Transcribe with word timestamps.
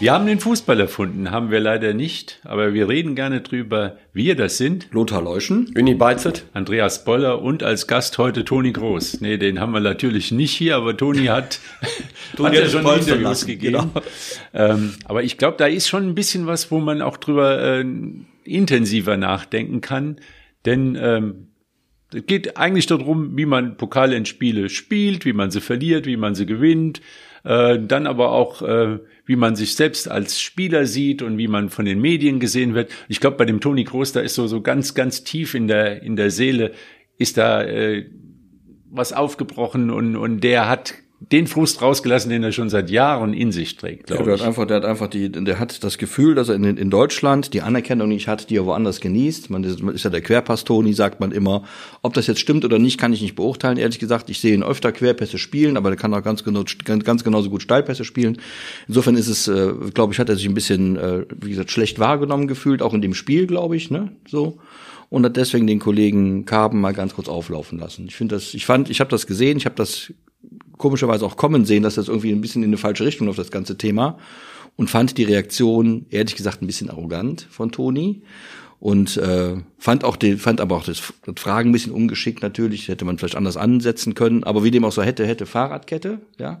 Wir 0.00 0.12
haben 0.12 0.26
den 0.26 0.38
Fußball 0.38 0.78
erfunden, 0.78 1.32
haben 1.32 1.50
wir 1.50 1.58
leider 1.58 1.92
nicht, 1.92 2.38
aber 2.44 2.72
wir 2.72 2.88
reden 2.88 3.16
gerne 3.16 3.40
drüber. 3.40 3.96
Wir, 4.12 4.36
das 4.36 4.56
sind 4.56 4.86
Lothar 4.92 5.20
Leuschen, 5.20 5.74
Uni 5.76 5.94
Beizet, 5.94 6.44
Andreas 6.52 7.04
Boller 7.04 7.42
und 7.42 7.64
als 7.64 7.88
Gast 7.88 8.16
heute 8.16 8.44
Toni 8.44 8.70
Groß. 8.70 9.20
Nee, 9.22 9.38
den 9.38 9.58
haben 9.58 9.72
wir 9.72 9.80
natürlich 9.80 10.30
nicht 10.30 10.52
hier, 10.52 10.76
aber 10.76 10.96
Toni 10.96 11.24
hat, 11.26 11.58
hat 12.38 12.54
ja 12.54 12.68
schon 12.68 12.86
Interviews 12.86 13.20
lassen, 13.20 13.46
gegeben. 13.48 13.72
Genau. 13.72 13.90
Ähm, 14.54 14.94
aber 15.04 15.24
ich 15.24 15.36
glaube, 15.36 15.56
da 15.56 15.66
ist 15.66 15.88
schon 15.88 16.04
ein 16.04 16.14
bisschen 16.14 16.46
was, 16.46 16.70
wo 16.70 16.78
man 16.78 17.02
auch 17.02 17.16
drüber 17.16 17.60
äh, 17.60 17.84
intensiver 18.44 19.16
nachdenken 19.16 19.80
kann, 19.80 20.20
denn 20.64 20.96
ähm, 21.00 21.48
es 22.14 22.24
geht 22.24 22.56
eigentlich 22.56 22.86
darum, 22.86 23.36
wie 23.36 23.46
man 23.46 23.76
Pokalendspiele 23.76 24.68
spielt, 24.68 25.24
wie 25.24 25.32
man 25.32 25.50
sie 25.50 25.60
verliert, 25.60 26.06
wie 26.06 26.16
man 26.16 26.36
sie 26.36 26.46
gewinnt, 26.46 27.02
äh, 27.44 27.78
dann 27.78 28.06
aber 28.06 28.32
auch, 28.32 28.62
äh, 28.62 28.98
wie 29.26 29.36
man 29.36 29.56
sich 29.56 29.74
selbst 29.74 30.10
als 30.10 30.40
Spieler 30.40 30.86
sieht 30.86 31.22
und 31.22 31.38
wie 31.38 31.48
man 31.48 31.68
von 31.68 31.84
den 31.84 32.00
Medien 32.00 32.40
gesehen 32.40 32.74
wird. 32.74 32.90
Ich 33.08 33.20
glaube, 33.20 33.36
bei 33.36 33.44
dem 33.44 33.60
Toni 33.60 33.84
Kroos, 33.84 34.12
da 34.12 34.20
ist 34.20 34.34
so, 34.34 34.46
so 34.46 34.60
ganz, 34.60 34.94
ganz 34.94 35.24
tief 35.24 35.54
in 35.54 35.68
der, 35.68 36.02
in 36.02 36.16
der 36.16 36.30
Seele, 36.30 36.72
ist 37.18 37.36
da 37.36 37.62
äh, 37.62 38.06
was 38.90 39.12
aufgebrochen 39.12 39.90
und, 39.90 40.16
und 40.16 40.40
der 40.40 40.68
hat 40.68 40.94
den 41.20 41.48
Frust 41.48 41.82
rausgelassen, 41.82 42.30
den 42.30 42.44
er 42.44 42.52
schon 42.52 42.70
seit 42.70 42.90
Jahren 42.90 43.34
in 43.34 43.50
sich 43.50 43.76
trägt, 43.76 44.06
glaube 44.06 44.22
ja, 44.22 44.26
der 44.26 44.34
ich. 44.36 44.40
Hat 44.40 44.48
einfach, 44.48 44.66
der 44.66 44.76
hat 44.76 44.84
einfach 44.84 45.08
die, 45.08 45.30
der 45.30 45.58
hat 45.58 45.82
das 45.82 45.98
Gefühl, 45.98 46.36
dass 46.36 46.48
er 46.48 46.54
in, 46.54 46.64
in 46.76 46.90
Deutschland 46.90 47.54
die 47.54 47.62
Anerkennung 47.62 48.08
nicht 48.08 48.28
hat, 48.28 48.50
die 48.50 48.56
er 48.56 48.66
woanders 48.66 49.00
genießt. 49.00 49.50
Man 49.50 49.64
ist, 49.64 49.80
ist 49.80 50.04
ja 50.04 50.10
der 50.10 50.20
Querpass-Toni, 50.20 50.92
sagt 50.92 51.18
man 51.18 51.32
immer. 51.32 51.64
Ob 52.02 52.14
das 52.14 52.28
jetzt 52.28 52.38
stimmt 52.38 52.64
oder 52.64 52.78
nicht, 52.78 52.98
kann 52.98 53.12
ich 53.12 53.20
nicht 53.20 53.34
beurteilen. 53.34 53.78
Ehrlich 53.78 53.98
gesagt, 53.98 54.30
ich 54.30 54.38
sehe 54.38 54.54
ihn 54.54 54.62
öfter 54.62 54.92
Querpässe 54.92 55.38
spielen, 55.38 55.76
aber 55.76 55.90
der 55.90 55.98
kann 55.98 56.14
auch 56.14 56.22
ganz 56.22 56.44
genau, 56.44 56.62
ganz, 56.84 57.04
ganz 57.04 57.24
genauso 57.24 57.50
gut 57.50 57.62
Steilpässe 57.62 58.04
spielen. 58.04 58.38
Insofern 58.86 59.16
ist 59.16 59.28
es, 59.28 59.48
äh, 59.48 59.72
glaube 59.92 60.12
ich, 60.12 60.20
hat 60.20 60.28
er 60.28 60.36
sich 60.36 60.46
ein 60.46 60.54
bisschen, 60.54 60.96
äh, 60.96 61.26
wie 61.40 61.50
gesagt, 61.50 61.72
schlecht 61.72 61.98
wahrgenommen 61.98 62.46
gefühlt, 62.46 62.80
auch 62.80 62.94
in 62.94 63.02
dem 63.02 63.14
Spiel, 63.14 63.48
glaube 63.48 63.76
ich, 63.76 63.90
ne, 63.90 64.12
so 64.28 64.58
und 65.10 65.24
hat 65.24 65.36
deswegen 65.36 65.66
den 65.66 65.78
Kollegen 65.78 66.44
Karben 66.44 66.80
mal 66.80 66.92
ganz 66.92 67.14
kurz 67.14 67.28
auflaufen 67.28 67.78
lassen. 67.78 68.06
Ich 68.08 68.16
finde 68.16 68.34
das, 68.34 68.52
ich 68.52 68.66
fand, 68.66 68.90
ich 68.90 69.00
habe 69.00 69.10
das 69.10 69.26
gesehen, 69.26 69.56
ich 69.56 69.64
habe 69.64 69.74
das 69.74 70.12
komischerweise 70.78 71.26
auch 71.26 71.36
kommen 71.36 71.64
sehen, 71.64 71.82
dass 71.82 71.96
das 71.96 72.08
irgendwie 72.08 72.32
ein 72.32 72.40
bisschen 72.40 72.62
in 72.62 72.70
eine 72.70 72.78
falsche 72.78 73.04
Richtung 73.04 73.26
läuft, 73.26 73.38
das 73.38 73.50
ganze 73.50 73.76
Thema. 73.76 74.18
Und 74.76 74.88
fand 74.88 75.18
die 75.18 75.24
Reaktion, 75.24 76.06
ehrlich 76.10 76.36
gesagt, 76.36 76.62
ein 76.62 76.66
bisschen 76.66 76.88
arrogant 76.88 77.46
von 77.50 77.72
Toni. 77.72 78.22
Und 78.80 79.16
äh, 79.16 79.56
fand 79.76 80.04
auch 80.04 80.16
den, 80.16 80.38
fand 80.38 80.60
aber 80.60 80.76
auch 80.76 80.84
das, 80.84 81.12
das 81.26 81.34
Fragen 81.36 81.70
ein 81.70 81.72
bisschen 81.72 81.92
ungeschickt 81.92 82.42
natürlich, 82.42 82.86
hätte 82.86 83.04
man 83.04 83.18
vielleicht 83.18 83.34
anders 83.34 83.56
ansetzen 83.56 84.14
können, 84.14 84.44
aber 84.44 84.62
wie 84.62 84.70
dem 84.70 84.84
auch 84.84 84.92
so 84.92 85.02
hätte, 85.02 85.26
hätte 85.26 85.46
Fahrradkette, 85.46 86.20
ja. 86.38 86.60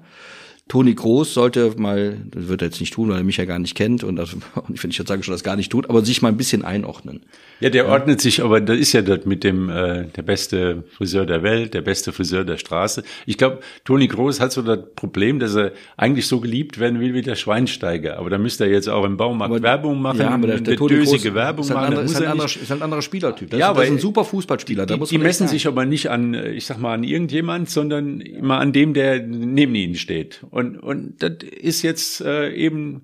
Toni 0.68 0.94
Groß 0.94 1.32
sollte 1.32 1.72
mal, 1.78 2.18
das 2.30 2.48
wird 2.48 2.62
er 2.62 2.68
jetzt 2.68 2.80
nicht 2.80 2.92
tun, 2.92 3.08
weil 3.08 3.18
er 3.18 3.24
mich 3.24 3.38
ja 3.38 3.46
gar 3.46 3.58
nicht 3.58 3.74
kennt 3.74 4.04
und, 4.04 4.16
das, 4.16 4.34
und 4.34 4.44
ich 4.74 4.80
finde, 4.80 4.94
ich 4.94 5.08
sage 5.08 5.22
schon, 5.22 5.32
das 5.32 5.42
gar 5.42 5.56
nicht 5.56 5.72
tut, 5.72 5.88
aber 5.88 6.04
sich 6.04 6.20
mal 6.20 6.28
ein 6.28 6.36
bisschen 6.36 6.64
einordnen. 6.64 7.22
Ja, 7.60 7.70
der 7.70 7.88
ordnet 7.88 8.20
sich, 8.20 8.42
aber 8.42 8.60
das 8.60 8.78
ist 8.78 8.92
ja 8.92 9.02
dort 9.02 9.26
mit 9.26 9.44
dem 9.44 9.70
äh, 9.70 10.04
der 10.04 10.22
beste 10.22 10.84
Friseur 10.92 11.24
der 11.24 11.42
Welt, 11.42 11.72
der 11.72 11.80
beste 11.80 12.12
Friseur 12.12 12.44
der 12.44 12.58
Straße. 12.58 13.02
Ich 13.24 13.38
glaube, 13.38 13.60
Toni 13.84 14.06
Groß 14.08 14.40
hat 14.40 14.52
so 14.52 14.62
das 14.62 14.78
Problem, 14.94 15.38
dass 15.38 15.54
er 15.54 15.72
eigentlich 15.96 16.26
so 16.26 16.38
geliebt 16.40 16.78
werden 16.78 17.00
will 17.00 17.14
wie 17.14 17.22
der 17.22 17.34
Schweinsteiger, 17.34 18.18
aber 18.18 18.28
da 18.28 18.36
müsste 18.36 18.64
er 18.64 18.70
jetzt 18.70 18.88
auch 18.88 19.04
im 19.04 19.16
Baumarkt 19.16 19.54
aber, 19.54 19.62
Werbung 19.62 20.02
machen, 20.02 20.20
ja, 20.20 20.30
aber 20.30 20.46
der, 20.48 20.60
der 20.60 20.76
Toni 20.76 21.02
Groß 21.02 21.34
Werbung 21.34 21.64
ist 21.64 21.72
machen. 21.72 21.86
Andere, 21.86 22.02
ist, 22.04 22.16
ein 22.16 22.26
anderer, 22.26 22.46
ist 22.46 22.72
ein 22.72 22.82
anderer 22.82 23.02
Spielertyp. 23.02 23.50
Das, 23.50 23.58
ja, 23.58 23.70
aber 23.70 23.80
das 23.80 23.88
ist 23.88 23.96
ein 23.96 24.00
super 24.00 24.24
Fußballspieler. 24.24 24.84
Die, 24.84 24.98
die 24.98 25.18
messen 25.18 25.48
sich 25.48 25.66
aber 25.66 25.86
nicht 25.86 26.10
an, 26.10 26.34
ich 26.34 26.66
sag 26.66 26.78
mal, 26.78 26.92
an 26.92 27.04
irgendjemand, 27.04 27.70
sondern 27.70 28.20
immer 28.20 28.58
an 28.58 28.72
dem, 28.72 28.92
der 28.92 29.22
neben 29.22 29.74
ihnen 29.74 29.94
steht. 29.94 30.40
Und 30.50 30.57
und 30.58 31.22
das 31.22 31.42
ist 31.42 31.82
jetzt 31.82 32.20
äh, 32.20 32.52
eben 32.52 33.02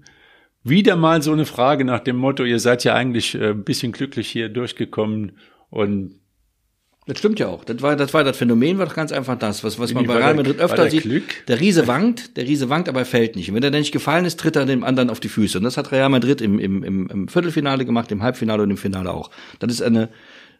wieder 0.63 0.97
mal 0.97 1.23
so 1.23 1.33
eine 1.33 1.47
Frage 1.47 1.85
nach 1.85 2.01
dem 2.01 2.17
Motto, 2.17 2.45
ihr 2.45 2.59
seid 2.59 2.85
ja 2.85 2.95
eigentlich 2.95 3.35
äh, 3.35 3.51
ein 3.51 3.65
bisschen 3.65 3.93
glücklich 3.93 4.29
hier 4.29 4.49
durchgekommen 4.49 5.33
und 5.71 6.21
das 7.07 7.19
stimmt 7.19 7.39
ja 7.39 7.49
auch. 7.49 7.65
Das 7.65 7.83
war, 7.83 7.97
das 7.97 8.15
war 8.15 8.25
das 8.25 8.37
Phänomen, 8.37 8.79
war 8.79 8.87
doch 8.87 8.95
ganz 8.95 9.13
einfach 9.13 9.39
das, 9.39 9.63
was, 9.63 9.79
was 9.79 9.93
man 9.93 10.07
bei 10.07 10.17
Real 10.17 10.35
Madrid 10.35 10.59
öfter 10.59 10.89
sieht. 10.89 11.03
Glück? 11.03 11.47
Der 11.49 11.61
Riese 11.61 11.87
wankt, 11.87 12.39
der 12.39 12.47
Riese 12.47 12.71
wankt, 12.71 12.89
aber 12.89 13.01
er 13.01 13.07
fällt 13.07 13.37
nicht. 13.37 13.51
Und 13.51 13.57
wenn 13.57 13.63
er 13.63 13.71
dann 13.71 13.81
nicht 13.81 13.93
gefallen 13.93 14.25
ist, 14.25 14.41
tritt 14.41 14.57
er 14.57 14.65
dem 14.65 14.85
anderen 14.85 15.11
auf 15.11 15.21
die 15.21 15.29
Füße. 15.29 15.59
Und 15.59 15.65
das 15.65 15.77
hat 15.77 15.93
Real 15.93 16.09
Madrid 16.09 16.41
im, 16.41 16.59
im, 16.59 16.83
im, 16.83 17.07
im 17.09 17.29
Viertelfinale 17.29 17.85
gemacht, 17.85 18.11
im 18.11 18.23
Halbfinale 18.23 18.63
und 18.63 18.71
im 18.71 18.79
Finale 18.79 19.13
auch. 19.13 19.31
Das 19.59 19.71
ist 19.71 19.83
eine, 19.83 20.09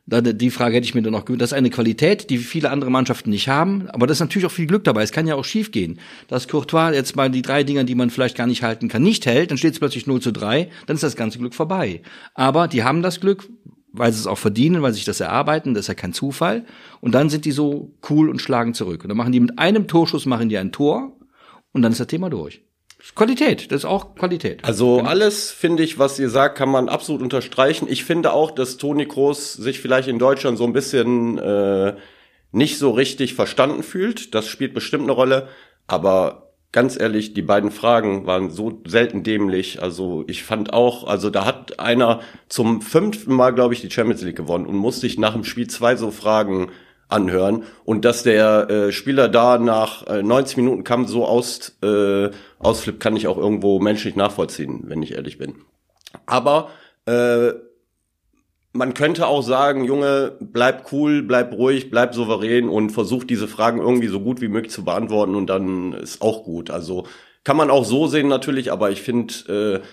die 0.07 0.51
Frage 0.51 0.77
hätte 0.77 0.87
ich 0.87 0.95
mir 0.95 1.03
dann 1.03 1.13
noch 1.13 1.25
gewünscht. 1.25 1.43
Das 1.43 1.53
ist 1.53 1.59
eine 1.59 1.71
Qualität, 1.71 2.29
die 2.29 2.37
viele 2.39 2.71
andere 2.71 2.91
Mannschaften 2.91 3.31
nicht 3.31 3.49
haben. 3.49 3.89
Aber 3.89 4.07
das 4.07 4.19
ist 4.19 4.21
natürlich 4.21 4.47
auch 4.47 4.51
viel 4.53 4.67
Glück 4.67 4.85
dabei. 4.85 5.03
Es 5.03 5.13
kann 5.13 5.27
ja 5.27 5.35
auch 5.35 5.45
schief 5.45 5.73
gehen. 5.73 5.99
Dass 6.29 6.47
Courtois 6.47 6.93
jetzt 6.93 7.17
mal 7.17 7.31
die 7.31 7.41
drei 7.41 7.65
Dinger, 7.65 7.85
die 7.85 7.95
man 7.95 8.11
vielleicht 8.11 8.37
gar 8.37 8.47
nicht 8.47 8.63
halten 8.63 8.89
kann, 8.89 9.03
nicht 9.03 9.25
hält, 9.25 9.51
dann 9.51 9.59
steht 9.59 9.73
es 9.73 9.79
plötzlich 9.79 10.07
0 10.07 10.21
zu 10.21 10.31
3, 10.31 10.69
dann 10.87 10.97
ist 10.97 11.03
das 11.03 11.17
ganze 11.17 11.39
Glück 11.39 11.55
vorbei. 11.55 12.03
Aber 12.35 12.69
die 12.69 12.85
haben 12.85 13.01
das 13.01 13.21
Glück, 13.21 13.49
weil 13.93 14.13
sie 14.13 14.19
es 14.19 14.27
auch 14.27 14.39
verdienen, 14.39 14.83
weil 14.83 14.93
sie 14.93 14.97
sich 14.97 15.05
das 15.07 15.21
erarbeiten, 15.21 15.73
das 15.73 15.85
ist 15.85 15.89
ja 15.89 15.95
kein 15.95 16.13
Zufall. 16.13 16.67
Und 17.01 17.15
dann 17.15 17.31
sind 17.31 17.47
die 17.47 17.53
so 17.53 17.95
cool 18.11 18.29
und 18.29 18.43
schlagen 18.43 18.75
zurück. 18.75 19.05
Und 19.05 19.09
dann 19.09 19.17
machen 19.17 19.33
die 19.33 19.41
mit 19.41 19.59
einem 19.59 19.89
Torschuss 19.89 20.27
machen 20.27 20.51
die 20.51 20.59
ein 20.59 20.73
Tor 20.73 21.17
und 21.73 21.81
dann 21.81 21.93
ist 21.93 22.01
das 22.01 22.09
Thema 22.09 22.29
durch. 22.29 22.63
Qualität, 23.15 23.71
das 23.71 23.83
ist 23.83 23.85
auch 23.85 24.15
Qualität. 24.15 24.65
Also 24.65 24.97
genau. 24.97 25.09
alles, 25.09 25.51
finde 25.51 25.83
ich, 25.83 25.99
was 25.99 26.19
ihr 26.19 26.31
sagt, 26.31 26.57
kann 26.57 26.69
man 26.69 26.89
absolut 26.89 27.23
unterstreichen. 27.23 27.87
Ich 27.89 28.05
finde 28.05 28.33
auch, 28.33 28.51
dass 28.51 28.77
Toni 28.77 29.07
Kroos 29.07 29.53
sich 29.53 29.81
vielleicht 29.81 30.09
in 30.09 30.19
Deutschland 30.19 30.59
so 30.59 30.65
ein 30.65 30.73
bisschen 30.73 31.39
äh, 31.39 31.95
nicht 32.51 32.79
so 32.79 32.91
richtig 32.91 33.35
verstanden 33.35 33.83
fühlt. 33.83 34.35
Das 34.35 34.49
spielt 34.49 34.75
bestimmt 34.75 35.05
eine 35.05 35.13
Rolle. 35.13 35.49
Aber 35.87 36.53
ganz 36.73 36.99
ehrlich, 36.99 37.35
die 37.35 37.43
beiden 37.43 37.71
Fragen 37.71 38.27
waren 38.27 38.51
so 38.51 38.81
selten 38.87 39.23
dämlich. 39.23 39.83
Also 39.83 40.25
ich 40.27 40.43
fand 40.43 40.73
auch, 40.73 41.07
also 41.07 41.31
da 41.31 41.45
hat 41.45 41.79
einer 41.79 42.21
zum 42.49 42.81
fünften 42.81 43.35
Mal, 43.35 43.51
glaube 43.51 43.75
ich, 43.75 43.81
die 43.81 43.91
Champions 43.91 44.23
League 44.23 44.37
gewonnen 44.37 44.67
und 44.67 44.77
musste 44.77 45.03
sich 45.03 45.19
nach 45.19 45.35
dem 45.35 45.45
Spiel 45.45 45.69
zwei 45.69 45.95
so 45.95 46.11
Fragen 46.11 46.71
anhören 47.09 47.65
und 47.85 48.05
dass 48.05 48.23
der 48.23 48.71
äh, 48.71 48.93
Spieler 48.93 49.29
da 49.29 49.59
nach 49.59 50.07
äh, 50.07 50.23
90 50.23 50.57
Minuten 50.57 50.85
kam 50.85 51.07
so 51.07 51.27
aus 51.27 51.77
äh, 51.83 52.31
ausflippt, 52.59 53.01
kann 53.01 53.17
ich 53.17 53.27
auch 53.27 53.39
irgendwo 53.39 53.79
menschlich 53.79 54.17
nachvollziehen, 54.17 54.85
wenn 54.87 55.03
ich 55.03 55.13
ehrlich 55.13 55.39
bin. 55.39 55.55
Aber 56.27 56.71
äh, 57.07 57.53
man 58.73 58.93
könnte 58.93 59.27
auch 59.29 59.43
sagen, 59.43 59.85
Junge, 59.85 60.33
bleib 60.41 60.93
cool, 60.93 61.23
bleib 61.23 61.53
ruhig, 61.53 61.91
bleib 61.91 62.15
souverän 62.15 62.69
und 62.69 62.91
versuch 62.91 63.25
diese 63.25 63.47
Fragen 63.47 63.81
irgendwie 63.81 64.09
so 64.09 64.21
gut 64.21 64.41
wie 64.41 64.49
möglich 64.49 64.73
zu 64.73 64.85
beantworten 64.85 65.37
und 65.37 65.47
dann 65.47 65.93
ist 65.93 66.21
auch 66.21 66.45
gut. 66.45 66.71
Also 66.71 67.07
kann 67.45 67.57
man 67.57 67.71
auch 67.71 67.85
so 67.85 68.07
sehen 68.09 68.27
natürlich, 68.27 68.73
aber 68.73 68.91
ich 68.91 69.03
finde, 69.03 69.83
äh, 69.83 69.87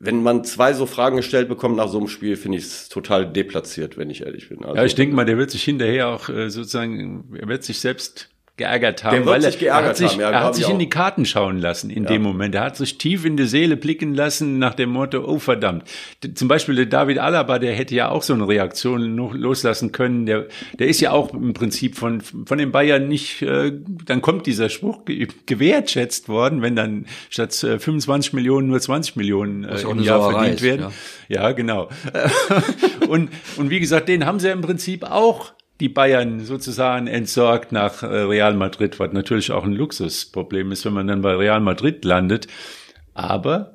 wenn 0.00 0.22
man 0.22 0.44
zwei 0.44 0.72
so 0.74 0.86
Fragen 0.86 1.16
gestellt 1.16 1.48
bekommt 1.48 1.76
nach 1.76 1.88
so 1.88 1.98
einem 1.98 2.08
Spiel, 2.08 2.36
finde 2.36 2.58
ich 2.58 2.64
es 2.64 2.88
total 2.88 3.30
deplatziert, 3.30 3.96
wenn 3.96 4.10
ich 4.10 4.24
ehrlich 4.24 4.48
bin. 4.48 4.64
Also, 4.64 4.76
ja, 4.76 4.84
ich 4.84 4.94
denke 4.94 5.16
mal, 5.16 5.24
der 5.24 5.38
wird 5.38 5.50
sich 5.50 5.64
hinterher 5.64 6.08
auch 6.08 6.28
äh, 6.28 6.50
sozusagen, 6.50 7.36
er 7.38 7.48
wird 7.48 7.64
sich 7.64 7.80
selbst 7.80 8.30
geärgert 8.58 9.04
haben, 9.04 9.16
der 9.16 9.26
weil 9.26 9.44
er, 9.44 9.62
er, 9.62 9.84
hat 9.84 9.96
sich, 9.96 10.16
ja, 10.16 10.30
er 10.30 10.44
hat 10.44 10.54
sich 10.54 10.68
in 10.68 10.78
die 10.78 10.90
Karten 10.90 11.24
schauen 11.24 11.58
lassen 11.58 11.88
in 11.90 12.02
ja. 12.02 12.10
dem 12.10 12.22
Moment. 12.22 12.54
Er 12.54 12.62
hat 12.62 12.76
sich 12.76 12.98
tief 12.98 13.24
in 13.24 13.36
die 13.36 13.46
Seele 13.46 13.76
blicken 13.76 14.14
lassen 14.14 14.58
nach 14.58 14.74
dem 14.74 14.90
Motto, 14.90 15.24
oh 15.24 15.38
verdammt. 15.38 15.84
Zum 16.34 16.48
Beispiel 16.48 16.74
der 16.74 16.86
David 16.86 17.18
Alaba, 17.18 17.58
der 17.58 17.72
hätte 17.74 17.94
ja 17.94 18.10
auch 18.10 18.22
so 18.22 18.34
eine 18.34 18.46
Reaktion 18.46 19.16
loslassen 19.16 19.92
können. 19.92 20.26
Der, 20.26 20.46
der 20.78 20.88
ist 20.88 21.00
ja 21.00 21.12
auch 21.12 21.32
im 21.32 21.54
Prinzip 21.54 21.96
von, 21.96 22.20
von 22.20 22.58
den 22.58 22.72
Bayern 22.72 23.08
nicht, 23.08 23.42
äh, 23.42 23.72
dann 24.04 24.20
kommt 24.20 24.46
dieser 24.46 24.68
Spruch 24.68 25.04
gewertschätzt 25.46 26.28
worden, 26.28 26.60
wenn 26.60 26.76
dann 26.76 27.06
statt 27.30 27.54
25 27.54 28.32
äh, 28.32 28.36
Millionen 28.36 28.68
nur 28.68 28.80
20 28.80 29.16
Millionen 29.16 29.64
äh, 29.64 29.80
im 29.80 30.02
Jahr 30.02 30.20
Sauerei 30.20 30.32
verdient 30.32 30.62
werden. 30.62 30.86
Ja, 31.28 31.42
ja 31.42 31.52
genau. 31.52 31.88
und, 33.08 33.30
und 33.56 33.70
wie 33.70 33.80
gesagt, 33.80 34.08
den 34.08 34.26
haben 34.26 34.40
sie 34.40 34.48
ja 34.48 34.52
im 34.52 34.62
Prinzip 34.62 35.04
auch 35.04 35.52
die 35.80 35.88
Bayern 35.88 36.40
sozusagen 36.40 37.06
entsorgt 37.06 37.72
nach 37.72 38.02
äh, 38.02 38.06
Real 38.06 38.54
Madrid, 38.54 38.98
was 38.98 39.12
natürlich 39.12 39.52
auch 39.52 39.64
ein 39.64 39.72
Luxusproblem 39.72 40.72
ist, 40.72 40.84
wenn 40.84 40.92
man 40.92 41.06
dann 41.06 41.22
bei 41.22 41.34
Real 41.34 41.60
Madrid 41.60 42.04
landet. 42.04 42.48
Aber 43.14 43.74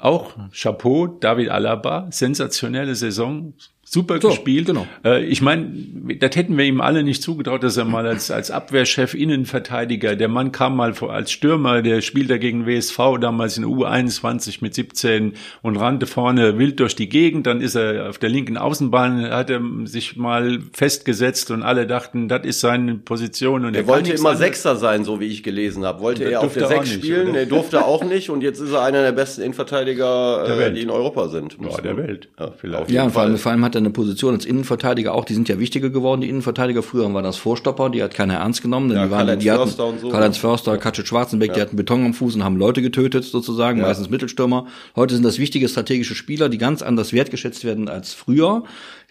auch 0.00 0.34
Chapeau, 0.52 1.06
David 1.06 1.50
Alaba, 1.50 2.08
sensationelle 2.10 2.94
Saison, 2.94 3.54
super 3.92 4.18
so, 4.20 4.28
gespielt. 4.28 4.66
Genau. 4.66 4.86
Äh, 5.04 5.24
ich 5.24 5.42
meine, 5.42 5.70
das 6.18 6.34
hätten 6.34 6.56
wir 6.56 6.64
ihm 6.64 6.80
alle 6.80 7.02
nicht 7.02 7.22
zugetraut, 7.22 7.62
dass 7.62 7.76
er 7.76 7.84
mal 7.84 8.06
als, 8.06 8.30
als 8.30 8.50
Abwehrchef, 8.50 9.12
Innenverteidiger, 9.14 10.16
der 10.16 10.28
Mann 10.28 10.50
kam 10.50 10.76
mal 10.76 10.94
vor, 10.94 11.12
als 11.12 11.30
Stürmer, 11.30 11.82
der 11.82 12.00
spielte 12.00 12.38
gegen 12.38 12.66
WSV 12.66 13.18
damals 13.20 13.58
in 13.58 13.66
U21 13.66 14.58
mit 14.62 14.74
17 14.74 15.34
und 15.60 15.76
rannte 15.76 16.06
vorne 16.06 16.58
wild 16.58 16.80
durch 16.80 16.96
die 16.96 17.08
Gegend. 17.08 17.46
Dann 17.46 17.60
ist 17.60 17.74
er 17.74 18.08
auf 18.08 18.16
der 18.16 18.30
linken 18.30 18.56
Außenbahn, 18.56 19.28
hat 19.30 19.50
er 19.50 19.60
sich 19.84 20.16
mal 20.16 20.60
festgesetzt 20.72 21.50
und 21.50 21.62
alle 21.62 21.86
dachten, 21.86 22.28
das 22.28 22.46
ist 22.46 22.60
seine 22.60 22.94
Position. 22.94 23.66
Und 23.66 23.74
er, 23.74 23.82
er 23.82 23.86
wollte 23.88 24.12
immer 24.12 24.36
Sechser 24.36 24.76
sein, 24.76 25.04
so 25.04 25.20
wie 25.20 25.26
ich 25.26 25.42
gelesen 25.42 25.84
habe. 25.84 26.00
Wollte 26.00 26.24
er 26.24 26.40
auf 26.40 26.54
der 26.54 26.66
Sechs 26.66 26.90
spielen, 26.90 27.34
er 27.34 27.44
durfte 27.44 27.84
auch 27.84 28.04
nicht 28.04 28.30
und 28.30 28.42
jetzt 28.42 28.58
ist 28.58 28.72
er 28.72 28.82
einer 28.82 29.02
der 29.02 29.12
besten 29.12 29.42
Innenverteidiger, 29.42 30.44
der 30.46 30.68
äh, 30.68 30.72
die 30.72 30.80
in 30.80 30.90
Europa 30.90 31.28
sind. 31.28 31.58
Ja, 31.60 31.78
der 31.78 31.98
Welt. 31.98 32.28
Ja, 32.40 32.52
vielleicht. 32.58 32.90
Ja, 32.90 33.08
vor 33.10 33.22
allem, 33.22 33.36
vor 33.36 33.52
allem 33.52 33.64
hat 33.66 33.74
er 33.74 33.81
seine 33.82 33.92
Position 33.92 34.34
als 34.34 34.44
Innenverteidiger 34.44 35.14
auch, 35.14 35.24
die 35.24 35.34
sind 35.34 35.48
ja 35.48 35.58
wichtiger 35.58 35.90
geworden, 35.90 36.20
die 36.20 36.28
Innenverteidiger. 36.28 36.82
Früher 36.82 37.12
waren 37.12 37.24
das 37.24 37.36
Vorstopper, 37.36 37.90
die 37.90 38.02
hat 38.02 38.14
keiner 38.14 38.34
ernst 38.34 38.62
genommen. 38.62 38.88
Denn 38.88 38.98
Ja, 38.98 39.04
die 39.04 39.10
waren, 39.10 39.18
Karl-Heinz 39.18 39.42
die 39.42 39.50
hatten, 39.50 39.62
Förster 39.64 39.86
und 39.86 40.00
so. 40.00 40.08
Karl-Heinz 40.08 40.38
Förster, 40.38 40.78
Katschet 40.78 41.08
Schwarzenbeck, 41.08 41.54
die 41.54 41.60
hatten 41.60 41.76
Beton 41.76 42.04
am 42.04 42.14
Fuß 42.14 42.36
und 42.36 42.44
haben 42.44 42.56
Leute 42.56 42.82
getötet 42.82 43.24
sozusagen, 43.24 43.80
meistens 43.80 44.08
Mittelstürmer. 44.10 44.66
Heute 44.96 45.14
sind 45.14 45.24
das 45.24 45.38
wichtige 45.38 45.68
strategische 45.68 46.14
Spieler, 46.14 46.48
die 46.48 46.58
ganz 46.58 46.82
anders 46.82 47.12
wertgeschätzt 47.12 47.64
werden 47.64 47.88
als 47.88 48.12
früher. 48.12 48.62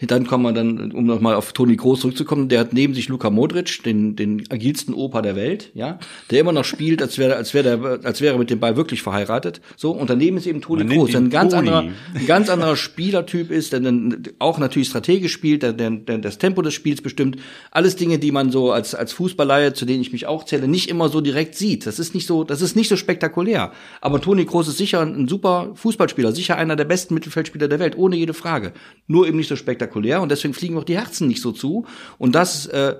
Dann 0.07 0.25
kommen 0.25 0.43
wir 0.43 0.51
dann, 0.51 0.91
um 0.91 1.05
nochmal 1.05 1.35
auf 1.35 1.53
Toni 1.53 1.77
Kroos 1.77 2.01
zurückzukommen, 2.01 2.49
der 2.49 2.59
hat 2.59 2.73
neben 2.73 2.93
sich 2.93 3.07
Luka 3.07 3.29
Modric, 3.29 3.83
den, 3.83 4.15
den 4.15 4.43
agilsten 4.49 4.95
Opa 4.95 5.21
der 5.21 5.35
Welt, 5.35 5.71
ja, 5.75 5.99
der 6.31 6.39
immer 6.39 6.51
noch 6.51 6.65
spielt, 6.65 7.01
als 7.01 7.17
wäre, 7.19 7.35
als 7.35 7.53
wäre 7.53 7.77
der, 7.77 7.99
als 8.03 8.19
wäre 8.19 8.33
er 8.33 8.39
mit 8.39 8.49
dem 8.49 8.59
Ball 8.59 8.75
wirklich 8.75 9.03
verheiratet. 9.03 9.61
So, 9.77 9.91
und 9.91 10.09
daneben 10.09 10.37
ist 10.37 10.47
eben 10.47 10.61
Toni 10.61 10.83
Man 10.83 10.97
Kroos, 10.97 11.11
der 11.11 11.21
ein 11.21 11.29
ganz 11.29 11.53
Toni. 11.53 11.69
anderer, 11.69 11.93
ein 12.15 12.25
ganz 12.25 12.49
anderer 12.49 12.75
Spielertyp 12.75 13.51
ist, 13.51 13.73
der 13.73 13.81
dann 13.81 14.23
auch 14.39 14.57
natürlich 14.57 14.87
strategisch 14.87 15.31
spielt, 15.31 15.61
der, 15.61 15.73
der, 15.73 15.91
der 15.91 16.17
das 16.17 16.39
Tempo 16.39 16.63
des 16.63 16.73
Spiels 16.73 17.01
bestimmt. 17.01 17.37
Alles 17.69 17.95
Dinge, 17.95 18.17
die 18.17 18.31
man 18.31 18.49
so 18.49 18.71
als, 18.71 18.95
als 18.95 19.13
Fußballleihe, 19.13 19.73
zu 19.73 19.85
denen 19.85 20.01
ich 20.01 20.11
mich 20.11 20.25
auch 20.25 20.45
zähle, 20.45 20.67
nicht 20.67 20.89
immer 20.89 21.09
so 21.09 21.21
direkt 21.21 21.55
sieht. 21.55 21.85
Das 21.85 21.99
ist 21.99 22.15
nicht 22.15 22.25
so, 22.25 22.43
das 22.43 22.61
ist 22.61 22.75
nicht 22.75 22.89
so 22.89 22.95
spektakulär. 22.95 23.71
Aber 24.01 24.19
Toni 24.19 24.45
Kroos 24.45 24.67
ist 24.67 24.77
sicher 24.77 25.01
ein 25.01 25.27
super 25.27 25.71
Fußballspieler, 25.75 26.31
sicher 26.31 26.57
einer 26.57 26.75
der 26.75 26.85
besten 26.85 27.13
Mittelfeldspieler 27.13 27.67
der 27.67 27.79
Welt, 27.79 27.97
ohne 27.97 28.15
jede 28.15 28.33
Frage. 28.33 28.73
Nur 29.07 29.27
eben 29.27 29.37
nicht 29.37 29.47
so 29.47 29.55
spektakulär 29.55 29.90
und 30.21 30.29
deswegen 30.29 30.53
fliegen 30.53 30.77
auch 30.77 30.83
die 30.83 30.97
Herzen 30.97 31.27
nicht 31.27 31.41
so 31.41 31.51
zu. 31.51 31.85
Und 32.17 32.33
das, 32.33 32.65
äh, 32.67 32.95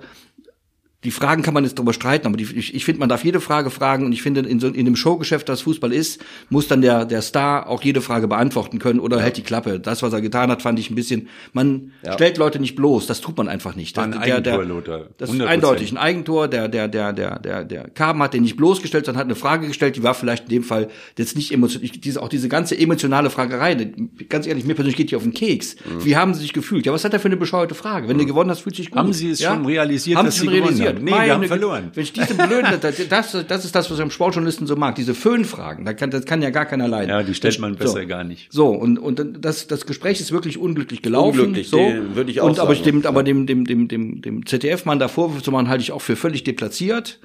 die 1.04 1.10
Fragen 1.10 1.42
kann 1.42 1.52
man 1.54 1.64
jetzt 1.64 1.78
darüber 1.78 1.92
streiten, 1.92 2.26
aber 2.26 2.36
die, 2.36 2.44
ich, 2.44 2.74
ich 2.74 2.84
finde, 2.84 3.00
man 3.00 3.08
darf 3.08 3.24
jede 3.24 3.40
Frage 3.40 3.70
fragen 3.70 4.06
und 4.06 4.12
ich 4.12 4.22
finde, 4.22 4.40
in, 4.40 4.60
so, 4.60 4.68
in 4.68 4.84
dem 4.84 4.94
Showgeschäft, 4.94 5.48
das 5.48 5.62
Fußball 5.62 5.92
ist, 5.92 6.20
muss 6.48 6.68
dann 6.68 6.80
der, 6.80 7.04
der 7.04 7.22
Star 7.22 7.68
auch 7.68 7.82
jede 7.82 8.00
Frage 8.00 8.28
beantworten 8.28 8.78
können 8.78 9.00
oder 9.00 9.20
hält 9.20 9.36
die 9.36 9.42
Klappe. 9.42 9.80
Das, 9.80 10.02
was 10.02 10.12
er 10.12 10.20
getan 10.20 10.50
hat, 10.50 10.62
fand 10.62 10.78
ich 10.78 10.90
ein 10.90 10.94
bisschen, 10.94 11.28
man 11.52 11.92
Ja. 12.04 12.12
stellt 12.12 12.38
Leute 12.38 12.60
nicht 12.60 12.76
bloß, 12.76 13.06
das 13.08 13.20
tut 13.20 13.36
man 13.36 13.48
einfach 13.48 13.74
nicht. 13.74 13.96
War 13.96 14.04
ein 14.04 14.12
der, 14.12 14.20
Eigentor, 14.20 14.64
Lothar. 14.64 15.06
Das 15.18 15.30
ist 15.30 15.40
100%. 15.40 15.46
eindeutig 15.46 15.90
ein 15.92 15.96
Eigentor, 15.98 16.46
der, 16.46 16.68
der, 16.68 16.86
der, 16.88 17.12
der, 17.12 17.38
der, 17.40 17.64
der 17.64 17.88
Karben 17.90 18.22
hat 18.22 18.34
den 18.34 18.42
nicht 18.42 18.56
bloßgestellt, 18.56 19.04
sondern 19.06 19.18
hat 19.20 19.26
eine 19.26 19.34
Frage 19.34 19.66
gestellt, 19.66 19.96
die 19.96 20.02
war 20.04 20.14
vielleicht 20.14 20.44
in 20.44 20.50
dem 20.50 20.62
Fall 20.62 20.88
jetzt 21.18 21.34
nicht 21.36 21.52
emotional, 21.52 21.88
diese, 21.88 22.22
auch 22.22 22.28
diese 22.28 22.48
ganze 22.48 22.78
emotionale 22.78 23.30
Fragerei, 23.30 23.74
die- 23.74 24.28
ganz 24.28 24.46
ehrlich, 24.46 24.64
mir 24.64 24.74
persönlich 24.74 24.96
geht 24.96 25.10
die 25.10 25.16
auf 25.16 25.22
den 25.24 25.34
Keks. 25.34 25.74
Mhm. 25.84 26.04
Wie 26.04 26.16
haben 26.16 26.32
sie 26.34 26.40
sich 26.42 26.52
gefühlt? 26.52 26.86
Ja, 26.86 26.92
was 26.92 27.04
hat 27.04 27.12
er 27.12 27.18
für 27.18 27.26
eine 27.26 27.36
bescheuerte 27.36 27.74
Frage? 27.74 28.06
Wenn 28.08 28.18
du 28.18 28.24
gewonnen 28.26 28.50
hast, 28.50 28.60
fühlt 28.60 28.76
sich 28.76 28.90
gut. 28.90 28.98
Haben 28.98 29.12
Sie 29.12 29.30
es 29.30 29.40
ja? 29.40 29.52
schon 29.54 29.66
realisiert, 29.66 30.16
haben 30.18 30.26
dass 30.26 30.36
Sie 30.36 30.44
schon 30.44 30.48
realisiert? 30.54 30.91
Haben? 30.96 31.04
Nee, 31.04 31.10
wir 31.10 31.16
Meine 31.16 31.32
haben 31.32 31.40
Güte, 31.40 31.48
verloren. 31.48 31.90
Wenn 31.94 32.02
ich 32.02 32.12
diese 32.12 32.34
blöden, 32.34 32.80
das, 32.80 33.08
das, 33.08 33.46
das 33.46 33.64
ist 33.64 33.74
das, 33.74 33.90
was 33.90 33.98
ich 33.98 34.02
am 34.02 34.10
Sportjournalisten 34.10 34.66
so 34.66 34.76
mag, 34.76 34.94
diese 34.94 35.14
Föhnfragen, 35.14 35.84
da 35.84 35.92
kann, 35.92 36.10
das 36.10 36.24
kann 36.24 36.42
ja 36.42 36.50
gar 36.50 36.66
keiner 36.66 36.88
leiden. 36.88 37.10
Ja, 37.10 37.22
die 37.22 37.34
stellt 37.34 37.58
man 37.58 37.72
So. 37.72 37.78
besser 37.78 38.06
gar 38.06 38.24
nicht. 38.24 38.52
So, 38.52 38.68
und, 38.68 38.98
und 38.98 39.20
das, 39.40 39.66
das 39.66 39.86
Gespräch 39.86 40.20
ist 40.20 40.32
wirklich 40.32 40.58
unglücklich 40.58 41.02
gelaufen. 41.02 41.40
Unglücklich, 41.40 41.68
so. 41.68 41.78
würde 41.78 42.30
ich 42.30 42.40
auch 42.40 42.48
und, 42.48 42.58
aber, 42.58 42.74
sagen. 42.74 43.02
dem, 43.02 43.06
aber 43.06 43.22
dem, 43.22 43.46
dem, 43.46 43.64
dem, 43.64 43.88
dem, 43.88 44.22
dem 44.22 44.46
ZDF-Mann 44.46 44.98
da 44.98 45.08
Vorwürfe 45.08 45.42
zu 45.42 45.50
machen, 45.50 45.68
halte 45.68 45.82
ich 45.82 45.92
auch 45.92 46.02
für 46.02 46.16
völlig 46.16 46.44
deplatziert. 46.44 47.20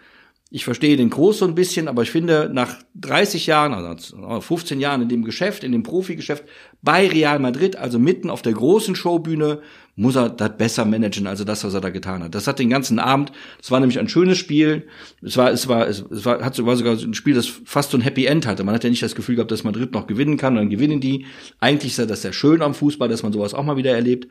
Ich 0.49 0.63
verstehe 0.63 0.95
den 0.95 1.09
Groß 1.09 1.39
so 1.39 1.45
ein 1.45 1.55
bisschen, 1.55 1.89
aber 1.89 2.03
ich 2.03 2.11
finde, 2.11 2.49
nach 2.53 2.77
30 2.95 3.47
Jahren, 3.47 3.73
also 3.73 4.39
15 4.39 4.79
Jahren 4.79 5.01
in 5.01 5.09
dem 5.09 5.25
Geschäft, 5.25 5.65
in 5.65 5.73
dem 5.73 5.83
Profigeschäft 5.83 6.45
bei 6.81 7.07
Real 7.07 7.39
Madrid, 7.39 7.75
also 7.75 7.99
mitten 7.99 8.29
auf 8.29 8.41
der 8.43 8.53
großen 8.53 8.95
Showbühne, 8.95 9.59
muss 9.97 10.15
er 10.15 10.29
das 10.29 10.55
besser 10.57 10.85
managen, 10.85 11.25
also 11.25 11.43
das, 11.43 11.63
was 11.63 11.73
er 11.73 11.81
da 11.81 11.89
getan 11.89 12.23
hat. 12.23 12.35
Das 12.35 12.47
hat 12.47 12.59
den 12.59 12.69
ganzen 12.69 12.99
Abend, 12.99 13.31
es 13.61 13.71
war 13.71 13.79
nämlich 13.79 13.99
ein 13.99 14.07
schönes 14.07 14.37
Spiel, 14.37 14.87
es 15.23 15.37
war, 15.37 15.51
es 15.51 15.67
war, 15.67 15.87
es, 15.87 16.05
war, 16.23 16.45
hat 16.45 16.53
sogar 16.53 16.75
sogar 16.75 16.93
ein 16.93 17.15
Spiel, 17.15 17.33
das 17.33 17.47
fast 17.47 17.89
so 17.89 17.97
ein 17.97 18.01
Happy 18.01 18.25
End 18.27 18.45
hatte. 18.45 18.63
Man 18.63 18.75
hat 18.75 18.83
ja 18.83 18.91
nicht 18.91 19.01
das 19.01 19.15
Gefühl 19.15 19.35
gehabt, 19.35 19.51
dass 19.51 19.63
Madrid 19.63 19.93
noch 19.93 20.05
gewinnen 20.05 20.37
kann, 20.37 20.53
und 20.53 20.59
dann 20.59 20.69
gewinnen 20.69 21.01
die. 21.01 21.25
Eigentlich 21.59 21.97
ist 21.97 22.09
das 22.09 22.21
sehr 22.21 22.31
schön 22.31 22.61
am 22.61 22.75
Fußball, 22.75 23.09
dass 23.09 23.23
man 23.23 23.33
sowas 23.33 23.55
auch 23.55 23.63
mal 23.63 23.75
wieder 23.75 23.95
erlebt. 23.95 24.27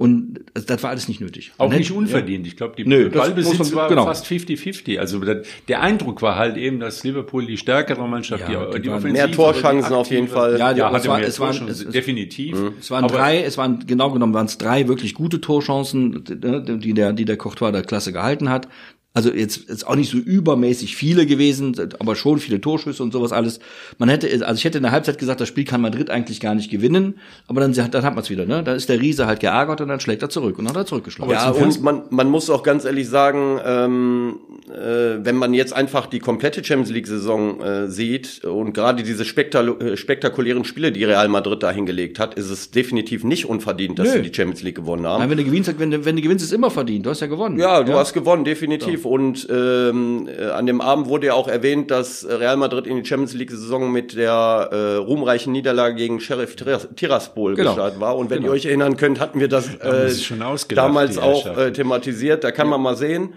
Und 0.00 0.40
das, 0.54 0.64
das 0.64 0.82
war 0.82 0.88
alles 0.88 1.08
nicht 1.08 1.20
nötig. 1.20 1.52
Auch 1.58 1.68
Man 1.68 1.76
nicht 1.76 1.92
unverdient. 1.92 2.46
Ich 2.46 2.56
glaube, 2.56 2.74
die 2.74 2.86
Nö, 2.86 3.10
Ballbesitz 3.10 3.58
man- 3.58 3.72
war 3.74 3.88
genau. 3.90 4.06
fast 4.06 4.24
50-50. 4.24 4.98
Also 4.98 5.18
der, 5.20 5.42
der 5.68 5.82
Eindruck 5.82 6.22
war 6.22 6.36
halt 6.36 6.56
eben, 6.56 6.80
dass 6.80 7.04
Liverpool 7.04 7.44
die 7.44 7.58
stärkere 7.58 8.08
Mannschaft, 8.08 8.48
Ja, 8.48 8.64
die, 8.70 8.80
die 8.80 8.88
die 8.88 9.08
Mehr 9.12 9.30
Torchancen 9.30 9.90
die 9.90 9.94
auf 9.94 10.10
jeden 10.10 10.28
Fall. 10.28 10.58
Ja, 10.58 10.72
die- 10.72 10.78
Ja, 10.80 10.86
hatte 10.90 11.02
es 11.02 11.06
war- 11.08 11.20
es 11.20 11.38
waren- 11.38 11.68
es- 11.68 11.86
definitiv. 11.86 12.56
Es 12.80 12.90
waren 12.90 13.04
Aber 13.04 13.14
drei, 13.14 13.42
es 13.42 13.58
waren 13.58 13.84
genau 13.86 14.10
genommen 14.10 14.32
waren 14.32 14.46
es 14.46 14.56
drei 14.56 14.88
wirklich 14.88 15.12
gute 15.12 15.38
Torchancen, 15.42 16.24
die 16.24 16.94
der, 16.94 17.12
die 17.12 17.24
der 17.26 17.36
Courtois 17.36 17.70
der 17.70 17.82
Klasse 17.82 18.10
gehalten 18.14 18.48
hat. 18.48 18.68
Also 19.12 19.32
jetzt 19.32 19.68
ist 19.68 19.84
auch 19.88 19.96
nicht 19.96 20.08
so 20.08 20.18
übermäßig 20.18 20.94
viele 20.94 21.26
gewesen, 21.26 21.74
aber 21.98 22.14
schon 22.14 22.38
viele 22.38 22.60
Torschüsse 22.60 23.02
und 23.02 23.12
sowas 23.12 23.32
alles. 23.32 23.58
Man 23.98 24.08
hätte, 24.08 24.28
also 24.46 24.56
ich 24.56 24.64
hätte 24.64 24.78
in 24.78 24.84
der 24.84 24.92
Halbzeit 24.92 25.18
gesagt, 25.18 25.40
das 25.40 25.48
Spiel 25.48 25.64
kann 25.64 25.80
Madrid 25.80 26.10
eigentlich 26.10 26.38
gar 26.38 26.54
nicht 26.54 26.70
gewinnen, 26.70 27.18
aber 27.48 27.60
dann, 27.60 27.72
dann 27.72 28.04
hat 28.04 28.14
man 28.14 28.22
es 28.22 28.30
wieder, 28.30 28.46
ne? 28.46 28.62
Da 28.62 28.72
ist 28.72 28.88
der 28.88 29.00
Riese 29.00 29.26
halt 29.26 29.40
geärgert 29.40 29.80
und 29.80 29.88
dann 29.88 29.98
schlägt 29.98 30.22
er 30.22 30.28
zurück 30.28 30.60
und 30.60 30.66
dann 30.66 30.74
hat 30.74 30.82
er 30.82 30.86
zurückgeschlagen. 30.86 31.32
Ja, 31.34 31.50
und 31.50 31.82
man, 31.82 32.02
man 32.10 32.30
muss 32.30 32.48
auch 32.50 32.62
ganz 32.62 32.84
ehrlich 32.84 33.08
sagen, 33.08 33.58
ähm, 33.64 34.38
äh, 34.68 35.24
wenn 35.24 35.34
man 35.34 35.54
jetzt 35.54 35.72
einfach 35.72 36.06
die 36.06 36.20
komplette 36.20 36.62
Champions 36.62 36.90
League-Saison 36.90 37.60
äh, 37.62 37.88
sieht 37.88 38.44
und 38.44 38.74
gerade 38.74 39.02
diese 39.02 39.24
spektalu- 39.24 39.80
äh, 39.82 39.96
spektakulären 39.96 40.64
Spiele, 40.64 40.92
die 40.92 41.02
Real 41.02 41.26
Madrid 41.26 41.64
da 41.64 41.72
hingelegt 41.72 42.20
hat, 42.20 42.34
ist 42.34 42.48
es 42.48 42.70
definitiv 42.70 43.24
nicht 43.24 43.46
unverdient, 43.46 43.98
dass 43.98 44.06
Nö. 44.06 44.22
sie 44.22 44.30
die 44.30 44.32
Champions 44.32 44.62
League 44.62 44.76
gewonnen 44.76 45.04
haben. 45.04 45.18
Nein, 45.20 45.30
wenn 45.30 45.38
du 45.38 45.44
gewinnst, 45.44 45.76
wenn 45.80 45.90
du, 45.90 46.04
wenn 46.04 46.14
du 46.14 46.22
gewinnst, 46.22 46.44
ist 46.44 46.52
immer 46.52 46.70
verdient. 46.70 47.06
Du 47.06 47.10
hast 47.10 47.18
ja 47.18 47.26
gewonnen. 47.26 47.58
Ja, 47.58 47.82
du 47.82 47.94
hast 47.94 48.12
gewonnen, 48.12 48.44
definitiv. 48.44 48.99
Und 49.06 49.46
ähm, 49.50 50.28
äh, 50.28 50.46
an 50.46 50.66
dem 50.66 50.80
Abend 50.80 51.08
wurde 51.08 51.28
ja 51.28 51.34
auch 51.34 51.48
erwähnt, 51.48 51.90
dass 51.90 52.26
Real 52.28 52.56
Madrid 52.56 52.86
in 52.86 52.96
die 52.96 53.04
Champions 53.04 53.34
League-Saison 53.34 53.90
mit 53.90 54.16
der 54.16 54.68
äh, 54.72 54.94
ruhmreichen 54.96 55.52
Niederlage 55.52 55.94
gegen 55.96 56.20
Sheriff 56.20 56.56
Tiras- 56.56 56.88
Tiraspol 56.96 57.54
Genau. 57.54 57.70
gestartet 57.70 58.00
war. 58.00 58.16
Und 58.16 58.30
wenn 58.30 58.38
Genau. 58.38 58.52
ihr 58.52 58.56
euch 58.56 58.66
erinnern 58.66 58.96
könnt, 58.96 59.20
hatten 59.20 59.40
wir 59.40 59.48
das 59.48 59.68
äh, 59.76 60.10
ausgelacht, 60.42 60.72
damals 60.76 61.18
auch 61.18 61.56
äh, 61.56 61.72
thematisiert. 61.72 62.44
Da 62.44 62.50
kann 62.52 62.68
man 62.68 62.80
mal 62.80 62.96
sehen, 62.96 63.34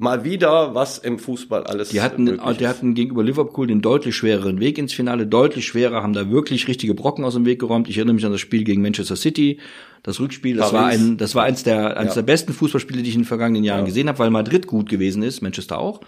mal 0.00 0.24
wieder, 0.24 0.74
was 0.74 0.98
im 0.98 1.18
Fußball 1.18 1.64
alles 1.64 1.90
Die 1.90 2.00
hatten, 2.00 2.24
möglich 2.24 2.56
die 2.58 2.66
hatten 2.66 2.94
gegenüber 2.94 3.22
Liverpool 3.22 3.66
den 3.66 3.80
deutlich 3.82 4.16
schwereren 4.16 4.58
Weg 4.60 4.78
ins 4.78 4.92
Finale, 4.92 5.26
deutlich 5.26 5.66
schwerer, 5.66 6.02
haben 6.02 6.12
da 6.12 6.30
wirklich 6.30 6.66
richtige 6.68 6.94
Brocken 6.94 7.24
aus 7.24 7.34
dem 7.34 7.44
Weg 7.46 7.60
geräumt. 7.60 7.88
Ich 7.88 7.96
erinnere 7.98 8.14
mich 8.14 8.24
an 8.26 8.32
das 8.32 8.40
Spiel 8.40 8.64
gegen 8.64 8.82
Manchester 8.82 9.16
City, 9.16 9.58
das 10.02 10.18
Rückspiel, 10.18 10.56
das 10.56 10.72
war 10.72 10.84
Paris. 10.84 11.00
ein, 11.00 11.16
das 11.18 11.34
war 11.34 11.44
eins 11.44 11.62
der, 11.62 11.96
eins 11.98 12.10
Ja. 12.10 12.22
der 12.22 12.22
besten 12.22 12.52
Fußballspiele, 12.52 13.02
die 13.02 13.08
ich 13.10 13.14
in 13.14 13.22
den 13.22 13.26
vergangenen 13.26 13.62
Jahren 13.64 13.84
gesehen 13.84 14.08
habe, 14.08 14.18
weil 14.18 14.30
Madrid 14.30 14.66
gut 14.66 14.88
gewesen 14.88 15.22
ist, 15.22 15.42
Manchester 15.42 15.78
auch. 15.78 16.00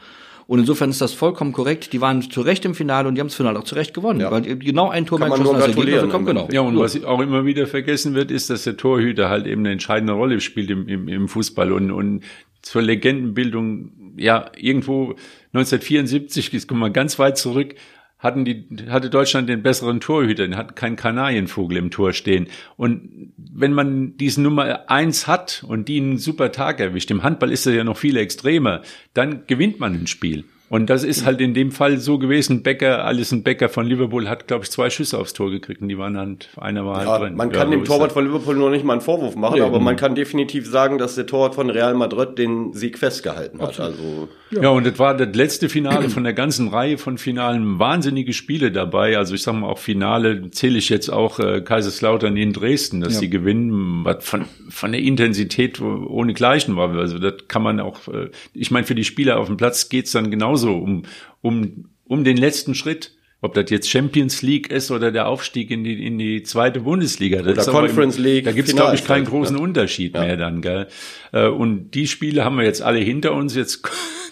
Und 0.49 0.59
insofern 0.59 0.91
ist 0.91 1.01
das 1.01 1.13
vollkommen 1.13 1.53
korrekt. 1.53 1.93
Die 1.93 2.01
waren 2.01 2.21
zu 2.21 2.41
Recht 2.41 2.65
im 2.65 2.75
Finale 2.75 3.07
und 3.09 3.15
die 3.15 3.21
haben 3.21 3.29
das 3.29 3.37
Finale 3.37 3.59
auch 3.59 3.65
zu 3.65 3.77
Recht 3.77 3.95
gewonnen, 3.95 4.21
Ja. 4.21 4.31
weil 4.33 4.43
genau 4.43 4.91
ein 4.91 5.07
Tor 5.07 5.19
Kann 5.21 5.29
mehr 5.29 5.39
man 5.39 5.45
nur 5.45 5.55
geschossen 5.55 5.79
als 5.79 6.03
bekommen. 6.03 6.27
im 6.27 6.35
Genau. 6.35 6.49
Ja, 6.51 6.61
und 6.63 6.75
So. 6.75 6.81
was 6.81 7.05
auch 7.05 7.21
immer 7.21 7.45
wieder 7.47 7.67
vergessen 7.69 8.15
wird, 8.15 8.31
ist, 8.33 8.51
dass 8.51 8.65
der 8.65 8.77
Torhüter 8.77 9.29
halt 9.31 9.47
eben 9.47 9.61
eine 9.61 9.71
entscheidende 9.71 10.15
Rolle 10.15 10.41
spielt 10.41 10.71
im, 10.71 10.89
im, 10.89 11.07
im 11.09 11.29
Fußball 11.29 11.71
und, 11.73 11.93
und 11.93 12.23
zur 12.63 12.83
Legendenbildung, 12.83 14.15
ja, 14.17 14.51
irgendwo 14.57 15.17
1974, 15.53 16.53
jetzt 16.53 16.69
kommen 16.69 16.81
wir 16.81 16.91
ganz 16.91 17.19
weit 17.19 17.37
zurück, 17.37 17.75
hatten 18.23 18.45
die, 18.45 18.67
hatte 18.89 19.11
Deutschland 19.11 19.49
den 19.49 19.63
besseren 19.63 20.01
Torhüter, 20.01 20.45
den 20.45 20.57
hat 20.57 20.77
kein 20.77 20.95
Kanarienvogel 20.95 21.77
im 21.77 21.91
Tor 21.91 22.13
stehen. 22.13 22.47
Und 22.77 23.33
wenn 23.37 23.73
man 23.73 24.17
diesen 24.17 24.45
Nummer 24.45 24.89
eins 24.89 25.27
hat 25.27 25.65
und 25.67 25.89
die 25.89 26.01
einen 26.01 26.19
super 26.19 26.53
Tag 26.53 26.79
erwischt, 26.79 27.11
im 27.11 27.25
Handball 27.25 27.51
ist 27.51 27.67
er 27.67 27.75
ja 27.75 27.85
noch 27.85 27.97
viel 27.97 28.17
extremer, 28.17 28.83
dann 29.13 29.47
gewinnt 29.47 29.81
man 29.81 29.95
ein 29.95 30.07
Spiel. 30.07 30.45
Und 30.73 30.89
das 30.89 31.05
ist 31.05 31.27
halt 31.27 31.43
in 31.43 31.53
dem 31.53 31.71
Fall 31.71 31.99
so 31.99 32.17
gewesen. 32.19 32.63
Becker, 32.63 33.05
Alison 33.05 33.43
Becker 33.43 33.69
von 33.69 33.85
Liverpool 33.85 34.27
hat, 34.27 34.49
glaube 34.49 34.65
ich, 34.65 34.71
zwei 34.71 34.89
Schüsse 34.89 35.19
aufs 35.19 35.35
Tor 35.35 35.51
gekriegt 35.51 35.83
und 35.83 35.89
die 35.91 35.99
waren 35.99 36.17
halt, 36.17 36.49
einer 36.57 36.87
war 36.87 36.97
halt 36.97 37.09
Ja, 37.09 37.19
drin. 37.19 37.37
man 37.37 37.51
Ja, 37.51 37.57
kann 37.59 37.69
so 37.69 37.75
dem 37.75 37.85
Torwart 37.85 38.13
von 38.13 38.25
Liverpool 38.25 38.57
noch 38.57 38.71
nicht 38.71 38.83
mal 38.83 38.95
einen 38.95 39.03
Vorwurf 39.03 39.37
machen, 39.37 39.61
aber 39.61 39.81
man 39.81 39.97
kann 39.97 40.15
definitiv 40.15 40.67
sagen, 40.67 40.97
dass 40.97 41.15
der 41.15 41.27
Torwart 41.27 41.55
von 41.57 41.69
Real 41.69 41.93
Madrid 41.93 42.39
den 42.39 42.73
Sieg 42.73 42.97
festgehalten 42.97 43.61
hat. 43.61 43.79
Also 43.79 44.29
Ja. 44.51 44.71
und 44.71 44.87
das 44.87 44.99
war 44.99 45.15
das 45.15 45.37
letzte 45.37 45.69
Finale 45.69 46.09
von 46.09 46.25
der 46.25 46.33
ganzen 46.33 46.69
Reihe 46.69 46.97
von 46.97 47.19
Finalen. 47.19 47.79
Wahnsinnige 47.79 48.33
Spiele 48.33 48.73
dabei. 48.73 49.19
Also 49.19 49.35
ich 49.35 49.43
sag 49.43 49.53
mal 49.53 49.69
auch 49.69 49.79
Finale 49.79 50.51
zähle 50.53 50.79
ich 50.79 50.89
jetzt 50.89 51.11
auch 51.11 51.39
äh, 51.39 51.61
Kaiserslautern 51.61 52.35
in 52.39 52.55
Dresden, 52.55 53.03
dass 53.03 53.19
sie 53.19 53.29
gewinnen, 53.29 54.07
was 54.07 54.25
von, 54.25 54.47
von 54.71 54.93
der 54.93 55.03
Intensität 55.03 55.83
ohne 55.83 56.33
Gleichen 56.33 56.77
war. 56.77 56.91
Also 56.97 57.19
das 57.19 57.35
kann 57.49 57.63
man 57.63 57.79
auch, 57.79 58.09
äh, 58.09 58.31
ich 58.55 58.71
meine, 58.71 58.87
für 58.87 58.95
die 58.95 59.05
Spieler 59.05 59.39
auf 59.39 59.49
dem 59.49 59.59
Platz 59.59 59.91
geht's 59.91 60.13
dann 60.13 60.31
genauso 60.31 60.62
um, 60.71 61.03
um, 61.41 61.87
um 62.05 62.25
den 62.25 62.37
letzten 62.37 62.75
Schritt. 62.75 63.13
Ob 63.45 63.55
das 63.55 63.71
jetzt 63.71 63.91
Champions 63.91 64.41
League 64.43 64.71
ist 64.71 64.93
oder 64.93 65.11
der 65.11 65.27
Aufstieg 65.27 65.73
in 65.73 65.83
die, 65.83 66.07
in 66.07 66.17
die 66.17 66.45
zweite 66.45 66.79
Bundesliga. 66.79 67.43
Das 67.43 67.67
Oder 67.67 67.81
Conference 67.81 68.17
League, 68.17 68.45
Da 68.45 68.53
gibt's 68.53 68.73
glaube 68.73 68.95
ich, 68.95 69.05
keinen 69.05 69.25
großen 69.25 69.57
Unterschied 69.57 70.13
mehr 70.13 70.37
dann, 70.37 70.63
gell? 70.63 70.87
Äh, 71.33 71.49
Und 71.49 71.91
die 71.91 72.07
Spiele 72.07 72.45
haben 72.45 72.57
wir 72.57 72.65
jetzt 72.65 72.83
alle 72.83 73.01
hinter 73.01 73.33
uns. 73.33 73.57
Jetzt 73.57 73.83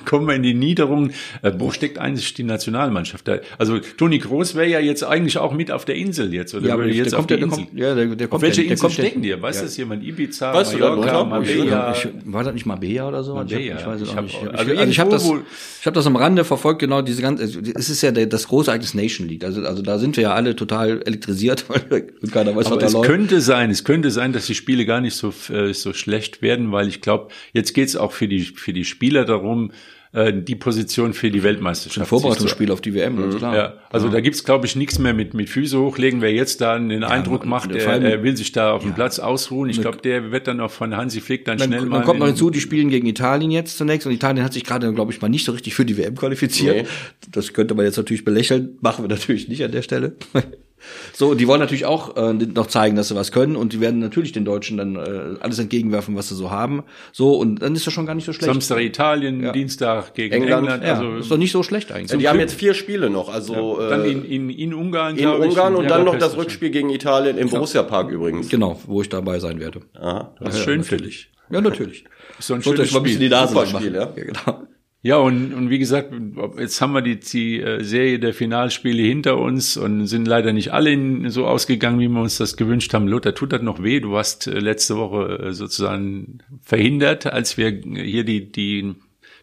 kommen 0.04 0.26
wir 0.26 0.34
in 0.34 0.42
die 0.42 0.54
Niederungen. 0.54 1.12
Äh, 1.42 1.52
wo 1.58 1.70
steckt 1.70 1.98
eigentlich 1.98 2.34
die 2.34 2.42
Nationalmannschaft 2.42 3.26
da? 3.28 3.38
Also 3.58 3.78
Toni 3.78 4.18
Groß 4.18 4.54
wäre 4.54 4.68
ja 4.68 4.80
jetzt 4.80 5.02
eigentlich 5.04 5.38
auch 5.38 5.52
mit 5.52 5.70
auf 5.70 5.84
der 5.84 5.96
Insel 5.96 6.32
jetzt 6.34 6.54
oder 6.54 6.68
Ja, 6.68 6.74
aber 6.74 6.84
der 6.84 6.94
jetzt 6.94 7.14
kommt 7.14 7.24
auf 7.24 7.30
ja- 7.30 7.36
die 7.36 7.40
der 7.42 7.48
Insel. 7.48 7.64
kommt- 7.66 7.78
ja, 7.78 7.94
der- 7.94 8.06
der 8.16 8.26
auf 8.26 8.30
kommt 8.30 8.42
welche 8.42 8.62
ja- 8.62 8.64
der 8.68 8.72
Insel 8.72 8.82
kommt 8.86 8.96
ja- 8.98 9.04
stecken 9.04 9.22
die? 9.22 9.42
Weiß 9.42 9.60
das 9.62 9.76
jemand? 9.76 10.04
Ibiza, 10.04 10.52
Weißt 10.54 10.72
Mallorca? 10.78 11.24
Marbella. 11.24 11.92
Ich, 11.92 12.08
war 12.24 12.44
das 12.44 12.54
nicht 12.54 12.66
Marbella 12.66 13.08
oder 13.08 13.22
so? 13.24 13.34
Marbella, 13.34 13.60
Ich, 13.60 13.70
hab, 13.72 13.80
ich 13.80 13.86
weiß 13.86 14.00
es 14.00 14.08
ich 14.08 14.12
auch 14.12 14.16
hab- 14.16 14.24
nicht. 14.24 14.36
also 14.36 14.48
Also, 14.58 14.70
also 14.72 14.90
ich 14.90 15.00
habe 15.00 15.10
das, 15.10 15.24
ich 15.80 15.86
habe 15.86 15.94
das 15.94 16.06
am 16.06 16.16
Rande 16.16 16.44
verfolgt, 16.44 16.80
genau 16.80 17.02
diese 17.02 17.22
ganze, 17.22 17.44
es 17.44 17.90
ist 17.90 18.02
ja 18.02 18.10
der, 18.12 18.26
das 18.26 18.48
große 18.48 18.70
Ereignis 18.70 18.94
Nation 18.94 19.28
League. 19.28 19.44
Also, 19.44 19.62
also 19.62 19.82
da 19.82 19.98
sind 19.98 20.16
wir 20.16 20.22
ja 20.24 20.34
alle 20.34 20.56
total 20.56 21.02
elektrisiert, 21.04 21.64
weil 21.90 22.02
keiner 22.32 22.54
weiß, 22.56 22.66
Aber 22.66 22.76
was 22.76 22.80
da 22.80 22.86
es 22.86 22.92
läuft. 22.92 23.08
könnte 23.08 23.40
sein, 23.40 23.70
es 23.70 23.84
könnte 23.84 24.10
sein, 24.10 24.32
dass 24.32 24.46
die 24.46 24.54
Spiele 24.54 24.84
gar 24.86 25.00
nicht 25.00 25.14
so, 25.14 25.32
äh, 25.52 25.72
so 25.72 25.92
schlecht 25.92 26.42
werden, 26.42 26.72
weil 26.72 26.88
ich 26.88 27.00
glaube, 27.00 27.28
jetzt 27.52 27.72
geht 27.74 27.88
es 27.88 27.96
auch 27.96 28.12
für 28.12 28.28
die, 28.28 28.40
für 28.42 28.72
die 28.72 28.84
Spieler 28.84 29.24
darum, 29.24 29.72
äh, 30.12 30.32
die 30.32 30.56
Position 30.56 31.12
für 31.14 31.30
die 31.30 31.38
Ein 31.38 31.44
Weltmeisterschaft. 31.44 32.08
zu- 32.08 32.18
Vorbereitungsspiel 32.18 32.72
auf 32.72 32.80
die 32.80 32.94
WM, 32.94 33.16
ganz 33.16 33.36
klar. 33.36 33.54
Ja, 33.56 33.74
also 33.90 34.08
da 34.08 34.20
gibt's 34.20 34.42
glaube 34.44 34.66
ich, 34.66 34.74
nichts 34.74 34.98
mehr 34.98 35.14
mit, 35.14 35.34
mit 35.34 35.48
Füße 35.48 35.78
hochlegen. 35.78 36.20
Wer 36.20 36.32
jetzt 36.32 36.60
da 36.60 36.78
den 36.78 37.04
Eindruck 37.04 37.46
macht, 37.46 37.70
er, 37.72 38.02
er 38.02 38.22
will 38.24 38.36
sich 38.36 38.50
da 38.52 38.72
auf 38.72 38.82
dem 38.82 38.94
Platz 38.94 39.18
ausruhen, 39.20 39.70
ich 39.70 39.80
glaube, 39.80 39.98
der 39.98 40.32
wird 40.32 40.46
dann 40.48 40.60
auch 40.60 40.70
von 40.72 40.96
Hansi 40.96 41.20
Flick 41.20 41.44
dann, 41.44 41.58
schnell 41.58 41.78
Dann, 41.80 41.88
mal. 41.88 41.96
dann 41.98 42.04
kommt 42.06 42.18
noch 42.18 42.26
in- 42.26 42.32
hinzu, 42.32 42.50
die 42.50 42.60
spielen 42.60 42.88
gegen 42.90 43.06
Italien 43.06 43.50
jetzt 43.52 43.78
zunächst 43.78 44.06
und 44.06 44.12
Italien 44.12 44.44
hat 44.44 44.52
sich 44.52 44.64
gerade, 44.64 44.92
glaube 44.92 45.12
ich, 45.12 45.20
mal 45.20 45.28
nicht 45.28 45.44
so 45.44 45.52
richtig 45.52 45.74
für 45.74 45.84
die 45.84 45.96
WM 45.96 46.16
qualifiziert. 46.16 46.76
Nee. 46.76 46.88
Das 47.30 47.52
könnte 47.52 47.74
man 47.74 47.84
jetzt 47.84 47.96
natürlich 47.96 48.24
belächeln, 48.24 48.78
machen 48.80 49.04
wir 49.04 49.08
natürlich 49.08 49.48
nicht 49.48 49.62
an 49.64 49.70
der 49.72 49.82
Stelle. 49.82 50.16
So, 51.12 51.28
und 51.30 51.40
die 51.40 51.46
wollen 51.46 51.60
natürlich 51.60 51.84
auch 51.84 52.16
äh, 52.16 52.32
noch 52.32 52.66
zeigen, 52.66 52.96
dass 52.96 53.08
sie 53.08 53.14
was 53.14 53.32
können 53.32 53.56
und 53.56 53.72
die 53.72 53.80
werden 53.80 54.00
natürlich 54.00 54.32
den 54.32 54.44
Deutschen 54.44 54.76
dann 54.76 54.96
äh, 54.96 55.36
alles 55.40 55.58
entgegenwerfen, 55.58 56.16
was 56.16 56.28
sie 56.28 56.34
so 56.34 56.50
haben. 56.50 56.82
So, 57.12 57.34
und 57.36 57.62
dann 57.62 57.74
ist 57.74 57.86
das 57.86 57.92
schon 57.94 58.06
gar 58.06 58.14
nicht 58.14 58.24
so 58.24 58.32
schlecht. 58.32 58.50
Samstag 58.52 58.80
Italien, 58.80 59.42
Ja. 59.42 59.52
Dienstag 59.52 60.14
gegen 60.14 60.34
England. 60.34 60.62
England. 60.68 60.84
ja, 60.84 60.94
also 60.94 61.16
ist 61.16 61.30
doch 61.30 61.36
nicht 61.36 61.52
so 61.52 61.62
schlecht 61.62 61.92
eigentlich. 61.92 62.18
die 62.18 62.28
haben 62.28 62.40
jetzt 62.40 62.54
vier 62.54 62.74
Spiele 62.74 63.10
noch, 63.10 63.32
also 63.32 63.78
dann 63.80 64.04
äh, 64.04 64.08
in, 64.08 64.24
in, 64.24 64.50
in 64.50 64.74
Ungarn, 64.74 65.16
in 65.16 65.28
Ungarn 65.28 65.76
und 65.76 65.88
dann 65.90 66.04
noch 66.04 66.16
das. 66.18 66.36
Rückspiel 66.36 66.70
gegen 66.70 66.90
Italien 66.90 67.36
im 67.38 67.50
Borussia 67.50 67.82
Park 67.82 68.10
übrigens. 68.10 68.48
genau, 68.48 68.80
wo 68.86 69.02
ich 69.02 69.08
dabei 69.08 69.38
sein 69.40 69.60
werde. 69.60 69.80
Aha. 69.94 70.34
Das 70.40 70.54
ist 70.56 70.64
schön 70.64 70.84
für 70.84 70.96
dich. 70.96 71.30
Ja, 71.50 71.60
natürlich. 71.60 72.04
Ist 72.38 72.46
so 72.46 72.54
ein 72.54 72.62
schönes 72.62 72.92
mal 72.92 72.98
ein 73.00 73.02
bisschen 73.02 73.20
die 73.20 73.26
Spiel. 73.26 73.36
Nase 73.36 73.52
Super. 73.54 73.66
Spiel, 73.66 73.94
ja. 73.94 74.12
ja 74.16 74.24
genau. 74.24 74.62
Ja, 75.02 75.16
und, 75.16 75.54
und 75.54 75.70
wie 75.70 75.78
gesagt, 75.78 76.12
jetzt 76.58 76.80
haben 76.82 76.92
wir 76.92 77.00
die, 77.00 77.18
die 77.18 77.58
äh, 77.60 77.82
Serie 77.82 78.18
der 78.18 78.34
Finalspiele 78.34 79.02
hinter 79.02 79.38
uns 79.38 79.78
und 79.78 80.06
sind 80.06 80.28
leider 80.28 80.52
nicht 80.52 80.74
alle 80.74 80.90
in, 80.90 81.30
so 81.30 81.46
ausgegangen, 81.46 81.98
wie 82.00 82.08
wir 82.08 82.20
uns 82.20 82.36
das 82.36 82.56
gewünscht 82.58 82.92
haben. 82.92 83.08
Lothar, 83.08 83.34
tut 83.34 83.52
das 83.54 83.62
noch 83.62 83.82
weh? 83.82 84.00
Du 84.00 84.12
warst 84.12 84.46
äh, 84.46 84.58
letzte 84.58 84.96
Woche 84.98 85.38
äh, 85.38 85.52
sozusagen 85.54 86.40
verhindert, 86.60 87.24
als 87.26 87.56
wir 87.56 87.70
hier 87.70 88.24
die, 88.24 88.52
die 88.52 88.94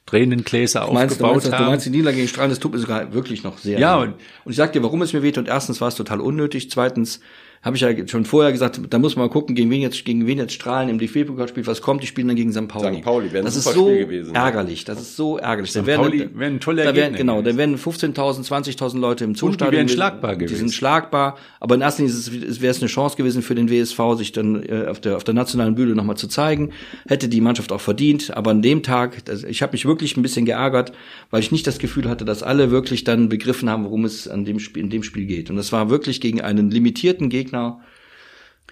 Tränengläser 0.05 0.85
Du 0.85 0.93
meinst, 0.93 1.19
du, 1.19 1.25
aufgebaut 1.25 1.31
meinst, 1.33 1.47
du 1.47 1.51
haben. 1.53 1.65
meinst 1.65 1.85
die 1.87 1.89
Niederlage 1.89 2.17
gegen 2.17 2.27
Strahlen, 2.27 2.51
das 2.51 2.59
tut 2.59 2.73
mir 2.73 2.79
sogar 2.79 3.13
wirklich 3.13 3.43
noch 3.43 3.57
sehr 3.57 3.79
Ja, 3.79 4.01
weh. 4.03 4.09
und 4.45 4.51
ich 4.51 4.55
sag 4.57 4.73
dir, 4.73 4.83
warum 4.83 5.01
es 5.01 5.11
mir 5.13 5.23
weht. 5.23 5.39
Und 5.39 5.47
erstens 5.47 5.81
war 5.81 5.87
es 5.87 5.95
total 5.95 6.21
unnötig. 6.21 6.69
Zweitens 6.69 7.19
habe 7.61 7.75
ich 7.75 7.81
ja 7.81 8.07
schon 8.07 8.25
vorher 8.25 8.51
gesagt, 8.51 8.79
da 8.89 8.99
muss 8.99 9.15
man 9.15 9.27
mal 9.27 9.31
gucken, 9.31 9.55
gegen 9.55 9.69
wen 9.69 9.81
jetzt, 9.81 10.05
gegen 10.05 10.25
wen 10.27 10.37
jetzt 10.37 10.53
Strahlen 10.53 10.89
im 10.89 10.99
DFB-Pokal 10.99 11.47
spielt, 11.47 11.67
was 11.67 11.81
kommt. 11.81 12.03
Die 12.03 12.07
spielen 12.07 12.27
dann 12.27 12.37
gegen 12.37 12.51
St. 12.51 12.67
Pauli. 12.67 12.97
St. 12.97 13.03
Pauli, 13.03 13.31
wäre 13.31 13.39
ein 13.39 13.45
Das 13.45 13.55
ist 13.55 13.63
so 13.65 13.87
Spiel 13.87 14.05
gewesen, 14.05 14.33
ja. 14.35 14.45
ärgerlich. 14.45 14.85
Das 14.85 15.01
ist 15.01 15.15
so 15.15 15.37
ärgerlich. 15.37 15.71
St. 15.71 15.85
Pauli 15.85 16.29
wäre 16.33 16.51
ein 16.51 16.59
toller 16.59 16.83
da 16.85 16.95
wären, 16.95 17.13
Gegner 17.13 17.17
Genau, 17.35 17.41
da 17.41 17.57
wären 17.57 17.75
15.000, 17.77 18.45
20.000 18.47 18.99
Leute 18.99 19.23
im 19.23 19.35
Zustadion. 19.35 19.71
wären 19.73 19.85
gewesen. 19.87 19.95
schlagbar 19.95 20.31
Die 20.35 20.45
gewesen. 20.45 20.57
sind 20.57 20.73
schlagbar. 20.73 21.37
Aber 21.59 21.75
in 21.75 21.81
erster 21.81 22.03
Linie 22.03 22.15
wäre 22.61 22.71
es 22.71 22.79
eine 22.81 22.87
Chance 22.87 23.17
gewesen 23.17 23.41
für 23.41 23.55
den 23.55 23.69
WSV, 23.69 23.99
sich 24.17 24.31
dann 24.31 24.63
äh, 24.63 24.85
auf 24.87 24.99
der 25.01 25.17
auf 25.17 25.23
der 25.23 25.33
nationalen 25.33 25.75
Bühne 25.75 25.95
nochmal 25.95 26.17
zu 26.17 26.27
zeigen. 26.27 26.71
Hätte 27.07 27.27
die 27.27 27.41
Mannschaft 27.41 27.71
auch 27.71 27.81
verdient. 27.81 28.35
Aber 28.35 28.51
an 28.51 28.61
dem 28.61 28.83
Tag, 28.83 29.25
das, 29.25 29.43
ich 29.43 29.61
habe 29.61 29.71
mich 29.73 29.85
wirklich 29.85 30.15
ein 30.17 30.21
bisschen 30.21 30.45
geärgert, 30.45 30.91
weil 31.31 31.41
ich 31.41 31.51
nicht 31.51 31.65
das 31.67 31.79
Gefühl 31.79 32.07
hatte, 32.09 32.25
dass 32.25 32.43
alle 32.43 32.71
wirklich 32.71 33.03
dann 33.03 33.29
begriffen 33.29 33.69
haben, 33.69 33.83
worum 33.83 34.05
es 34.05 34.27
an 34.27 34.45
dem 34.45 34.59
Spiel, 34.59 34.83
in 34.83 34.89
dem 34.89 35.03
Spiel 35.03 35.25
geht. 35.25 35.49
Und 35.49 35.55
das 35.55 35.71
war 35.71 35.89
wirklich 35.89 36.21
gegen 36.21 36.41
einen 36.41 36.69
limitierten 36.71 37.29
Gegner. 37.29 37.46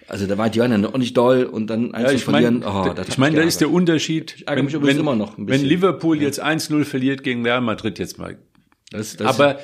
Also 0.07 0.27
da 0.27 0.37
war 0.37 0.49
die 0.49 0.59
waren 0.59 0.71
ja 0.71 0.77
noch 0.77 0.97
nicht 0.97 1.17
doll 1.17 1.45
und 1.45 1.67
dann 1.67 1.93
eins 1.93 2.09
Ja, 2.09 2.11
ich 2.11 2.23
verlieren. 2.23 2.59
meine, 2.59 2.89
oh, 2.89 2.93
das 2.93 3.07
ich 3.07 3.13
hat 3.13 3.17
meine, 3.17 3.37
da 3.37 3.41
ist 3.41 3.59
der. 3.61 3.71
Unterschied. 3.71 4.43
ärgere 4.45 4.63
mich 4.63 4.73
übrigens 4.73 4.99
immer 4.99 5.15
noch 5.15 5.37
ein 5.37 5.45
bisschen. 5.47 5.63
Wenn 5.63 5.69
Liverpool 5.69 6.21
jetzt 6.21 6.43
1-0 6.43 6.83
verliert 6.85 7.23
gegen 7.23 7.43
Real 7.43 7.61
Madrid 7.61 7.97
jetzt 7.97 8.19
mal, 8.19 8.37
das, 8.91 9.17
das, 9.17 9.27
Aber 9.27 9.59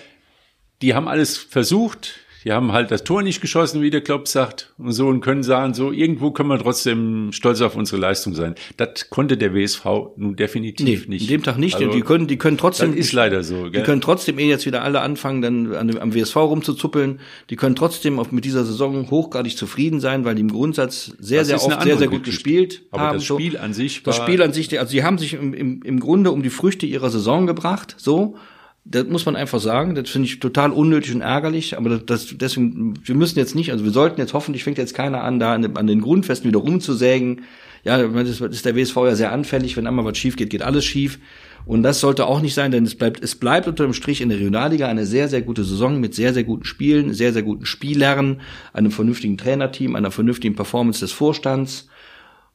die 0.81 0.95
haben 0.95 1.07
alles 1.07 1.37
versucht. 1.37 2.15
Die 2.43 2.51
haben 2.51 2.71
halt 2.71 2.89
das 2.89 3.03
Tor 3.03 3.21
nicht 3.21 3.39
geschossen, 3.39 3.81
wie 3.83 3.91
der 3.91 4.01
Klopp 4.01 4.27
sagt. 4.27 4.73
Und 4.79 4.93
so 4.93 5.07
und 5.07 5.21
können 5.21 5.43
sagen, 5.43 5.73
so 5.75 5.91
irgendwo 5.91 6.31
können 6.31 6.49
wir 6.49 6.57
trotzdem 6.57 7.31
stolz 7.33 7.61
auf 7.61 7.75
unsere 7.75 8.01
Leistung 8.01 8.33
sein. 8.33 8.55
Das 8.77 9.09
konnte 9.11 9.37
der 9.37 9.53
WSV 9.53 9.85
nun 10.17 10.35
definitiv 10.35 11.07
Nee, 11.07 11.13
nicht. 11.15 11.21
an 11.23 11.27
dem 11.27 11.43
Tag 11.43 11.57
nicht. 11.59 11.75
Also, 11.75 11.91
die 11.91 12.01
können, 12.01 12.25
die 12.27 12.37
können 12.37 12.57
trotzdem. 12.57 12.91
das 12.91 12.99
ist 12.99 13.13
leider 13.13 13.43
so, 13.43 13.65
Die 13.65 13.71
gell? 13.73 13.83
können 13.83 14.01
trotzdem 14.01 14.39
eh 14.39 14.49
jetzt 14.49 14.65
wieder 14.65 14.81
alle 14.81 15.01
anfangen, 15.01 15.41
dann 15.43 15.73
an 15.75 15.87
dem, 15.87 15.99
am 15.99 16.15
WSV 16.15 16.35
rumzuzuppeln. 16.37 17.19
Die 17.51 17.55
können 17.55 17.75
trotzdem 17.75 18.17
auf, 18.17 18.31
mit 18.31 18.43
dieser 18.45 18.63
Saison 18.65 19.09
hochgradig 19.11 19.55
zufrieden 19.55 19.99
sein, 19.99 20.25
weil 20.25 20.33
die 20.35 20.41
im 20.41 20.51
Grundsatz 20.51 21.13
sehr, 21.19 21.41
Das 21.41 21.47
sehr 21.49 21.63
oft 21.63 21.83
sehr, 21.83 21.97
sehr 21.97 22.07
gut 22.07 22.23
Geschichte. 22.23 22.43
gespielt 22.49 22.81
Aber 22.91 23.03
haben. 23.03 23.17
das 23.17 23.25
so. 23.27 23.35
Spiel 23.37 23.57
an 23.57 23.73
sich 23.73 24.01
Das 24.03 24.17
war- 24.17 24.25
Spiel 24.25 24.41
an 24.41 24.51
sich, 24.51 24.79
also 24.79 24.89
sie 24.91 25.03
haben 25.03 25.17
sich 25.19 25.33
im, 25.35 25.53
im, 25.53 25.81
im 25.83 25.99
Grunde 25.99 26.31
um 26.31 26.41
die 26.41 26.49
Früchte 26.49 26.85
ihrer 26.87 27.09
Saison 27.11 27.45
gebracht, 27.45 27.93
so. 27.97 28.35
Das 28.83 29.05
muss 29.07 29.25
man 29.25 29.35
einfach 29.35 29.59
sagen. 29.59 29.95
Das 29.95 30.09
finde 30.09 30.27
ich 30.27 30.39
total 30.39 30.71
unnötig 30.71 31.13
und 31.13 31.21
ärgerlich. 31.21 31.77
Aber 31.77 31.89
das, 31.89 32.05
das, 32.05 32.37
deswegen, 32.37 32.95
wir 33.03 33.15
müssen 33.15 33.37
jetzt 33.37 33.55
nicht, 33.55 33.71
also 33.71 33.83
wir 33.83 33.91
sollten 33.91 34.19
jetzt 34.19 34.33
hoffentlich 34.33 34.63
fängt 34.63 34.77
jetzt 34.77 34.95
keiner 34.95 35.23
an, 35.23 35.39
da 35.39 35.53
an, 35.53 35.77
an 35.77 35.87
den 35.87 36.01
Grundfesten 36.01 36.47
wieder 36.49 36.59
rumzusägen. 36.59 37.41
Ja, 37.83 37.97
das 37.97 38.41
ist 38.41 38.65
der 38.65 38.75
WSV 38.75 38.95
ja 38.97 39.15
sehr 39.15 39.31
anfällig. 39.31 39.77
Wenn 39.77 39.87
einmal 39.87 40.05
was 40.05 40.17
schief 40.17 40.35
geht, 40.35 40.49
geht 40.49 40.61
alles 40.61 40.85
schief. 40.85 41.19
Und 41.65 41.83
das 41.83 41.99
sollte 41.99 42.25
auch 42.25 42.41
nicht 42.41 42.53
sein, 42.53 42.71
denn 42.71 42.85
es 42.85 42.95
bleibt, 42.95 43.23
es 43.23 43.35
bleibt 43.35 43.67
unter 43.67 43.83
dem 43.83 43.93
Strich 43.93 44.21
in 44.21 44.29
der 44.29 44.39
Regionalliga 44.39 44.87
eine 44.87 45.05
sehr, 45.05 45.27
sehr 45.27 45.41
gute 45.41 45.63
Saison 45.63 45.99
mit 45.99 46.15
sehr, 46.15 46.33
sehr 46.33 46.43
guten 46.43 46.65
Spielen, 46.65 47.13
sehr, 47.13 47.33
sehr 47.33 47.43
guten 47.43 47.65
Spielern, 47.65 48.41
einem 48.73 48.91
vernünftigen 48.91 49.37
Trainerteam, 49.37 49.95
einer 49.95 50.11
vernünftigen 50.11 50.55
Performance 50.55 51.01
des 51.01 51.11
Vorstands. 51.11 51.87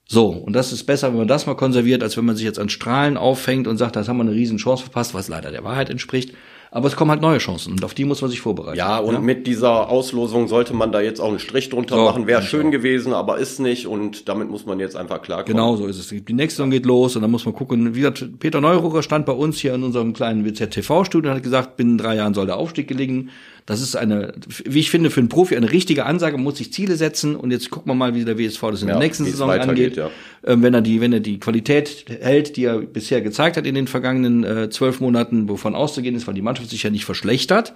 So, 0.08 0.28
und 0.28 0.52
das 0.52 0.72
ist 0.72 0.84
besser, 0.84 1.08
wenn 1.10 1.18
man 1.18 1.28
das 1.28 1.46
mal 1.46 1.54
konserviert, 1.56 2.02
als 2.02 2.16
wenn 2.16 2.24
man 2.24 2.36
sich 2.36 2.44
jetzt 2.44 2.60
an 2.60 2.68
Strahlen 2.68 3.16
aufhängt 3.16 3.66
und 3.66 3.76
sagt, 3.76 3.96
das 3.96 4.08
haben 4.08 4.18
wir 4.18 4.22
eine 4.22 4.32
riesen 4.32 4.58
Chance 4.58 4.84
verpasst, 4.84 5.14
was 5.14 5.28
leider 5.28 5.50
der 5.50 5.64
Wahrheit 5.64 5.90
entspricht. 5.90 6.32
Aber 6.70 6.88
es 6.88 6.96
kommen 6.96 7.10
halt 7.10 7.22
neue 7.22 7.38
Chancen 7.38 7.72
und 7.72 7.84
auf 7.84 7.94
die 7.94 8.04
muss 8.04 8.20
man 8.20 8.30
sich 8.30 8.40
vorbereiten. 8.40 8.76
Ja, 8.76 8.98
und 8.98 9.22
mit 9.22 9.46
dieser 9.46 9.88
Auslosung 9.88 10.46
sollte 10.48 10.74
man 10.74 10.92
da 10.92 11.00
jetzt 11.00 11.20
auch 11.20 11.28
einen 11.28 11.38
Strich 11.38 11.70
drunter 11.70 11.96
So, 11.96 12.04
machen. 12.04 12.26
Wäre 12.26 12.42
schön 12.42 12.66
auch. 12.66 12.70
gewesen, 12.70 13.14
aber 13.14 13.38
ist 13.38 13.60
nicht 13.60 13.86
und 13.86 14.28
damit 14.28 14.50
muss 14.50 14.66
man 14.66 14.78
jetzt 14.78 14.96
einfach 14.96 15.22
klarkommen. 15.22 15.56
Genau 15.56 15.76
so 15.76 15.86
ist 15.86 15.98
es. 15.98 16.08
Die 16.08 16.32
nächste 16.34 16.58
Saison 16.58 16.70
geht 16.70 16.84
los 16.84 17.16
und 17.16 17.22
dann 17.22 17.30
muss 17.30 17.44
man 17.46 17.54
gucken. 17.54 17.94
Wie 17.94 18.00
gesagt, 18.00 18.38
Peter 18.40 18.60
Neururer 18.60 19.02
stand 19.02 19.26
bei 19.26 19.32
uns 19.32 19.58
hier 19.58 19.74
in 19.74 19.84
unserem 19.84 20.12
kleinen 20.12 20.44
WZ-TV-Studio 20.44 21.30
und 21.30 21.36
hat 21.36 21.42
gesagt, 21.42 21.76
binnen 21.76 21.98
drei 21.98 22.16
Jahren 22.16 22.34
soll 22.34 22.46
der 22.46 22.56
Aufstieg 22.56 22.88
gelingen. 22.88 23.30
Das 23.66 23.80
ist 23.80 23.96
eine, 23.96 24.32
wie 24.64 24.78
ich 24.78 24.90
finde, 24.90 25.10
für 25.10 25.18
einen 25.18 25.28
Profi 25.28 25.56
eine 25.56 25.72
richtige 25.72 26.06
Ansage. 26.06 26.36
Man 26.36 26.44
muss 26.44 26.58
sich 26.58 26.72
Ziele 26.72 26.94
setzen 26.94 27.34
und 27.34 27.50
jetzt 27.50 27.68
gucken 27.70 27.90
wir 27.90 27.96
mal, 27.96 28.14
wie 28.14 28.24
der 28.24 28.38
WSV 28.38 28.60
das 28.70 28.82
in 28.82 28.88
Ja, 28.88 28.94
der 28.94 29.02
nächsten 29.02 29.24
Saison 29.24 29.50
angeht. 29.50 29.96
ja. 29.96 30.08
Ähm, 30.44 30.62
wenn 30.62 30.72
er 30.72 30.82
die, 30.82 31.00
wenn 31.00 31.12
er 31.12 31.18
die 31.18 31.40
Qualität 31.40 32.06
hält, 32.20 32.56
die 32.56 32.64
er 32.64 32.78
bisher 32.78 33.20
gezeigt 33.22 33.56
hat 33.56 33.66
in 33.66 33.74
den 33.74 33.88
vergangenen 33.88 34.44
äh, 34.44 34.70
zwölf 34.70 35.00
Monaten, 35.00 35.48
wovon 35.48 35.74
auszugehen 35.74 36.14
ist, 36.14 36.28
weil 36.28 36.34
die 36.34 36.42
Mannschaft 36.42 36.70
sich 36.70 36.82
ja 36.84 36.90
nicht 36.90 37.04
verschlechtert. 37.04 37.74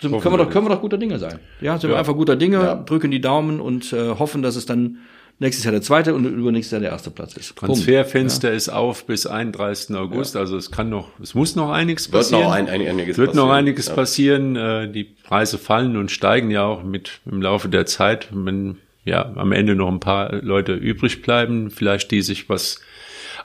Sind, 0.00 0.10
können 0.20 0.34
wir 0.34 0.38
doch, 0.44 0.50
können 0.50 0.66
wir 0.66 0.74
doch 0.74 0.82
guter 0.82 0.98
Dinge 0.98 1.18
sein. 1.18 1.38
Ja, 1.60 1.78
sind 1.78 1.88
wir 1.88 1.98
einfach 1.98 2.14
guter 2.14 2.36
Dinge, 2.36 2.56
Ja. 2.56 2.74
drücken 2.74 3.10
die 3.10 3.20
Daumen 3.20 3.60
und 3.60 3.92
äh, 3.92 4.10
hoffen, 4.10 4.42
dass 4.42 4.56
es 4.56 4.66
dann 4.66 4.98
nächstes 5.38 5.64
Jahr 5.64 5.72
der 5.72 5.82
zweite 5.82 6.14
und 6.14 6.24
übernächstes 6.24 6.72
Jahr 6.72 6.80
der 6.80 6.90
erste 6.90 7.10
Platz 7.10 7.36
ist. 7.36 7.56
Transferfenster 7.56 8.52
ist 8.52 8.68
auf 8.68 9.04
bis 9.06 9.26
31. 9.26 9.94
August, 9.96 10.36
also 10.36 10.56
es 10.56 10.70
kann 10.70 10.88
noch, 10.88 11.08
es 11.22 11.34
muss 11.34 11.56
noch 11.56 11.70
einiges 11.70 12.12
Wird 12.12 12.22
passieren. 12.22 12.42
noch 12.44 12.52
ein, 12.52 12.68
ein, 12.68 12.86
einiges 12.86 13.18
wird 13.18 13.34
noch 13.34 13.44
passieren. 13.44 13.58
einiges 13.58 13.86
Ja. 13.88 13.94
passieren. 13.94 14.56
Äh, 14.56 14.88
die 14.92 15.04
Preise 15.04 15.58
fallen 15.58 15.96
und 15.96 16.10
steigen 16.10 16.50
ja 16.50 16.64
auch 16.64 16.82
mit 16.82 17.20
im 17.26 17.42
Laufe 17.42 17.68
der 17.68 17.86
Zeit, 17.86 18.28
wenn 18.32 18.78
ja 19.04 19.32
am 19.36 19.52
Ende 19.52 19.74
noch 19.74 19.88
ein 19.88 20.00
paar 20.00 20.34
Leute 20.36 20.72
übrig 20.74 21.22
bleiben, 21.22 21.70
vielleicht 21.70 22.10
die 22.10 22.22
sich 22.22 22.48
was. 22.48 22.80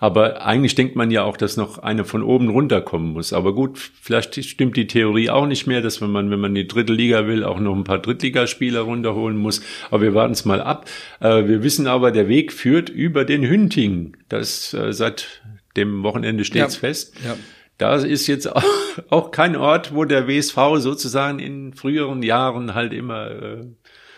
Aber 0.01 0.43
eigentlich 0.43 0.73
denkt 0.73 0.95
man 0.95 1.11
ja 1.11 1.23
auch, 1.23 1.37
dass 1.37 1.57
noch 1.57 1.77
eine 1.77 2.05
von 2.05 2.23
oben 2.23 2.49
runterkommen 2.49 3.13
muss. 3.13 3.33
Aber 3.33 3.53
gut, 3.53 3.77
vielleicht 3.77 4.43
stimmt 4.43 4.75
die 4.75 4.87
Theorie 4.87 5.29
auch 5.29 5.45
nicht 5.45 5.67
mehr, 5.67 5.81
dass 5.81 6.01
wenn 6.01 6.09
man, 6.09 6.31
wenn 6.31 6.39
man 6.39 6.55
die 6.55 6.67
dritte 6.67 6.91
Liga 6.91 7.27
will, 7.27 7.43
auch 7.43 7.59
noch 7.59 7.75
ein 7.75 7.83
paar 7.83 7.99
Drittligaspieler 7.99 8.79
runterholen 8.81 9.37
muss. 9.37 9.61
Aber 9.91 10.01
wir 10.01 10.15
warten 10.15 10.33
es 10.33 10.43
mal 10.43 10.59
ab. 10.59 10.89
Äh, 11.19 11.47
wir 11.47 11.61
wissen 11.61 11.85
aber, 11.85 12.09
der 12.11 12.27
Weg 12.27 12.51
führt 12.51 12.89
über 12.89 13.25
den 13.25 13.47
Hünting. 13.47 14.17
Das 14.27 14.73
äh, 14.73 14.91
seit 14.91 15.43
dem 15.77 16.01
Wochenende 16.01 16.45
steht's 16.45 16.75
Ja. 16.75 16.79
fest. 16.79 17.13
Ja. 17.23 17.37
Da 17.77 17.95
ist 17.95 18.25
jetzt 18.25 18.47
auch, 19.09 19.29
kein 19.31 19.55
Ort, 19.55 19.93
wo 19.93 20.05
der 20.05 20.27
WSV 20.27 20.57
sozusagen 20.77 21.37
in 21.37 21.73
früheren 21.75 22.23
Jahren 22.23 22.73
halt 22.73 22.91
immer 22.93 23.29
äh, 23.29 23.65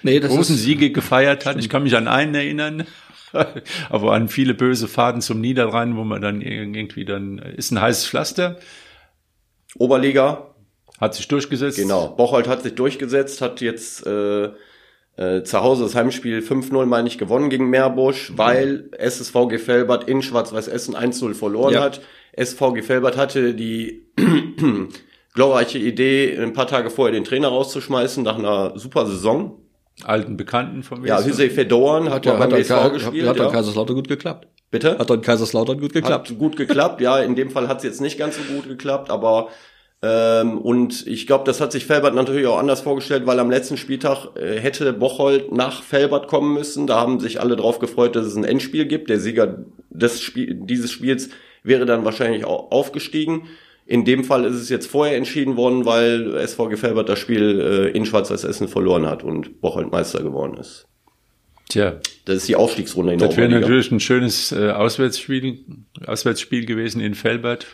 Nee, 0.02 0.20
großen 0.20 0.56
ist, 0.56 0.64
Siege 0.64 0.92
gefeiert 0.92 1.46
hat. 1.46 1.58
Ich 1.60 1.70
kann 1.70 1.84
mich 1.84 1.96
an 1.96 2.08
einen 2.10 2.36
erinnern, 2.36 2.84
aber 3.90 4.14
an 4.14 4.28
viele 4.30 4.54
böse 4.54 4.88
Fahrten 4.88 5.22
zum 5.22 5.42
Niederrhein, 5.42 5.98
wo 5.98 6.04
man 6.04 6.22
dann 6.22 6.42
irgendwie 6.42 7.06
dann 7.06 7.38
ist 7.40 7.72
ein 7.72 7.82
heißes 7.82 8.08
Pflaster, 8.08 8.58
Oberliga, 9.78 10.54
hat 11.00 11.16
sich 11.16 11.28
durchgesetzt. 11.28 11.78
genau. 11.78 12.10
Bocholt 12.10 12.48
hat 12.48 12.64
sich 12.64 12.76
durchgesetzt, 12.76 13.42
hat 13.42 13.60
jetzt 13.62 14.06
äh, 14.06 14.50
äh, 15.18 15.44
zu 15.44 15.62
Hause 15.62 15.84
das 15.84 15.96
Heimspiel 15.96 16.40
5-0, 16.40 16.86
meine 16.86 17.08
ich, 17.08 17.18
gewonnen 17.18 17.50
gegen 17.50 17.70
Meerbusch, 17.70 18.34
weil 18.36 18.90
SSV 18.98 19.48
Gefelbert 19.50 20.08
in 20.08 20.22
Schwarz-Weiß 20.22 20.68
Essen 20.68 20.96
1-0 20.96 21.34
verloren 21.34 21.74
Ja. 21.74 21.82
hat. 21.82 22.02
SVG 22.36 22.82
Felbert 22.84 23.18
hatte 23.18 23.54
die 23.54 24.08
glorreiche 25.34 25.78
Idee, 25.80 26.38
ein 26.38 26.54
paar 26.54 26.68
Tage 26.68 26.90
vorher 26.90 27.14
den 27.14 27.24
Trainer 27.24 27.48
rauszuschmeißen 27.50 28.24
nach 28.24 28.38
einer 28.40 28.78
super 28.78 29.06
Saison. 29.06 29.60
Alten 30.04 30.38
Bekannten 30.38 30.84
von 30.84 31.02
mir. 31.02 31.08
Ja, 31.08 31.24
Hüsey 31.24 31.50
Fedoren 31.50 32.06
hat, 32.06 32.14
Hat, 32.14 32.26
ja, 32.26 32.34
mal 32.34 32.42
hat, 32.44 32.50
BSV 32.50 32.72
hat, 32.72 32.94
gespielt. 32.94 33.28
hat 33.28 33.38
ja. 33.38 33.50
Kaiserslautern 33.50 33.96
gut 33.96 34.08
geklappt. 34.08 34.48
Bitte? 34.72 34.98
Hat 34.98 35.10
in 35.12 35.22
Kaiserslautern 35.22 35.80
gut 35.80 35.94
geklappt. 35.94 36.30
Hat 36.32 36.38
gut 36.38 36.58
geklappt, 36.58 37.00
ja. 37.00 37.20
In 37.20 37.36
dem 37.36 37.52
Fall 37.52 37.68
hat 37.68 37.78
es 37.78 37.84
jetzt 37.84 38.02
nicht 38.02 38.18
ganz 38.18 38.38
so 38.38 38.42
gut 38.54 38.68
geklappt, 38.68 39.12
aber 39.12 39.50
ähm, 40.02 40.58
und 40.58 41.08
ich 41.08 41.28
glaube, 41.28 41.46
das 41.46 41.62
hat 41.62 41.72
sich 41.72 41.86
Felbert 41.86 42.14
natürlich 42.14 42.46
auch 42.48 42.58
anders 42.58 42.82
vorgestellt, 42.82 43.26
weil 43.26 43.40
am 43.40 43.50
letzten 43.50 43.78
Spieltag 43.78 44.36
äh, 44.36 44.60
hätte 44.60 44.92
Bocholt 44.92 45.54
nach 45.54 45.82
Felbert 45.82 46.28
kommen 46.28 46.54
müssen. 46.54 46.88
Da 46.88 47.00
haben 47.00 47.22
sich 47.22 47.40
alle 47.40 47.56
drauf 47.56 47.80
gefreut, 47.80 48.16
dass 48.16 48.26
es 48.26 48.36
ein 48.36 48.44
Endspiel 48.44 48.86
gibt. 48.86 49.10
Der 49.10 49.20
Sieger 49.20 49.60
des 49.92 50.22
Spiel, 50.22 50.56
dieses 50.56 50.92
Spiels 50.92 51.30
wäre 51.64 51.86
dann 51.86 52.04
wahrscheinlich 52.04 52.44
auch 52.44 52.72
aufgestiegen. 52.72 53.48
In 53.86 54.06
dem 54.06 54.24
Fall 54.24 54.46
ist 54.46 54.56
es 54.56 54.70
jetzt 54.70 54.88
vorher 54.88 55.18
entschieden 55.18 55.58
worden, 55.58 55.86
weil 55.86 56.38
SVG 56.48 56.78
Felbert 56.78 57.10
das 57.10 57.20
Spiel 57.20 57.60
äh, 57.60 57.98
in 57.98 58.06
Schwarz-Weiß 58.06 58.44
Essen 58.46 58.68
verloren 58.70 59.06
hat 59.08 59.24
und 59.24 59.60
Bocholt 59.62 59.92
Meister 59.92 60.24
geworden 60.24 60.58
ist. 60.58 60.88
Tja, 61.70 61.94
Das 62.26 62.38
ist 62.38 62.48
die 62.48 62.56
Aufstiegsrunde 62.56 63.14
in 63.14 63.20
der 63.20 63.28
das 63.30 63.38
wäre 63.38 63.50
natürlich 63.50 63.92
ein 63.92 64.00
schönes 64.00 64.52
äh, 64.52 64.70
Auswärtsspiel, 64.72 65.60
Auswärtsspiel 66.06 66.66
gewesen 66.66 67.02
in 67.02 67.14
Felbert. 67.16 67.66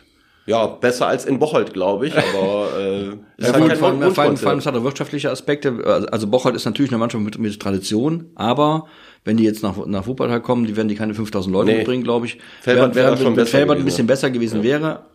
Ja, 0.46 0.66
besser 0.66 1.06
als 1.08 1.26
in 1.26 1.38
Bocholt, 1.38 1.74
glaube 1.74 2.08
ich, 2.08 2.14
aber 2.18 2.70
äh, 2.80 3.04
Ja, 3.44 3.54
halt 3.54 3.58
gut, 3.58 3.68
kein 3.70 3.78
vor, 3.78 3.88
allem, 3.90 4.12
vor, 4.14 4.24
allem, 4.24 4.38
vor 4.38 4.50
allem 4.52 4.66
hat 4.66 4.74
er 4.74 4.84
wirtschaftliche 4.84 5.30
Aspekte. 5.30 6.08
Also 6.12 6.26
Bocholt 6.28 6.56
ist 6.56 6.66
natürlich 6.66 6.90
eine 6.92 6.98
Mannschaft 6.98 7.24
mit, 7.24 7.38
mit 7.38 7.60
Tradition, 7.60 8.26
aber 8.36 8.88
wenn 9.26 9.38
die 9.38 9.44
jetzt 9.44 9.62
nach, 9.62 9.86
nach 9.86 10.08
Wuppertal 10.08 10.42
kommen, 10.42 10.66
die 10.66 10.76
werden 10.76 10.88
die 10.88 10.96
keine 10.96 11.14
5000 11.14 11.54
Leute 11.54 11.70
Nee. 11.72 11.78
mitbringen, 11.78 12.04
glaube 12.04 12.26
ich. 12.26 12.40
Felbert 12.62 12.96
wäre 12.96 13.06
Während- 13.08 13.20
schon 13.20 13.28
wenn 13.28 13.36
besser 13.36 13.58
Felbert 13.58 13.78
ein 13.78 13.82
gewesen, 13.82 14.08
bisschen 14.08 14.08
ja. 14.08 14.14
besser 14.14 14.30
gewesen 14.32 14.64
wäre, 14.64 15.06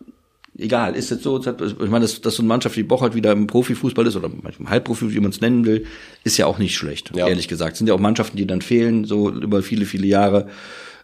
egal, 0.58 0.94
ist 0.94 1.10
jetzt 1.10 1.22
so, 1.22 1.38
ich 1.40 1.90
meine, 1.90 2.00
dass, 2.04 2.20
dass 2.20 2.36
so 2.36 2.42
eine 2.42 2.48
Mannschaft 2.48 2.76
wie 2.76 2.82
Bocholt 2.82 3.14
wieder 3.14 3.32
im 3.32 3.46
Profifußball 3.46 4.06
ist 4.06 4.16
oder 4.16 4.30
manchmal 4.42 4.70
Halbprofi, 4.70 5.12
wie 5.14 5.20
man 5.20 5.30
es 5.30 5.40
nennen 5.40 5.64
will, 5.64 5.86
ist 6.24 6.36
ja 6.36 6.46
auch 6.46 6.58
nicht 6.58 6.76
schlecht, 6.76 7.12
Ja. 7.14 7.26
ehrlich 7.28 7.48
gesagt. 7.48 7.76
Sind 7.76 7.86
ja 7.88 7.94
auch 7.94 8.00
Mannschaften, 8.00 8.36
die 8.36 8.46
dann 8.46 8.62
fehlen, 8.62 9.04
so 9.04 9.30
über 9.30 9.62
viele, 9.62 9.84
viele 9.86 10.06
Jahre. 10.06 10.48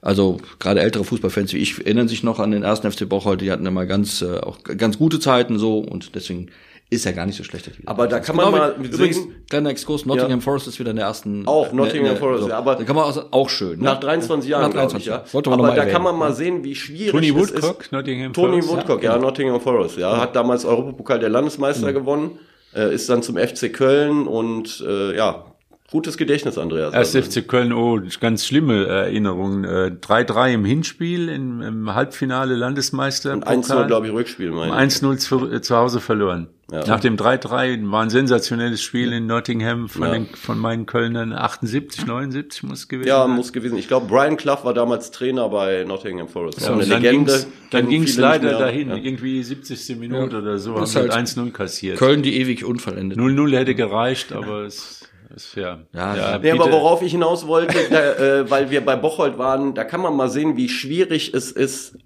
Also 0.02 0.38
gerade 0.58 0.80
ältere 0.80 1.04
Fußballfans 1.04 1.52
wie 1.52 1.58
ich 1.58 1.78
erinnern 1.78 2.08
sich 2.08 2.22
noch 2.22 2.38
an 2.40 2.52
den 2.52 2.62
ersten 2.62 2.90
FC 2.90 3.06
Bocholt, 3.06 3.42
die 3.42 3.50
hatten 3.52 3.66
immer 3.66 3.84
ganz 3.84 4.22
äh, 4.22 4.38
auch 4.38 4.62
ganz 4.62 4.96
gute 4.96 5.20
Zeiten 5.20 5.58
so 5.58 5.78
und 5.78 6.14
deswegen 6.14 6.46
ist 6.90 7.04
ja 7.04 7.12
gar 7.12 7.24
nicht 7.24 7.36
so 7.36 7.44
schlecht. 7.44 7.70
Aber 7.86 8.08
da 8.08 8.18
kann 8.18 8.34
man 8.34 8.46
Genau 8.46 8.58
mal 8.58 8.74
sehen- 8.74 8.84
übrigens 8.92 9.18
kleiner 9.48 9.70
Exkurs 9.70 10.04
Nottingham 10.06 10.40
Ja. 10.40 10.40
Forest 10.40 10.66
ist 10.68 10.80
wieder 10.80 10.90
in 10.90 10.96
der 10.96 11.06
ersten 11.06 11.46
Auch 11.46 11.72
Nottingham 11.72 12.14
ne, 12.14 12.16
Forest, 12.18 12.42
so. 12.42 12.48
ja, 12.48 12.58
aber- 12.58 12.74
da 12.74 12.82
kann 12.84 12.96
man 12.96 13.04
auch, 13.04 13.24
auch 13.30 13.48
schön 13.48 13.78
ne? 13.78 13.84
Nach 13.84 14.00
23 14.00 14.50
Jahren, 14.50 14.62
Nach 14.62 14.70
glaube 14.70 14.88
23 14.92 15.06
ich, 15.06 15.34
ja. 15.34 15.40
Aber 15.52 15.56
noch 15.56 15.74
da 15.74 15.84
mal 15.84 15.90
kann 15.92 16.02
man 16.02 16.14
erwähnen, 16.14 16.18
mal 16.18 16.32
sehen, 16.34 16.64
wie 16.64 16.74
schwierig 16.74 17.10
Tony 17.12 17.28
es 17.28 17.34
Woodcock, 17.54 17.80
ist. 17.82 17.92
Nottingham 17.92 18.32
Tony 18.32 18.60
Forest. 18.62 18.68
Woodcock, 18.88 19.02
ja, 19.04 19.16
Nottingham 19.18 19.60
Forest, 19.60 19.98
ja, 19.98 20.20
hat 20.20 20.34
damals 20.34 20.64
Europapokal 20.64 21.18
der 21.20 21.28
Landesmeister 21.28 21.92
gewonnen, 21.92 22.38
äh, 22.74 22.92
ist 22.94 23.08
dann 23.08 23.22
zum 23.22 23.36
FC 23.36 23.68
Köln 23.72 24.26
und 24.26 24.84
äh, 24.86 25.16
ja, 25.16 25.44
gutes 25.90 26.16
Gedächtnis, 26.16 26.56
Andreas. 26.58 26.94
Erst 26.94 27.16
Also, 27.16 27.30
FC 27.30 27.46
Köln, 27.48 27.72
oh, 27.72 28.00
ganz 28.20 28.46
schlimme 28.46 28.86
Erinnerungen. 28.86 29.64
Äh, 29.64 29.92
3-3 30.00 30.54
im 30.54 30.64
Hinspiel, 30.64 31.28
im, 31.28 31.60
im 31.62 31.94
Halbfinale 31.94 32.54
Landesmeister. 32.54 33.32
und 33.32 33.46
1-0, 33.46 33.86
glaube 33.86 34.06
ich, 34.06 34.12
Rückspiel, 34.12 34.50
meine 34.50 34.72
ich. 34.72 34.94
1-0 34.94 35.16
zu, 35.18 35.50
äh, 35.52 35.60
zu 35.60 35.76
Hause 35.76 36.00
verloren. 36.00 36.48
Ja. 36.72 36.86
Nach 36.86 37.00
dem 37.00 37.16
3-3 37.16 37.90
war 37.90 38.02
ein 38.04 38.10
sensationelles 38.10 38.80
Spiel 38.80 39.12
in 39.12 39.26
Nottingham 39.26 39.88
von, 39.88 40.02
Ja. 40.02 40.12
den, 40.12 40.26
von 40.26 40.56
meinen 40.56 40.86
Kölnern. 40.86 41.32
78, 41.32 42.06
79 42.06 42.62
muss 42.62 42.86
gewesen 42.86 43.08
Ja, 43.08 43.22
sein. 43.26 43.30
muss 43.34 43.52
gewesen. 43.52 43.76
Ich 43.76 43.88
glaube, 43.88 44.06
Brian 44.06 44.36
Clough 44.36 44.64
war 44.64 44.72
damals 44.72 45.10
Trainer 45.10 45.48
bei 45.48 45.82
Nottingham 45.82 46.28
Forest. 46.28 46.60
Ja, 46.60 46.68
Auch 46.68 46.74
eine 46.74 46.86
dann 46.86 47.02
Legende. 47.02 47.32
ging's, 47.32 47.46
dann 47.70 47.88
viele 47.88 48.00
nicht 48.02 48.16
leider 48.18 48.56
dahin, 48.56 48.90
Ja. 48.90 48.96
irgendwie 48.96 49.42
70. 49.42 49.96
Minute 49.98 50.38
oder 50.38 50.60
so, 50.60 50.74
Das 50.76 50.94
haben 50.94 51.10
halt 51.10 51.12
1-0 51.12 51.50
kassiert. 51.50 51.98
Köln 51.98 52.22
die 52.22 52.38
ewig 52.38 52.64
unvollendet. 52.64 53.18
0-0 53.18 53.56
hätte 53.56 53.74
gereicht, 53.74 54.32
aber 54.32 54.62
es 54.62 55.00
ist 55.34 55.54
ja. 55.56 55.80
Ja, 55.94 56.38
Nee, 56.38 56.50
aber 56.50 56.70
worauf 56.70 57.02
ich 57.02 57.12
hinaus 57.12 57.46
wollte, 57.46 57.76
da, 57.90 58.12
äh, 58.40 58.50
weil 58.50 58.70
wir 58.70 58.84
bei 58.84 58.96
Bocholt 58.96 59.38
waren, 59.38 59.74
da 59.74 59.84
kann 59.84 60.00
man 60.00 60.16
mal 60.16 60.28
sehen, 60.28 60.56
wie 60.56 60.68
schwierig 60.68 61.32
es 61.34 61.50
ist, 61.50 61.96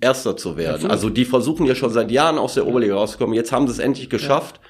Erster 0.00 0.36
zu 0.36 0.56
werden. 0.56 0.90
Also 0.90 1.08
die 1.08 1.24
versuchen 1.24 1.64
ja 1.66 1.74
schon 1.74 1.90
seit 1.90 2.10
Jahren 2.10 2.36
aus 2.36 2.54
der 2.54 2.66
Oberliga 2.66 2.94
rauszukommen. 2.94 3.34
Jetzt 3.34 3.52
haben 3.52 3.66
sie 3.66 3.72
es 3.72 3.78
endlich 3.78 4.10
geschafft. 4.10 4.60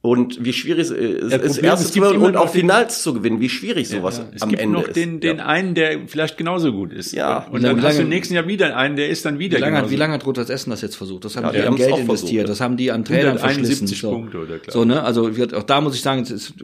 Und 0.00 0.44
wie 0.44 0.52
schwierig 0.52 0.82
es 0.82 0.90
ist, 0.92 1.32
Ja, 1.32 1.38
ist 1.38 1.54
Problem, 1.56 1.64
Erster 1.64 1.86
es 1.86 1.92
zu 1.92 2.24
und 2.24 2.36
auch 2.36 2.50
Finals 2.50 3.02
zu 3.02 3.12
gewinnen. 3.14 3.40
Wie 3.40 3.48
schwierig 3.48 3.88
sowas 3.88 4.18
Ja, 4.18 4.28
es 4.32 4.42
am 4.42 4.50
gibt 4.50 4.62
Ende 4.62 4.74
noch 4.78 4.86
ist. 4.86 4.94
den, 4.94 5.18
den 5.18 5.38
ja. 5.38 5.46
einen, 5.46 5.74
der 5.74 6.06
vielleicht 6.06 6.38
genauso 6.38 6.70
gut 6.72 6.92
ist. 6.92 7.10
Ja. 7.12 7.46
Und, 7.48 7.54
und 7.56 7.62
dann 7.64 7.76
Wie 7.78 7.80
hast 7.82 7.94
du 7.94 8.02
lange- 8.02 8.02
im 8.04 8.08
nächsten 8.10 8.34
Jahr 8.34 8.46
wieder 8.46 8.76
einen, 8.76 8.94
der 8.94 9.08
ist 9.08 9.24
dann 9.24 9.40
wieder 9.40 9.56
Wie 9.56 9.60
lange, 9.60 9.72
hat, 9.76 9.82
genauso 9.82 9.92
wie 9.92 9.98
lange 9.98 10.12
hat 10.14 10.24
Rotas 10.24 10.50
Essen 10.50 10.70
das 10.70 10.82
jetzt 10.82 10.94
versucht? 10.94 11.24
Das 11.24 11.36
haben 11.36 11.46
Ja, 11.46 11.50
die 11.50 11.56
die 11.56 11.62
an 11.62 11.66
haben's 11.66 11.80
Geld 11.80 11.92
auch 11.92 11.98
investiert, 11.98 12.30
versucht, 12.46 12.48
das 12.50 12.60
haben 12.60 12.76
die 12.76 12.92
an 12.92 13.04
Trainern 13.04 13.38
171 13.38 13.78
verschlissen. 13.80 14.00
So. 14.00 14.10
Punkte 14.12 14.38
oder 14.38 14.58
klar. 14.60 14.72
so, 14.72 14.84
ne? 14.84 15.02
Also 15.02 15.30
auch 15.56 15.62
da 15.64 15.80
muss 15.80 15.96
ich 15.96 16.02
sagen, 16.02 16.22
ist, 16.22 16.54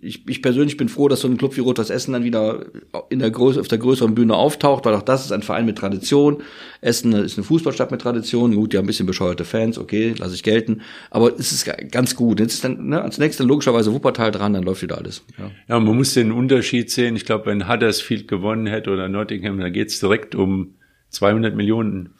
ich, 0.00 0.28
ich 0.28 0.40
persönlich 0.40 0.76
bin 0.76 0.88
froh, 0.88 1.08
dass 1.08 1.22
so 1.22 1.28
ein 1.28 1.36
Club 1.38 1.56
wie 1.56 1.60
Rotas 1.60 1.90
Essen 1.90 2.12
dann 2.12 2.22
wieder 2.22 2.66
in 3.08 3.18
der 3.18 3.32
Größe, 3.32 3.58
auf 3.60 3.66
der 3.68 3.78
größeren 3.78 4.14
Bühne 4.14 4.36
auftaucht, 4.36 4.84
weil 4.84 4.94
auch 4.94 5.02
das 5.02 5.24
ist 5.24 5.32
ein 5.32 5.42
Verein 5.42 5.66
mit 5.66 5.76
Tradition. 5.76 6.42
Essen 6.80 7.12
ist 7.12 7.36
eine 7.36 7.44
Fußballstadt 7.44 7.90
mit 7.90 8.00
Tradition. 8.00 8.54
Gut, 8.54 8.72
die 8.72 8.78
haben 8.78 8.84
ein 8.84 8.86
bisschen 8.86 9.06
bescheuerte 9.06 9.44
Fans, 9.44 9.78
okay, 9.78 10.14
lasse 10.16 10.34
ich 10.34 10.42
gelten. 10.42 10.80
Aber 11.10 11.38
es 11.38 11.52
ist 11.52 11.70
ganz 11.90 12.16
gut. 12.16 12.40
Jetzt 12.40 12.54
ist 12.54 12.64
dann 12.64 12.88
ne, 12.88 13.02
als 13.02 13.18
nächstes 13.18 13.46
logischerweise 13.46 13.92
Wuppertal 13.92 14.30
dran, 14.30 14.54
dann 14.54 14.62
läuft 14.62 14.82
wieder 14.82 14.96
alles. 14.96 15.24
Ja. 15.38 15.50
Ja, 15.68 15.80
man 15.80 15.96
muss 15.96 16.14
den 16.14 16.32
Unterschied 16.32 16.90
sehen. 16.90 17.16
Ich 17.16 17.26
glaube, 17.26 17.46
wenn 17.46 17.68
Huddersfield 17.68 18.28
gewonnen 18.28 18.66
hätte 18.66 18.90
oder 18.90 19.08
Nottingham, 19.08 19.58
dann 19.60 19.72
geht's 19.72 20.00
direkt 20.00 20.34
um 20.34 20.74
200 21.10 21.54
Millionen 21.54 22.14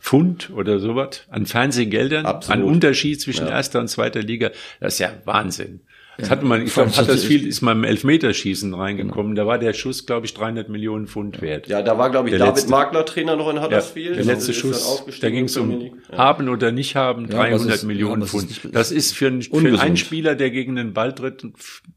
Pfund 0.00 0.50
oder 0.50 0.80
sowas 0.80 1.22
an 1.30 1.46
Fernsehgeldern, 1.46 2.26
Absolut. 2.26 2.60
an 2.60 2.68
Unterschied 2.68 3.20
zwischen 3.20 3.46
erster 3.46 3.78
und 3.80 3.88
zweiter 3.88 4.20
Liga. 4.20 4.50
Das 4.80 4.94
ist 4.94 4.98
ja 4.98 5.12
Wahnsinn. 5.24 5.80
Das 6.22 6.30
hatte 6.30 6.44
man, 6.46 6.62
ich 6.62 6.72
glaube, 6.72 6.88
allem, 6.88 6.96
das 6.96 7.08
Huddersfield 7.08 7.44
ist 7.44 7.62
mal 7.62 7.72
im 7.72 7.84
Elfmeterschießen 7.84 8.72
reingekommen. 8.74 9.34
Da 9.34 9.46
war 9.46 9.58
der 9.58 9.72
Schuss, 9.74 10.06
glaube 10.06 10.26
ich, 10.26 10.34
300 10.34 10.68
Millionen 10.68 11.06
Pfund 11.08 11.42
wert. 11.42 11.66
Ja, 11.66 11.82
da 11.82 11.98
war, 11.98 12.10
glaube 12.10 12.28
ich, 12.28 12.32
Der 12.32 12.38
David 12.38 12.54
letzte- 12.56 12.70
Magler 12.70 13.04
Trainer 13.04 13.36
noch 13.36 13.50
in 13.50 13.56
Ja, 13.56 13.64
Huddersfield. 13.64 14.16
der 14.16 14.24
letzte 14.24 14.52
Ist 14.52 14.62
dann 14.64 14.72
Schuss, 14.72 15.04
da 15.20 15.30
ging 15.30 15.44
es 15.46 15.56
um. 15.56 15.90
Ja. 16.10 16.18
haben 16.18 16.48
oder 16.48 16.70
nicht 16.72 16.94
haben, 16.96 17.28
Ja, 17.28 17.38
aber 17.38 17.44
es 17.48 17.50
300 17.62 17.74
ist- 17.76 17.82
ja, 17.82 17.86
Millionen 17.88 18.12
aber 18.14 18.24
es 18.24 18.34
ist 18.34 18.40
Pfund. 18.40 18.64
nicht- 18.64 18.74
das 18.76 18.92
ist 18.92 19.14
für, 19.14 19.26
einen- 19.26 19.42
für 19.42 19.80
einen 19.80 19.96
Spieler, 19.96 20.34
der 20.36 20.50
gegen 20.50 20.76
den 20.76 20.92
Ball 20.92 21.12
tritt, 21.14 21.42
eine 21.42 21.52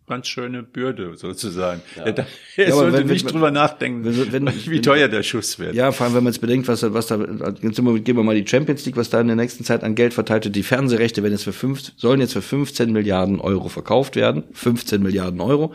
ganz 0.07 0.27
schöne 0.27 0.63
Bürde 0.63 1.11
sozusagen. 1.15 1.81
Ja, 1.95 2.03
aber 2.67 2.71
sollte 2.71 2.97
wenn- 2.97 3.07
nicht 3.07 3.25
wenn- 3.25 3.31
drüber 3.33 3.51
nachdenken, 3.51 4.05
wenn- 4.31 4.47
wie 4.67 4.81
teuer 4.81 5.07
der 5.07 5.23
Schuss 5.23 5.59
wird. 5.59 5.75
Ja, 5.75 5.91
vor 5.91 6.05
allem, 6.07 6.15
wenn 6.15 6.23
man 6.23 6.33
jetzt 6.33 6.41
bedenkt, 6.41 6.67
was, 6.67 6.79
da- 6.81 6.93
was 6.93 7.07
da, 7.07 7.17
jetzt 7.61 7.75
gehen 7.77 8.15
wir 8.17 8.23
mal 8.23 8.35
die 8.41 8.47
Champions 8.47 8.85
League, 8.85 8.97
was 8.97 9.09
da 9.09 9.21
in 9.21 9.27
der 9.27 9.35
nächsten 9.35 9.63
Zeit 9.63 9.83
an 9.83 9.93
Geld 9.95 10.13
verteilt 10.15 10.45
wird. 10.45 10.55
Die 10.55 10.63
Fernsehrechte 10.63 11.21
werden 11.21 11.33
jetzt 11.33 11.43
für 11.43 11.53
fünf, 11.53 11.91
sollen 11.97 12.21
jetzt 12.21 12.33
für 12.33 12.41
15 12.41 12.91
Milliarden 12.91 13.39
Euro 13.39 13.67
verkauft 13.67 14.14
werden. 14.15 14.43
15 14.54 15.01
Milliarden 15.01 15.41
Euro. 15.41 15.73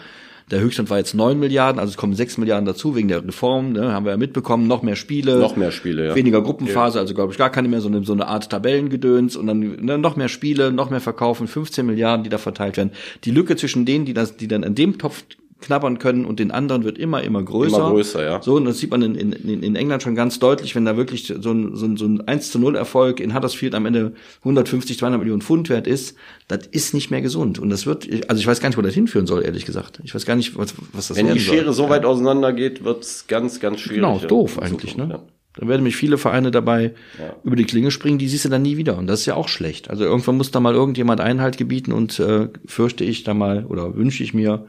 Der 0.50 0.60
Höchststand 0.60 0.90
war 0.90 0.98
jetzt 0.98 1.14
9 1.14 1.38
Milliarden, 1.38 1.78
also 1.78 1.90
es 1.90 1.96
kommen 1.96 2.14
6 2.14 2.38
Milliarden 2.38 2.64
dazu 2.64 2.96
wegen 2.96 3.06
der 3.06 3.24
Reform, 3.24 3.72
ne, 3.72 3.92
haben 3.92 4.04
wir 4.04 4.10
ja 4.10 4.16
mitbekommen, 4.16 4.66
noch 4.66 4.82
mehr 4.82 4.96
Spiele. 4.96 5.36
Noch 5.36 5.54
mehr 5.54 5.70
Spiele, 5.70 6.08
ja. 6.08 6.14
Weniger 6.16 6.42
Gruppenphase, 6.42 6.98
also 6.98 7.14
glaube 7.14 7.32
ich 7.32 7.38
gar 7.38 7.50
keine 7.50 7.68
mehr, 7.68 7.80
so 7.80 7.88
eine, 7.88 8.04
so 8.04 8.12
eine 8.12 8.26
Art 8.26 8.50
Tabellengedöns 8.50 9.36
und 9.36 9.46
dann 9.46 9.60
ne, 9.60 9.96
noch 9.96 10.16
mehr 10.16 10.28
Spiele, 10.28 10.72
noch 10.72 10.90
mehr 10.90 11.00
verkaufen, 11.00 11.46
15 11.46 11.86
Milliarden, 11.86 12.24
die 12.24 12.30
da 12.30 12.38
verteilt 12.38 12.76
werden. 12.76 12.90
Die 13.22 13.30
Lücke 13.30 13.54
zwischen 13.54 13.84
denen, 13.84 14.04
die 14.04 14.14
das, 14.14 14.36
die 14.36 14.48
dann 14.48 14.64
in 14.64 14.74
dem 14.74 14.98
Topf 14.98 15.22
knabbern 15.60 15.98
können 15.98 16.24
und 16.24 16.38
den 16.38 16.50
anderen 16.50 16.84
wird 16.84 16.98
immer, 16.98 17.22
immer 17.22 17.42
größer. 17.42 17.76
Immer 17.76 17.90
größer, 17.90 18.24
ja. 18.24 18.42
So, 18.42 18.56
und 18.56 18.64
das 18.64 18.78
sieht 18.78 18.90
man 18.90 19.02
in, 19.02 19.14
in, 19.14 19.62
in 19.62 19.76
England 19.76 20.02
schon 20.02 20.14
ganz 20.14 20.38
deutlich, 20.38 20.74
wenn 20.74 20.84
da 20.84 20.96
wirklich 20.96 21.26
so 21.40 21.50
ein, 21.52 21.76
so 21.76 21.86
ein, 21.86 21.96
so 21.96 22.06
ein 22.06 22.26
1 22.26 22.50
zu 22.50 22.58
0 22.58 22.76
Erfolg 22.76 23.20
in 23.20 23.34
Huddersfield 23.34 23.74
am 23.74 23.86
Ende 23.86 24.12
150, 24.40 24.98
200 24.98 25.20
Millionen 25.20 25.42
Pfund 25.42 25.68
wert 25.68 25.86
ist, 25.86 26.16
das 26.48 26.66
ist 26.70 26.94
nicht 26.94 27.10
mehr 27.10 27.20
gesund. 27.20 27.58
Und 27.58 27.70
das 27.70 27.86
wird, 27.86 28.08
also 28.28 28.40
ich 28.40 28.46
weiß 28.46 28.60
gar 28.60 28.68
nicht, 28.68 28.78
wo 28.78 28.82
das 28.82 28.94
hinführen 28.94 29.26
soll, 29.26 29.44
ehrlich 29.44 29.66
gesagt. 29.66 30.00
Ich 30.04 30.14
weiß 30.14 30.26
gar 30.26 30.36
nicht, 30.36 30.56
was, 30.56 30.74
was 30.92 31.08
das 31.08 31.16
Wenn 31.16 31.26
die 31.26 31.32
werden 31.34 31.44
soll. 31.44 31.54
Schere 31.56 31.72
so 31.72 31.88
weit 31.88 32.04
auseinander 32.04 32.52
geht, 32.52 32.84
wird's 32.84 33.26
ganz, 33.26 33.60
ganz 33.60 33.80
schwierig. 33.80 33.96
Genau, 34.02 34.18
ja, 34.18 34.26
doof 34.26 34.58
eigentlich, 34.60 34.92
Zukunft, 34.92 35.10
ne? 35.10 35.14
ja. 35.14 35.22
Da 35.56 35.66
werden 35.66 35.82
mich 35.82 35.96
viele 35.96 36.16
Vereine 36.16 36.52
dabei 36.52 36.94
Ja. 37.18 37.34
über 37.42 37.56
die 37.56 37.64
Klinge 37.64 37.90
springen, 37.90 38.18
die 38.18 38.28
siehst 38.28 38.44
du 38.44 38.48
dann 38.48 38.62
nie 38.62 38.76
wieder. 38.76 38.96
Und 38.96 39.08
das 39.08 39.20
ist 39.20 39.26
ja 39.26 39.34
auch 39.34 39.48
schlecht. 39.48 39.90
Also 39.90 40.04
irgendwann 40.04 40.36
muss 40.36 40.52
da 40.52 40.60
mal 40.60 40.74
irgendjemand 40.74 41.20
Einhalt 41.20 41.58
gebieten 41.58 41.92
und 41.92 42.20
äh, 42.20 42.48
fürchte 42.66 43.02
ich 43.04 43.24
da 43.24 43.34
mal 43.34 43.66
oder 43.66 43.96
wünsche 43.96 44.22
ich 44.22 44.32
mir, 44.32 44.66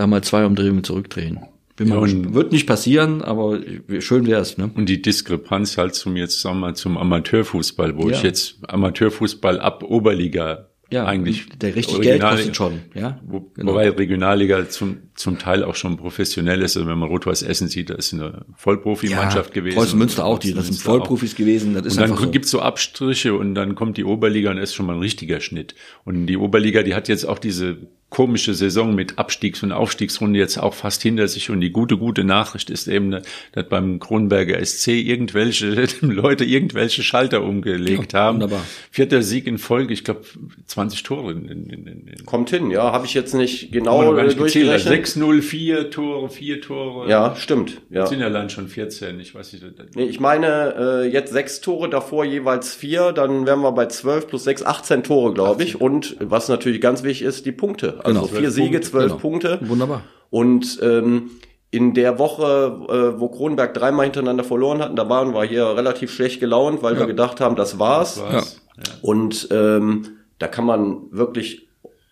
da 0.00 0.06
mal 0.06 0.22
zwei 0.22 0.44
Umdrehungen 0.46 0.82
zurückdrehen. 0.82 1.38
Ja, 1.78 1.86
mal. 1.86 2.34
Wird 2.34 2.52
nicht 2.52 2.66
passieren, 2.66 3.22
aber 3.22 3.58
schön 4.00 4.26
wär's, 4.26 4.58
ne? 4.58 4.70
Und 4.74 4.88
die 4.88 5.00
Diskrepanz 5.00 5.78
halt 5.78 5.94
zum 5.94 6.16
jetzt 6.16 6.40
sagen 6.42 6.56
wir 6.56 6.68
mal 6.68 6.76
zum 6.76 6.98
Amateurfußball, 6.98 7.96
wo 7.96 8.08
Ja. 8.10 8.16
ich 8.16 8.22
jetzt 8.22 8.58
Amateurfußball 8.68 9.58
ab 9.60 9.82
Oberliga 9.82 10.66
Ja, 10.90 11.06
eigentlich 11.06 11.48
der 11.58 11.74
richtig 11.76 12.00
Geld 12.02 12.20
kostet 12.20 12.54
schon, 12.56 12.80
ja. 12.94 13.18
Wo, 13.26 13.40
Genau. 13.54 13.72
Wobei 13.72 13.88
Regionalliga 13.90 14.68
zum, 14.68 14.98
zum 15.14 15.38
Teil 15.38 15.62
auch 15.64 15.74
schon 15.76 15.96
professionell 15.96 16.60
ist. 16.62 16.76
Also 16.76 16.86
wenn 16.88 16.98
man 16.98 17.08
Rot-Weiß 17.08 17.42
Essen 17.44 17.68
sieht, 17.68 17.88
da 17.90 17.94
ist 17.94 18.12
eine 18.12 18.44
Vollprofimannschaft 18.56 19.54
gewesen. 19.54 19.76
Preußen 19.76 19.98
Münster 19.98 20.24
auch, 20.26 20.38
die, 20.38 20.52
das 20.52 20.64
sind 20.64 20.72
Münster 20.74 20.90
auch. 20.90 20.96
Vollprofis 20.96 21.34
gewesen, 21.36 21.74
das 21.74 21.86
ist 21.86 21.92
Und 21.98 22.08
dann 22.10 22.16
so. 22.18 22.30
gibt's 22.30 22.50
so 22.50 22.60
Abstriche 22.60 23.32
und 23.34 23.54
dann 23.54 23.74
kommt 23.74 23.96
die 23.96 24.04
Oberliga 24.04 24.50
und 24.50 24.58
ist 24.58 24.74
schon 24.74 24.84
mal 24.86 24.94
ein 24.96 25.00
richtiger 25.00 25.40
Schnitt. 25.40 25.74
Und 26.04 26.26
die 26.26 26.36
Oberliga, 26.36 26.82
die 26.82 26.94
hat 26.94 27.08
jetzt 27.08 27.24
auch 27.26 27.38
diese 27.38 27.78
komische 28.10 28.54
Saison 28.54 28.94
mit 28.94 29.18
Abstiegs- 29.18 29.62
und 29.62 29.70
Aufstiegsrunde 29.70 30.38
jetzt 30.38 30.58
auch 30.58 30.74
fast 30.74 31.00
hinter 31.02 31.28
sich. 31.28 31.48
Und 31.48 31.60
die 31.60 31.70
gute, 31.70 31.96
gute 31.96 32.24
Nachricht 32.24 32.68
ist 32.68 32.88
eben, 32.88 33.10
dass 33.52 33.68
beim 33.68 34.00
Kronberger 34.00 34.64
SC 34.64 34.88
irgendwelche 34.88 35.86
Leute 36.00 36.44
irgendwelche 36.44 37.02
Schalter 37.04 37.42
umgelegt 37.42 38.12
ja, 38.12 38.18
haben. 38.18 38.40
Wunderbar. 38.40 38.64
Vierter 38.90 39.22
Sieg 39.22 39.46
in 39.46 39.58
Folge, 39.58 39.94
ich 39.94 40.02
glaube 40.02 40.22
20 40.66 41.04
Tore. 41.04 41.32
In, 41.32 41.48
in, 41.48 41.70
in, 41.70 42.26
Kommt 42.26 42.50
hin, 42.50 42.70
ja, 42.70 42.90
habe 42.92 43.06
ich 43.06 43.14
jetzt 43.14 43.32
nicht 43.34 43.70
genau 43.70 44.12
nicht 44.12 44.38
durchgerechnet. 44.38 45.06
6-0, 45.06 45.42
4 45.42 45.90
Tore, 45.90 46.28
4 46.28 46.60
Tore. 46.60 47.08
Ja, 47.08 47.36
stimmt. 47.36 47.80
Ja. 47.90 48.06
sind 48.06 48.20
ja 48.20 48.26
allein 48.26 48.50
schon 48.50 48.68
14, 48.68 49.20
ich 49.20 49.34
weiß 49.34 49.52
nicht. 49.52 49.64
Nee, 49.94 50.04
ich 50.04 50.18
meine, 50.18 50.74
äh, 50.76 51.08
jetzt 51.08 51.32
sechs 51.32 51.60
Tore, 51.60 51.88
davor 51.88 52.24
jeweils 52.24 52.74
vier, 52.74 53.12
dann 53.12 53.46
wären 53.46 53.60
wir 53.60 53.72
bei 53.72 53.86
12 53.86 54.26
plus 54.26 54.44
6, 54.44 54.64
18 54.64 55.04
Tore, 55.04 55.32
glaube 55.32 55.62
ich. 55.62 55.80
Und 55.80 56.16
was 56.18 56.48
natürlich 56.48 56.80
ganz 56.80 57.04
wichtig 57.04 57.26
ist, 57.26 57.46
die 57.46 57.52
Punkte. 57.52 57.99
Also 58.04 58.20
genau. 58.22 58.32
vier 58.32 58.50
Siege, 58.50 58.78
Punkte, 58.78 58.90
zwölf 58.90 59.06
genau. 59.08 59.20
Punkte. 59.20 59.58
Wunderbar. 59.62 60.02
Und 60.30 60.78
ähm, 60.82 61.30
in 61.70 61.94
der 61.94 62.18
Woche, 62.18 62.78
äh, 62.88 63.20
wo 63.20 63.28
Kronberg 63.28 63.74
dreimal 63.74 64.06
hintereinander 64.06 64.44
verloren 64.44 64.80
hatten, 64.80 64.96
da 64.96 65.08
waren 65.08 65.34
wir 65.34 65.44
hier 65.44 65.76
relativ 65.76 66.12
schlecht 66.12 66.40
gelaunt, 66.40 66.82
weil 66.82 66.94
ja. 66.94 67.00
wir 67.00 67.06
gedacht 67.06 67.40
haben, 67.40 67.56
das 67.56 67.78
war's. 67.78 68.16
Das 68.16 68.32
war's. 68.32 68.60
Ja. 68.76 68.94
Und 69.02 69.48
ähm, 69.50 70.16
da 70.38 70.48
kann 70.48 70.64
man 70.64 71.02
wirklich 71.10 71.68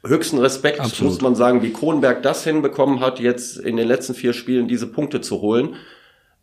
höchsten 0.07 0.39
Respekt, 0.39 0.81
Absolut. 0.81 1.13
muss 1.13 1.21
man 1.21 1.35
sagen, 1.35 1.63
wie 1.63 1.73
Kronberg 1.73 2.23
das 2.23 2.45
hinbekommen 2.45 3.01
hat, 3.01 3.19
jetzt 3.19 3.59
in 3.59 3.77
den 3.77 3.89
letzten 3.89 4.15
vier 4.15 4.33
Spielen 4.33 4.69
diese 4.69 4.87
Punkte 4.87 5.21
zu 5.21 5.41
holen. 5.41 5.75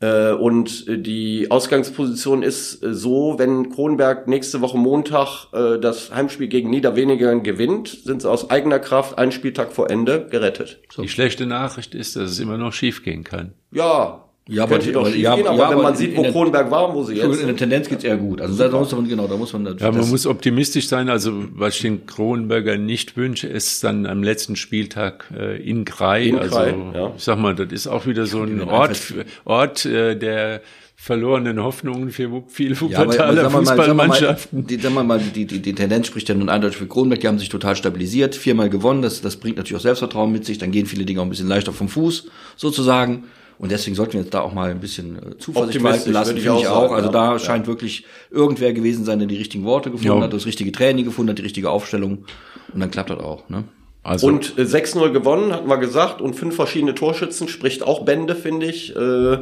Äh, 0.01 0.31
und 0.31 0.85
die 0.87 1.49
Ausgangsposition 1.49 2.43
ist 2.43 2.83
äh, 2.83 2.93
so, 2.93 3.35
wenn 3.37 3.69
Kronberg 3.69 4.27
nächste 4.27 4.61
Woche 4.61 4.77
Montag 4.77 5.47
äh, 5.53 5.79
das 5.79 6.13
Heimspiel 6.13 6.47
gegen 6.47 6.69
Niederwenigern 6.69 7.43
gewinnt, 7.43 7.87
sind 7.87 8.21
sie 8.21 8.29
aus 8.29 8.49
eigener 8.49 8.79
Kraft 8.79 9.17
einen 9.17 9.31
Spieltag 9.31 9.71
vor 9.71 9.89
Ende 9.89 10.27
gerettet. 10.29 10.81
So. 10.93 11.01
Die 11.01 11.09
schlechte 11.09 11.45
Nachricht 11.45 11.95
ist, 11.95 12.15
dass 12.15 12.31
es 12.31 12.39
immer 12.39 12.57
noch 12.57 12.73
schief 12.73 13.03
gehen 13.03 13.23
kann. 13.23 13.53
Ja, 13.71 14.24
ja, 14.47 14.63
aber, 14.63 14.77
die, 14.77 14.91
doch 14.91 15.09
ja, 15.09 15.35
gehen, 15.35 15.47
aber 15.47 15.57
ja, 15.57 15.69
wenn 15.71 15.81
man 15.81 15.95
sieht, 15.95 16.15
wo 16.15 16.21
der, 16.21 16.31
Kronberg 16.31 16.69
war, 16.69 16.93
wo 16.93 17.03
sie 17.03 17.15
jetzt 17.15 17.39
In 17.39 17.47
der 17.47 17.55
Tendenz 17.55 17.89
geht's 17.89 18.03
eher 18.03 18.17
gut. 18.17 18.41
Also 18.41 18.67
da 18.67 18.77
muss 18.77 18.91
man, 18.91 19.07
genau, 19.07 19.25
da 19.27 19.37
muss 19.37 19.51
man 19.53 19.65
Ja, 19.79 19.91
man 19.91 20.07
muss 20.07 20.27
optimistisch 20.27 20.87
sein. 20.87 21.09
Also 21.09 21.33
was 21.55 21.75
ich 21.75 21.81
den 21.81 22.05
Kronberger 22.05 22.77
nicht 22.77 23.17
wünsche, 23.17 23.47
ist 23.47 23.83
dann 23.83 24.05
am 24.05 24.21
letzten 24.21 24.55
Spieltag 24.55 25.31
äh, 25.35 25.57
in 25.57 25.83
Grai. 25.83 26.25
In 26.25 26.37
also 26.37 26.59
ja. 26.59 27.13
ich 27.17 27.23
sag 27.23 27.39
mal, 27.39 27.55
das 27.55 27.71
ist 27.71 27.87
auch 27.87 28.05
wieder 28.05 28.27
so 28.27 28.43
ein 28.43 28.61
Ort, 28.61 29.15
Ort 29.45 29.85
äh, 29.85 30.15
der 30.15 30.61
verlorenen 30.95 31.61
Hoffnungen 31.61 32.11
für 32.11 32.43
viele 32.47 32.79
Wuppertaler 32.79 33.43
ja, 33.43 33.49
Fußballmannschaften. 33.49 34.67
Die, 34.67 34.77
sagen 34.77 34.93
wir 34.93 35.03
mal, 35.03 35.19
die, 35.19 35.45
die, 35.45 35.59
die 35.59 35.73
Tendenz 35.73 36.07
spricht 36.07 36.29
ja 36.29 36.35
nun 36.35 36.49
eindeutig 36.49 36.77
für 36.77 36.87
Kronberg. 36.87 37.19
Die 37.19 37.27
haben 37.27 37.39
sich 37.39 37.49
total 37.49 37.75
stabilisiert, 37.75 38.35
viermal 38.35 38.69
gewonnen. 38.69 39.01
Das, 39.01 39.21
das 39.21 39.37
bringt 39.37 39.57
natürlich 39.57 39.77
auch 39.79 39.83
Selbstvertrauen 39.83 40.31
mit 40.31 40.45
sich. 40.45 40.59
Dann 40.59 40.71
gehen 40.71 40.85
viele 40.85 41.05
Dinge 41.05 41.19
auch 41.19 41.25
ein 41.25 41.29
bisschen 41.29 41.47
leichter 41.47 41.73
vom 41.73 41.89
Fuß, 41.89 42.27
sozusagen. 42.55 43.23
Und 43.57 43.71
deswegen 43.71 43.95
sollten 43.95 44.13
wir 44.13 44.21
jetzt 44.21 44.33
da 44.33 44.41
auch 44.41 44.53
mal 44.53 44.71
ein 44.71 44.79
bisschen 44.79 45.15
äh, 45.15 45.37
Zuversicht 45.37 45.81
walten 45.83 46.11
lassen, 46.11 46.37
finde 46.37 46.59
ich 46.59 46.67
auch. 46.67 46.91
Also 46.91 47.09
da 47.09 47.33
ja. 47.33 47.39
scheint 47.39 47.67
wirklich 47.67 48.05
irgendwer 48.29 48.73
gewesen 48.73 49.05
sein, 49.05 49.19
der 49.19 49.27
die 49.27 49.37
richtigen 49.37 49.63
Worte 49.63 49.91
gefunden 49.91 50.17
ja. 50.17 50.23
hat, 50.23 50.33
das 50.33 50.45
richtige 50.45 50.71
Training 50.71 51.05
gefunden 51.05 51.31
hat, 51.31 51.37
die 51.37 51.43
richtige 51.43 51.69
Aufstellung. 51.69 52.25
Und 52.73 52.79
dann 52.79 52.91
klappt 52.91 53.09
das 53.09 53.19
auch. 53.19 53.47
Ne? 53.49 53.63
Also 54.03 54.27
und 54.27 54.57
äh, 54.57 54.63
6-0 54.63 55.11
gewonnen, 55.11 55.51
hatten 55.51 55.67
wir 55.67 55.77
gesagt, 55.77 56.21
und 56.21 56.35
fünf 56.35 56.55
verschiedene 56.55 56.93
Torschützen, 56.93 57.47
spricht 57.47 57.81
auch 57.81 58.05
Bände, 58.05 58.35
finde 58.35 58.67
ich. 58.67 58.95
Äh, 58.95 59.37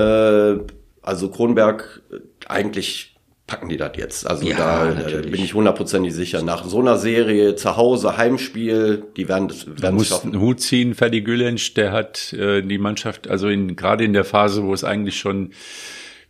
äh, 0.00 0.60
also 1.02 1.30
Kronberg 1.30 2.02
äh, 2.10 2.16
eigentlich 2.46 3.16
packen 3.50 3.68
die 3.68 3.76
das 3.76 3.92
jetzt. 3.96 4.26
Also 4.26 4.46
ja, 4.46 4.56
da 4.56 4.94
natürlich. 4.94 5.32
bin 5.32 5.42
ich 5.42 5.54
hundertprozentig 5.54 6.14
sicher. 6.14 6.40
Nach 6.42 6.64
so 6.64 6.78
einer 6.78 6.96
Serie, 6.96 7.56
zu 7.56 7.76
Hause, 7.76 8.16
Heimspiel, 8.16 9.02
die 9.16 9.28
werden 9.28 9.48
das 9.48 9.66
werden 9.66 9.80
da 9.80 9.90
muss 9.90 10.08
schaffen. 10.08 10.32
einen 10.32 10.40
Hut 10.40 10.60
ziehen, 10.60 10.94
Ferdi 10.94 11.20
Gülensch, 11.20 11.74
der 11.74 11.90
hat 11.90 12.32
äh, 12.32 12.62
die 12.62 12.78
Mannschaft, 12.78 13.28
also 13.28 13.48
in, 13.48 13.74
gerade 13.74 14.04
in 14.04 14.12
der 14.12 14.24
Phase, 14.24 14.62
wo 14.62 14.72
es 14.72 14.84
eigentlich 14.84 15.18
schon 15.18 15.50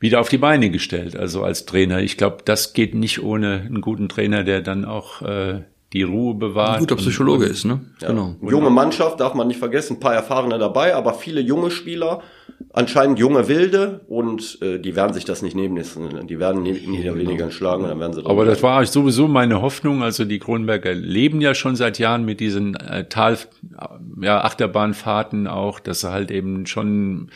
wieder 0.01 0.21
auf 0.21 0.31
die 0.31 0.39
Beine 0.39 0.71
gestellt, 0.71 1.15
also 1.15 1.45
als 1.45 1.67
Trainer. 1.67 2.01
Ich 2.01 2.17
glaube, 2.17 2.39
das 2.45 2.73
geht 2.73 2.95
nicht 2.95 3.23
ohne 3.23 3.61
einen 3.67 3.83
guten 3.83 4.09
Trainer, 4.09 4.43
der 4.43 4.63
dann 4.63 4.87
auch 4.87 5.21
äh, 5.21 5.61
die 5.93 6.03
Ruhe 6.03 6.35
bewahrt. 6.35 6.77
Ein 6.77 6.81
guter 6.81 6.97
Psychologe 6.97 7.47
ist, 7.47 7.65
ne? 7.65 7.81
Ja. 8.01 8.09
Genau. 8.09 8.37
Junge 8.43 8.71
Mannschaft 8.71 9.19
darf 9.19 9.35
man 9.35 9.49
nicht 9.49 9.59
vergessen, 9.59 9.97
ein 9.97 10.01
paar 10.01 10.15
Erfahrene 10.15 10.59
dabei, 10.59 10.95
aber 10.95 11.15
viele 11.15 11.41
junge 11.41 11.71
Spieler 11.71 12.23
anscheinend 12.73 13.19
junge 13.19 13.49
Wilde 13.49 14.01
und 14.09 14.59
äh, 14.63 14.79
die 14.79 14.95
werden 14.95 15.13
sich 15.13 15.25
das 15.25 15.43
nicht 15.43 15.57
nehmen 15.57 15.77
lassen. 15.77 16.27
Die 16.29 16.39
werden 16.39 16.63
nie, 16.63 16.73
nie 16.73 17.03
genau. 17.03 17.17
weniger 17.17 17.51
schlagen 17.51 17.83
und 17.83 17.89
dann 17.89 17.99
werden 17.99 18.13
sie 18.13 18.25
Aber 18.25 18.45
das 18.45 18.63
war 18.63 18.85
sowieso 18.87 19.27
meine 19.27 19.61
Hoffnung. 19.63 20.03
Also 20.03 20.25
die 20.25 20.39
Kronberger 20.39 20.95
leben 20.95 21.41
ja 21.41 21.55
schon 21.55 21.75
seit 21.75 21.99
Jahren 21.99 22.25
mit 22.25 22.39
diesen 22.39 22.77
äh, 22.77 23.09
Tal, 23.09 23.39
ja, 24.21 24.43
Achterbahnfahrten 24.43 25.49
auch, 25.49 25.81
dass 25.81 26.01
sie 26.01 26.11
halt 26.11 26.31
eben 26.31 26.67
schon 26.67 27.31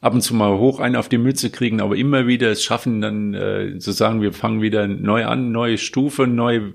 ab 0.00 0.12
und 0.12 0.20
zu 0.20 0.34
mal 0.34 0.58
hoch 0.58 0.80
einen 0.80 0.96
auf 0.96 1.08
die 1.08 1.18
Mütze 1.18 1.50
kriegen, 1.50 1.80
aber 1.80 1.96
immer 1.96 2.26
wieder 2.26 2.50
es 2.50 2.62
schaffen, 2.62 3.00
dann 3.00 3.32
äh, 3.32 3.78
zu 3.78 3.92
sagen, 3.92 4.20
wir 4.20 4.32
fangen 4.32 4.60
wieder 4.60 4.86
neu 4.86 5.24
an, 5.24 5.50
neue 5.50 5.78
Stufe, 5.78 6.26
neu 6.26 6.72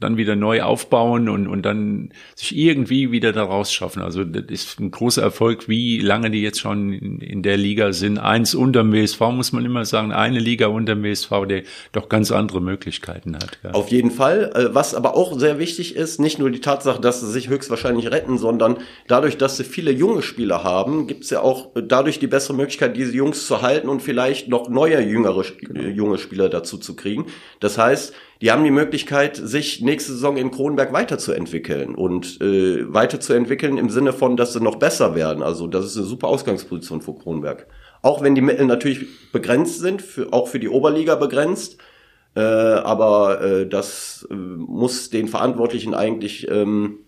dann 0.00 0.16
wieder 0.16 0.34
neu 0.34 0.62
aufbauen 0.62 1.28
und, 1.28 1.46
und 1.46 1.62
dann 1.62 2.10
sich 2.34 2.56
irgendwie 2.56 3.12
wieder 3.12 3.32
daraus 3.32 3.72
schaffen. 3.72 4.02
Also 4.02 4.24
das 4.24 4.44
ist 4.48 4.80
ein 4.80 4.90
großer 4.90 5.22
Erfolg, 5.22 5.68
wie 5.68 6.00
lange 6.00 6.30
die 6.30 6.42
jetzt 6.42 6.58
schon 6.58 6.92
in, 6.92 7.42
der 7.42 7.56
Liga 7.56 7.92
sind. 7.92 8.18
Eins 8.18 8.54
unter 8.54 8.82
dem 8.82 8.92
WSV 8.92 9.20
muss 9.32 9.52
man 9.52 9.64
immer 9.64 9.84
sagen, 9.84 10.12
eine 10.12 10.38
Liga 10.38 10.66
unter 10.66 10.94
dem 10.94 11.04
WSV, 11.04 11.30
der 11.48 11.62
doch 11.92 12.08
ganz 12.08 12.32
andere 12.32 12.60
Möglichkeiten 12.60 13.36
hat. 13.36 13.58
Ja. 13.62 13.72
Auf 13.72 13.88
jeden 13.88 14.10
Fall. 14.10 14.50
Äh, 14.54 14.74
was 14.74 14.94
aber 14.94 15.16
auch 15.16 15.38
sehr 15.38 15.58
wichtig 15.58 15.96
ist, 15.96 16.18
nicht 16.18 16.38
nur 16.38 16.50
die 16.50 16.60
Tatsache, 16.60 17.00
dass 17.00 17.20
sie 17.20 17.30
sich 17.30 17.48
höchstwahrscheinlich 17.48 18.10
retten, 18.10 18.38
sondern 18.38 18.78
dadurch, 19.06 19.36
dass 19.36 19.58
sie 19.58 19.64
viele 19.64 19.90
junge 19.90 20.22
Spieler 20.22 20.64
haben, 20.64 21.06
gibt 21.06 21.24
es 21.24 21.30
ja 21.30 21.40
auch 21.40 21.68
dadurch 21.74 22.18
die 22.18 22.26
bessere 22.26 22.56
Möglichkeit, 22.56 22.96
diese 22.96 23.12
Jungs 23.12 23.46
zu 23.46 23.62
halten 23.62 23.88
und 23.88 24.00
vielleicht 24.00 24.48
noch 24.48 24.68
neue, 24.68 25.00
jüngere, 25.02 25.44
genau. 25.60 25.88
junge 25.88 26.18
Spieler 26.18 26.48
dazu 26.48 26.78
zu 26.78 26.96
kriegen. 26.96 27.26
Das 27.60 27.76
heißt, 27.76 28.14
die 28.40 28.50
haben 28.50 28.64
die 28.64 28.70
Möglichkeit, 28.70 29.36
sich 29.36 29.82
nächste 29.82 30.12
Saison 30.12 30.36
in 30.38 30.50
Kronberg 30.50 30.92
weiterzuentwickeln 30.92 31.94
und 31.94 32.40
äh, 32.40 32.92
weiterzuentwickeln 32.92 33.76
im 33.76 33.90
Sinne 33.90 34.14
von, 34.14 34.36
dass 34.36 34.54
sie 34.54 34.60
noch 34.60 34.76
besser 34.76 35.14
werden. 35.14 35.42
Also 35.42 35.66
das 35.66 35.84
ist 35.84 35.96
eine 35.98 36.06
super 36.06 36.28
Ausgangsposition 36.28 37.02
für 37.02 37.14
Kronberg. 37.14 37.66
Auch 38.00 38.22
wenn 38.22 38.34
die 38.34 38.40
Mittel 38.40 38.64
natürlich 38.64 39.06
begrenzt 39.30 39.80
sind, 39.80 40.00
für, 40.00 40.32
auch 40.32 40.48
für 40.48 40.58
die 40.58 40.70
Oberliga 40.70 41.16
begrenzt. 41.16 41.76
Äh, 42.34 42.40
aber 42.40 43.42
äh, 43.42 43.68
das 43.68 44.26
äh, 44.30 44.34
muss 44.34 45.10
den 45.10 45.28
Verantwortlichen 45.28 45.94
eigentlich 45.94 46.48
ähm, 46.50 47.00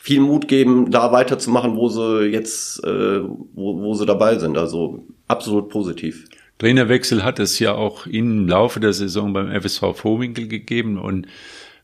viel 0.00 0.20
Mut 0.20 0.48
geben, 0.48 0.90
da 0.90 1.12
weiterzumachen, 1.12 1.76
wo 1.76 1.88
sie 1.88 2.28
jetzt, 2.28 2.82
äh, 2.84 3.20
wo, 3.22 3.78
wo 3.80 3.92
sie 3.92 4.06
dabei 4.06 4.38
sind. 4.38 4.56
Also 4.56 5.04
absolut 5.26 5.68
positiv. 5.68 6.24
Trainerwechsel 6.58 7.24
hat 7.24 7.38
es 7.38 7.58
ja 7.58 7.74
auch 7.74 8.06
im 8.06 8.48
Laufe 8.48 8.80
der 8.80 8.92
Saison 8.92 9.32
beim 9.32 9.50
FSV 9.50 9.94
Vorwinkel 9.94 10.48
gegeben 10.48 10.98
und 10.98 11.26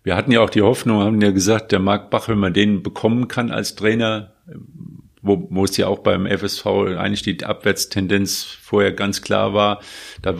wir 0.03 0.17
hatten 0.17 0.33
ja 0.33 0.41
auch 0.41 0.51
die 0.51 0.63
Hoffnung, 0.63 1.03
haben 1.03 1.21
ja 1.23 1.31
gesagt, 1.31 1.73
der 1.73 1.79
Marc 1.79 2.11
Bach, 2.11 2.29
wenn 2.29 2.39
man 2.39 2.53
den 2.53 2.83
bekommen 2.83 3.27
kann 3.27 3.51
als 3.51 3.75
Trainer, 3.75 4.33
wo, 5.23 5.47
wo 5.49 5.65
es 5.65 5.77
ja 5.79 5.87
auch 5.87 6.01
beim 6.01 6.27
FSV 6.27 6.67
eigentlich 6.99 7.23
die 7.23 7.43
Abwärtstendenz 7.43 8.45
vorher 8.45 8.93
ganz 8.93 9.23
klar 9.23 9.55
war. 9.55 9.81
Da, 10.21 10.35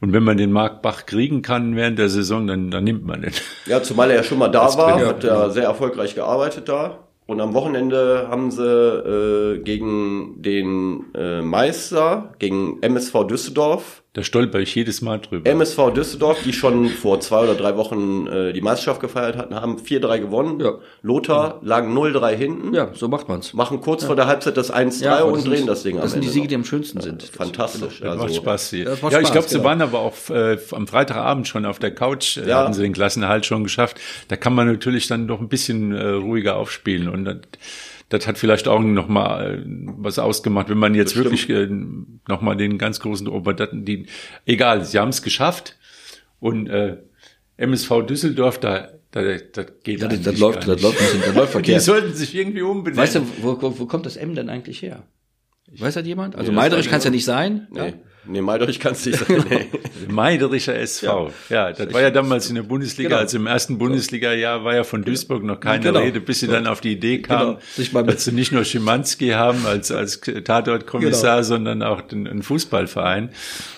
und 0.00 0.12
wenn 0.12 0.24
man 0.24 0.36
den 0.36 0.50
Marc 0.50 0.82
Bach 0.82 1.06
kriegen 1.06 1.42
kann 1.42 1.76
während 1.76 2.00
der 2.00 2.08
Saison, 2.08 2.48
dann, 2.48 2.72
dann 2.72 2.82
nimmt 2.82 3.06
man 3.06 3.22
den. 3.22 3.32
Ja, 3.66 3.80
zumal 3.82 4.10
er 4.10 4.16
ja 4.16 4.22
schon 4.24 4.38
mal 4.38 4.48
da 4.48 4.76
war, 4.76 4.94
Trainer. 4.94 5.08
hat 5.08 5.22
er 5.22 5.50
sehr 5.50 5.64
erfolgreich 5.64 6.16
gearbeitet 6.16 6.68
da. 6.68 7.05
Und 7.26 7.40
am 7.40 7.54
Wochenende 7.54 8.28
haben 8.30 8.52
sie 8.52 8.62
äh, 8.62 9.58
gegen 9.58 10.42
den 10.42 11.12
äh, 11.14 11.42
Meister, 11.42 12.34
gegen 12.38 12.80
MSV 12.82 13.24
Düsseldorf, 13.24 14.04
da 14.16 14.22
stolper 14.22 14.60
ich 14.60 14.74
jedes 14.74 15.02
Mal 15.02 15.18
drüber. 15.18 15.46
MSV 15.50 15.92
Düsseldorf, 15.94 16.38
die 16.42 16.54
schon 16.54 16.88
vor 16.88 17.20
zwei 17.20 17.40
oder 17.40 17.54
drei 17.54 17.76
Wochen 17.76 18.26
äh, 18.26 18.54
die 18.54 18.62
Meisterschaft 18.62 19.02
gefeiert 19.02 19.36
hatten, 19.36 19.54
haben 19.54 19.76
4-3 19.76 20.20
gewonnen. 20.20 20.58
Ja. 20.58 20.76
Lothar 21.02 21.60
ja. 21.60 21.68
lagen 21.68 21.94
0-3 21.94 22.34
hinten. 22.34 22.72
Ja, 22.72 22.88
so 22.94 23.08
macht 23.08 23.28
man's. 23.28 23.52
Machen 23.52 23.82
kurz 23.82 24.00
ja. 24.00 24.06
vor 24.06 24.16
der 24.16 24.26
Halbzeit 24.26 24.56
das 24.56 24.72
1-3 24.72 25.04
ja, 25.04 25.22
und 25.22 25.46
drehen 25.46 25.58
sind, 25.58 25.66
das 25.66 25.82
Ding 25.82 25.96
am 25.96 26.02
Das 26.02 26.12
sind 26.12 26.24
die 26.24 26.28
Siege, 26.28 26.48
die 26.48 26.54
am 26.54 26.64
schönsten 26.64 27.02
sind. 27.02 27.24
Fantastisch. 27.24 28.00
Das, 28.00 28.00
das 28.00 28.10
also, 28.12 28.24
macht 28.24 28.34
Spaß 28.36 28.70
hier. 28.70 28.84
Das 28.86 29.02
macht 29.02 29.12
ja, 29.12 29.20
ich 29.20 29.30
glaube, 29.30 29.48
genau. 29.48 29.60
sie 29.60 29.64
waren 29.64 29.82
aber 29.82 29.98
auch 29.98 30.14
äh, 30.30 30.56
am 30.72 30.86
Freitagabend 30.86 31.46
schon 31.46 31.66
auf 31.66 31.78
der 31.78 31.94
Couch, 31.94 32.38
äh, 32.38 32.50
hatten 32.50 32.72
sie 32.72 32.80
den 32.80 32.94
Klassenhalt 32.94 33.44
schon 33.44 33.64
geschafft. 33.64 34.00
Da 34.28 34.36
kann 34.36 34.54
man 34.54 34.66
natürlich 34.66 35.08
dann 35.08 35.28
doch 35.28 35.40
ein 35.40 35.50
bisschen 35.50 35.92
äh, 35.92 36.08
ruhiger 36.08 36.56
aufspielen 36.56 37.10
und 37.10 37.26
dann 37.26 37.42
das 38.08 38.26
hat 38.26 38.38
vielleicht 38.38 38.68
auch 38.68 38.80
noch 38.80 39.08
mal 39.08 39.58
äh, 39.58 39.62
was 39.66 40.18
ausgemacht, 40.18 40.68
wenn 40.68 40.78
man 40.78 40.94
jetzt 40.94 41.14
Bestimmt. 41.14 41.46
wirklich 41.46 41.50
äh, 41.50 41.68
noch 42.28 42.40
mal 42.40 42.56
den 42.56 42.78
ganz 42.78 43.00
großen 43.00 43.28
Ober, 43.28 43.54
die, 43.54 44.06
egal, 44.44 44.84
sie 44.84 44.98
haben 44.98 45.08
es 45.08 45.22
geschafft 45.22 45.76
und 46.40 46.68
äh, 46.68 46.98
MSV 47.56 48.06
Düsseldorf, 48.06 48.60
da 48.60 48.90
da, 49.12 49.22
da 49.22 49.62
geht 49.62 50.02
ja, 50.02 50.08
das, 50.08 50.20
das 50.20 50.38
läuft, 50.38 50.68
das 50.68 50.82
läuft, 50.82 51.00
das 51.26 51.34
läuft 51.34 51.52
verkehrt. 51.52 51.80
Die 51.80 51.84
sollten 51.84 52.12
sich 52.12 52.34
irgendwie 52.34 52.60
umbenennen. 52.60 53.02
Weißt 53.02 53.14
du, 53.14 53.22
wo, 53.40 53.60
wo, 53.62 53.78
wo 53.78 53.86
kommt 53.86 54.04
das 54.04 54.16
M 54.16 54.34
denn 54.34 54.50
eigentlich 54.50 54.82
her? 54.82 55.04
Weiß 55.78 55.94
das 55.94 56.06
jemand? 56.06 56.36
Also 56.36 56.50
nee, 56.50 56.56
Meiderich 56.56 56.90
kann 56.90 56.98
es 56.98 57.04
ja 57.04 57.10
nicht 57.10 57.24
sein. 57.24 57.66
Nee. 57.70 57.78
Ja? 57.78 57.92
Nee, 58.28 58.40
Meiderich 58.40 58.80
kann 58.80 58.92
es 58.92 59.06
nicht 59.06 59.18
sein. 59.18 59.44
Nee. 59.48 59.66
Meidericher 60.08 60.74
SV. 60.74 61.32
Ja, 61.48 61.72
das 61.72 61.92
war 61.92 62.00
ja 62.02 62.10
damals 62.10 62.48
in 62.48 62.54
der 62.56 62.62
Bundesliga, 62.62 63.08
Genau. 63.08 63.20
also 63.20 63.36
im 63.38 63.46
ersten 63.46 63.78
Bundesliga-Jahr 63.78 64.64
war 64.64 64.74
ja 64.74 64.84
von 64.84 65.02
Duisburg 65.04 65.42
noch 65.44 65.60
keine 65.60 65.84
Genau. 65.84 66.00
Rede, 66.00 66.20
bis 66.20 66.40
sie 66.40 66.48
dann 66.48 66.66
auf 66.66 66.80
die 66.80 66.92
Idee 66.92 67.18
kamen, 67.22 67.58
Genau. 67.76 68.02
Dass 68.02 68.24
sie 68.24 68.32
nicht 68.32 68.52
nur 68.52 68.64
Schimanski 68.64 69.30
haben 69.30 69.64
als, 69.66 69.90
als 69.90 70.20
Tatortkommissar, 70.20 71.36
Genau. 71.36 71.42
sondern 71.46 71.82
auch 71.82 72.00
den, 72.00 72.26
einen 72.26 72.42
Fußballverein. 72.42 73.30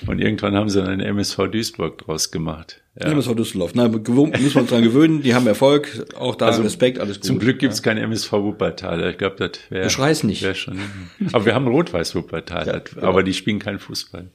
Und 0.07 0.19
irgendwann 0.21 0.55
haben 0.55 0.69
sie 0.69 0.81
dann 0.83 0.99
den 0.99 1.01
MSV 1.01 1.49
Duisburg 1.51 1.99
draus 1.99 2.31
gemacht. 2.31 2.81
Ja. 3.01 3.13
MSV 3.13 3.35
Düsseldorf. 3.35 3.75
Nein, 3.75 3.93
müssen 3.93 4.17
wir 4.55 4.61
uns 4.61 4.71
dran 4.71 4.83
gewöhnen. 4.83 5.23
Die 5.23 5.35
haben 5.35 5.47
Erfolg. 5.47 6.07
Auch 6.19 6.35
da 6.35 6.49
Respekt, 6.49 6.99
alles 6.99 7.17
gut. 7.17 7.23
Also 7.25 7.29
Zum 7.35 7.39
Glück 7.39 7.59
gibt's 7.61 7.83
kein 7.83 7.97
MSV 7.97 8.33
Wuppertal. 8.33 9.11
Ich 9.11 9.19
glaube, 9.19 9.37
das 9.37 9.61
wäre. 9.71 9.85
Du 9.85 9.91
schreist 9.91 10.25
nicht. 10.25 10.43
Wär 10.43 10.55
schon. 10.55 10.79
Aber 11.33 11.45
wir 11.47 11.55
haben 11.55 11.69
Rot-Weiß 11.69 12.15
Wuppertal. 12.17 12.65
das- 12.65 12.95
genau. 12.95 13.07
Aber 13.07 13.23
die 13.23 13.35
spielen 13.35 13.61
keinen 13.61 13.79
Fußball. 13.79 14.27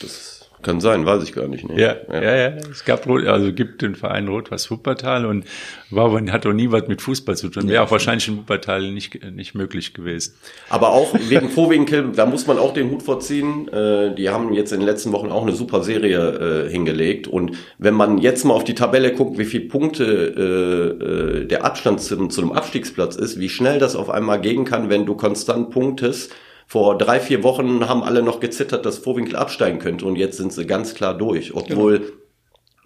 Das 0.00 0.35
kann 0.66 0.80
sein, 0.80 1.06
weiß 1.06 1.22
ich 1.22 1.32
gar 1.32 1.46
nicht. 1.46 1.68
Nee. 1.68 1.80
Ja, 1.80 1.96
ja, 2.12 2.36
ja, 2.36 2.48
Es 2.70 2.84
gab 2.84 3.06
Rot, 3.06 3.24
also 3.26 3.52
gibt 3.52 3.82
den 3.82 3.94
Verein 3.94 4.26
Rot-Weiß 4.26 4.70
Wuppertal 4.70 5.24
und 5.24 5.44
war 5.90 6.12
hat 6.32 6.44
auch 6.44 6.52
nie 6.52 6.72
was 6.72 6.88
mit 6.88 7.00
Fußball 7.00 7.36
zu 7.36 7.48
tun. 7.48 7.68
Wäre 7.68 7.84
auch 7.84 7.90
wahrscheinlich 7.92 8.26
in 8.26 8.38
Wuppertal 8.38 8.90
nicht 8.90 9.24
nicht 9.32 9.54
möglich 9.54 9.94
gewesen. 9.94 10.34
Aber 10.68 10.90
auch 10.90 11.14
wegen 11.28 11.50
Vorwinkel, 11.50 12.10
da 12.14 12.26
muss 12.26 12.48
man 12.48 12.58
auch 12.58 12.74
den 12.74 12.90
Hut 12.90 13.04
vorziehen. 13.04 13.68
Äh, 13.68 14.14
die 14.16 14.28
haben 14.28 14.52
jetzt 14.52 14.72
in 14.72 14.80
den 14.80 14.86
letzten 14.86 15.12
Wochen 15.12 15.30
auch 15.30 15.42
eine 15.42 15.52
super 15.52 15.84
Serie 15.84 16.66
äh, 16.66 16.70
hingelegt. 16.70 17.28
Und 17.28 17.52
wenn 17.78 17.94
man 17.94 18.18
jetzt 18.18 18.44
mal 18.44 18.54
auf 18.54 18.64
die 18.64 18.74
Tabelle 18.74 19.12
guckt, 19.12 19.38
wie 19.38 19.44
viele 19.44 19.66
Punkte 19.66 20.04
äh, 20.04 21.04
äh, 21.04 21.46
der 21.46 21.64
Abstand 21.64 22.00
zum, 22.00 22.28
zu 22.30 22.42
einem 22.42 22.50
Abstiegsplatz 22.50 23.14
ist, 23.14 23.38
wie 23.38 23.48
schnell 23.48 23.78
das 23.78 23.94
auf 23.94 24.10
einmal 24.10 24.40
gehen 24.40 24.64
kann, 24.64 24.90
wenn 24.90 25.06
du 25.06 25.14
konstant 25.14 25.70
punktest. 25.70 26.32
Vor 26.66 26.98
drei, 26.98 27.20
vier 27.20 27.42
Wochen 27.44 27.88
haben 27.88 28.02
alle 28.02 28.22
noch 28.22 28.40
gezittert, 28.40 28.84
dass 28.84 28.98
Vorwinkel 28.98 29.36
absteigen 29.36 29.78
könnte 29.78 30.04
und 30.04 30.16
jetzt 30.16 30.36
sind 30.36 30.52
sie 30.52 30.66
ganz 30.66 30.94
klar 30.94 31.16
durch. 31.16 31.54
Obwohl, 31.54 32.12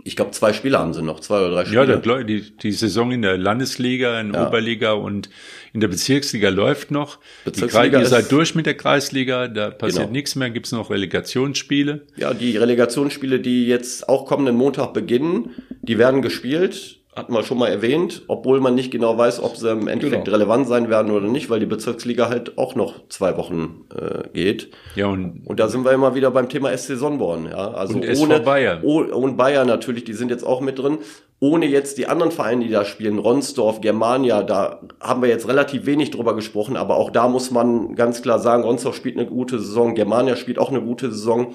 ich 0.05 0.17
glaube, 0.17 0.33
zwei 0.33 0.53
Spieler 0.53 0.79
haben 0.81 0.93
sie 0.93 1.03
noch, 1.03 1.21
zwei 1.21 1.41
oder 1.41 1.51
drei 1.63 1.73
Ja, 1.73 1.85
Spieler. 1.85 1.97
der, 1.99 2.25
die, 2.25 2.57
die 2.57 2.73
Saison 2.73 3.11
in 3.11 3.23
der 3.23 3.39
Landesliga, 3.39 4.21
in 4.21 4.33
der 4.33 4.43
Ja. 4.43 4.49
Oberliga 4.49 4.93
und 4.93 5.31
in 5.73 5.81
der 5.81 5.89
Bezirksliga 5.89 6.51
läuft 6.51 6.91
noch. 6.91 7.17
Die 7.47 7.51
Bezirksliga 7.51 7.89
Kreis, 7.99 8.03
ihr 8.03 8.07
seid 8.09 8.31
durch 8.33 8.55
mit 8.55 8.67
der 8.67 8.77
Kreisliga, 8.77 9.49
da 9.49 9.71
passiert 9.71 10.03
Genau. 10.05 10.13
nichts 10.13 10.37
mehr, 10.37 10.51
gibt's 10.51 10.73
noch 10.73 10.91
Relegationsspiele. 10.91 12.07
Ja, 12.17 12.35
die 12.35 12.57
Relegationsspiele, 12.59 13.41
die 13.41 13.67
jetzt 13.67 14.09
auch 14.11 14.27
kommenden 14.27 14.57
Montag 14.57 14.93
beginnen, 14.93 15.51
die 15.83 15.97
werden 15.99 16.21
gespielt, 16.23 17.00
hatten 17.21 17.33
wir 17.33 17.43
schon 17.45 17.59
mal 17.59 17.69
erwähnt, 17.69 18.23
obwohl 18.27 18.61
man 18.61 18.75
nicht 18.75 18.91
genau 18.91 19.17
weiß, 19.17 19.43
ob 19.43 19.57
sie 19.57 19.71
im 19.71 19.87
Endeffekt 19.89 20.25
Genau. 20.25 20.37
relevant 20.37 20.67
sein 20.67 20.89
werden 20.91 21.13
oder 21.13 21.29
nicht, 21.29 21.51
weil 21.51 21.61
die 21.61 21.67
Bezirksliga 21.67 22.29
halt 22.29 22.59
auch 22.59 22.75
noch 22.75 23.09
zwei 23.09 23.37
Wochen 23.37 23.85
äh, 23.95 24.29
geht. 24.33 24.71
Ja, 24.97 25.07
und 25.07 25.43
Und 25.47 25.61
da 25.61 25.69
sind 25.69 25.85
wir 25.85 25.93
immer 25.93 26.15
wieder 26.15 26.31
beim 26.31 26.49
Thema 26.49 26.77
SC 26.77 26.97
Sonnborn. 26.97 27.47
Ja, 27.51 27.73
also 27.73 27.95
Und 27.95 28.19
ohne 28.19 28.41
Bayern. 28.41 28.81
Oh, 28.83 29.01
und 29.03 29.37
Bayern 29.37 29.69
natürlich, 29.69 30.05
die 30.05 30.15
sind 30.15 30.31
jetzt 30.31 30.45
auch 30.45 30.61
mit 30.61 30.79
drin. 30.79 30.99
Ohne 31.43 31.67
jetzt 31.67 31.97
die 31.97 32.07
anderen 32.07 32.33
Vereine, 32.33 32.65
die 32.65 32.71
da 32.71 32.85
spielen, 32.85 33.19
Ronsdorf, 33.19 33.81
Germania, 33.81 34.43
da 34.43 34.81
haben 35.01 35.23
wir 35.23 35.29
jetzt 35.31 35.49
relativ 35.49 35.87
wenig 35.87 36.11
drüber 36.11 36.35
gesprochen, 36.35 36.77
aber 36.77 36.97
auch 36.97 37.11
da 37.11 37.29
muss 37.29 37.51
man 37.51 37.95
ganz 37.95 38.21
klar 38.21 38.39
sagen, 38.39 38.63
Ronsdorf 38.65 38.95
spielt 38.95 39.17
eine 39.17 39.27
gute 39.27 39.59
Saison, 39.59 39.95
Germania 39.95 40.37
spielt 40.37 40.59
auch 40.59 40.69
eine 40.71 40.83
gute 40.83 41.11
Saison. 41.11 41.55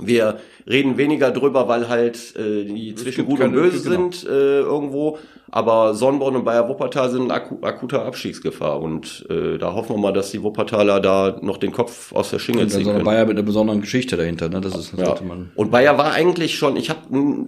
Wir 0.00 0.38
reden 0.68 0.96
weniger 0.98 1.30
drüber, 1.30 1.66
weil 1.68 1.88
halt 1.88 2.34
äh, 2.36 2.64
die 2.64 2.94
zwischen 2.94 3.26
gibt 3.26 3.30
Gut 3.30 3.40
und 3.46 3.52
Böse 3.52 3.82
genau. 3.88 4.10
sind 4.10 4.26
äh, 4.30 4.60
irgendwo. 4.60 5.18
Aber 5.50 5.94
Sonnborn 5.94 6.36
und 6.36 6.44
Bayer 6.44 6.68
Wuppertal 6.68 7.08
sind 7.10 7.22
in 7.22 7.30
aku 7.30 7.56
akuter 7.62 8.04
Abstiegsgefahr. 8.04 8.82
Und 8.82 9.24
äh, 9.30 9.56
da 9.56 9.72
hoffen 9.72 9.96
wir 9.96 9.98
mal, 9.98 10.12
dass 10.12 10.30
die 10.30 10.42
Wuppertaler 10.42 11.00
da 11.00 11.38
noch 11.40 11.56
den 11.56 11.72
Kopf 11.72 12.12
aus 12.12 12.28
der 12.28 12.38
dann 12.38 12.68
ziehen 12.68 12.84
so 12.84 12.90
eine 12.90 12.98
können. 12.98 13.04
Bayer 13.06 13.24
mit 13.24 13.38
einer 13.38 13.46
besonderen 13.46 13.80
Geschichte 13.80 14.18
dahinter. 14.18 14.50
Ne? 14.50 14.60
Das 14.60 14.76
ist, 14.76 14.92
das 14.92 15.00
Ja. 15.00 15.14
man. 15.26 15.50
Und 15.54 15.70
Bayer 15.70 15.96
war 15.96 16.12
eigentlich 16.12 16.56
schon, 16.58 16.76
ich 16.76 16.90
habe 16.90 17.00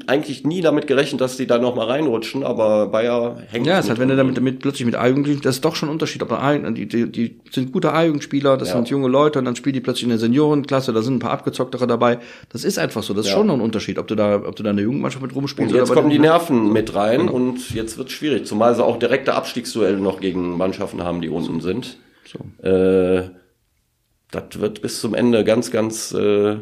eigentlich 0.07 0.45
nie 0.45 0.63
damit 0.63 0.87
gerechnet, 0.87 1.21
dass 1.21 1.37
die 1.37 1.47
da 1.47 1.59
noch 1.59 1.77
mal 1.77 1.87
reinrutschen, 1.89 2.43
aber 2.43 2.87
Bayer 2.87 3.37
hängt. 3.51 3.67
Ja, 3.67 3.79
es 3.81 3.91
halt, 3.91 3.99
wenn 3.99 4.09
du 4.09 4.17
damit, 4.17 4.39
damit 4.39 4.61
plötzlich 4.61 4.87
mit 4.87 4.95
A-Jugendlichen, 4.95 5.43
das 5.43 5.57
ist 5.57 5.65
doch 5.67 5.77
schon 5.77 5.91
ein 5.91 5.93
Unterschied. 5.93 6.23
Da 6.23 6.27
A- 6.37 6.57
die, 6.71 6.89
die, 6.89 7.13
die 7.13 7.39
sind 7.51 7.71
gute 7.71 7.93
A-Jugendspieler, 7.93 8.57
das 8.57 8.69
Ja. 8.69 8.77
sind 8.77 8.89
junge 8.89 9.09
Leute 9.09 9.39
und 9.39 9.45
dann 9.45 9.57
spielen 9.57 9.75
die 9.75 9.81
plötzlich 9.81 10.05
in 10.05 10.09
der 10.09 10.19
Seniorenklasse, 10.19 10.95
da 10.95 11.03
sind 11.03 11.17
ein 11.17 11.19
paar 11.19 11.33
abgezocktere 11.33 11.87
dabei. 11.87 12.19
Das 12.49 12.65
ist 12.65 12.79
einfach 12.79 13.03
so. 13.03 13.15
Das 13.15 13.27
ist 13.27 13.33
Ja. 13.33 13.39
schon 13.39 13.47
noch 13.47 13.55
ein 13.55 13.61
Unterschied, 13.61 13.99
ob 13.99 14.07
du 14.09 14.15
da, 14.15 14.37
ob 14.45 14.57
du 14.57 14.63
da 14.63 14.71
in 14.71 14.77
der 14.77 14.85
Jugendmannschaft 14.85 15.23
mit 15.23 15.35
rumspielst 15.35 15.73
Und 15.73 15.79
jetzt 15.79 15.93
kommen 15.93 16.11
die 16.11 16.19
Nerven 16.19 16.73
mit 16.73 16.95
rein 16.95 17.29
und 17.29 17.71
jetzt 17.75 17.99
wird 17.99 18.11
schwierig, 18.11 18.47
zumal 18.47 18.75
sie 18.75 18.85
auch 18.85 18.99
direkte 18.99 19.35
Abstiegsduelle 19.35 19.99
noch 19.99 20.21
gegen 20.21 20.57
Mannschaften 20.57 21.03
haben, 21.05 21.21
die 21.21 21.29
unten 21.29 21.61
sind. 21.61 21.99
So. 22.25 22.67
Äh, 22.67 23.31
das 24.31 24.61
wird 24.61 24.81
bis 24.83 25.01
zum 25.01 25.15
Ende 25.15 25.45
ganz, 25.45 25.71
ganz 25.71 26.13
äh, 26.13 26.57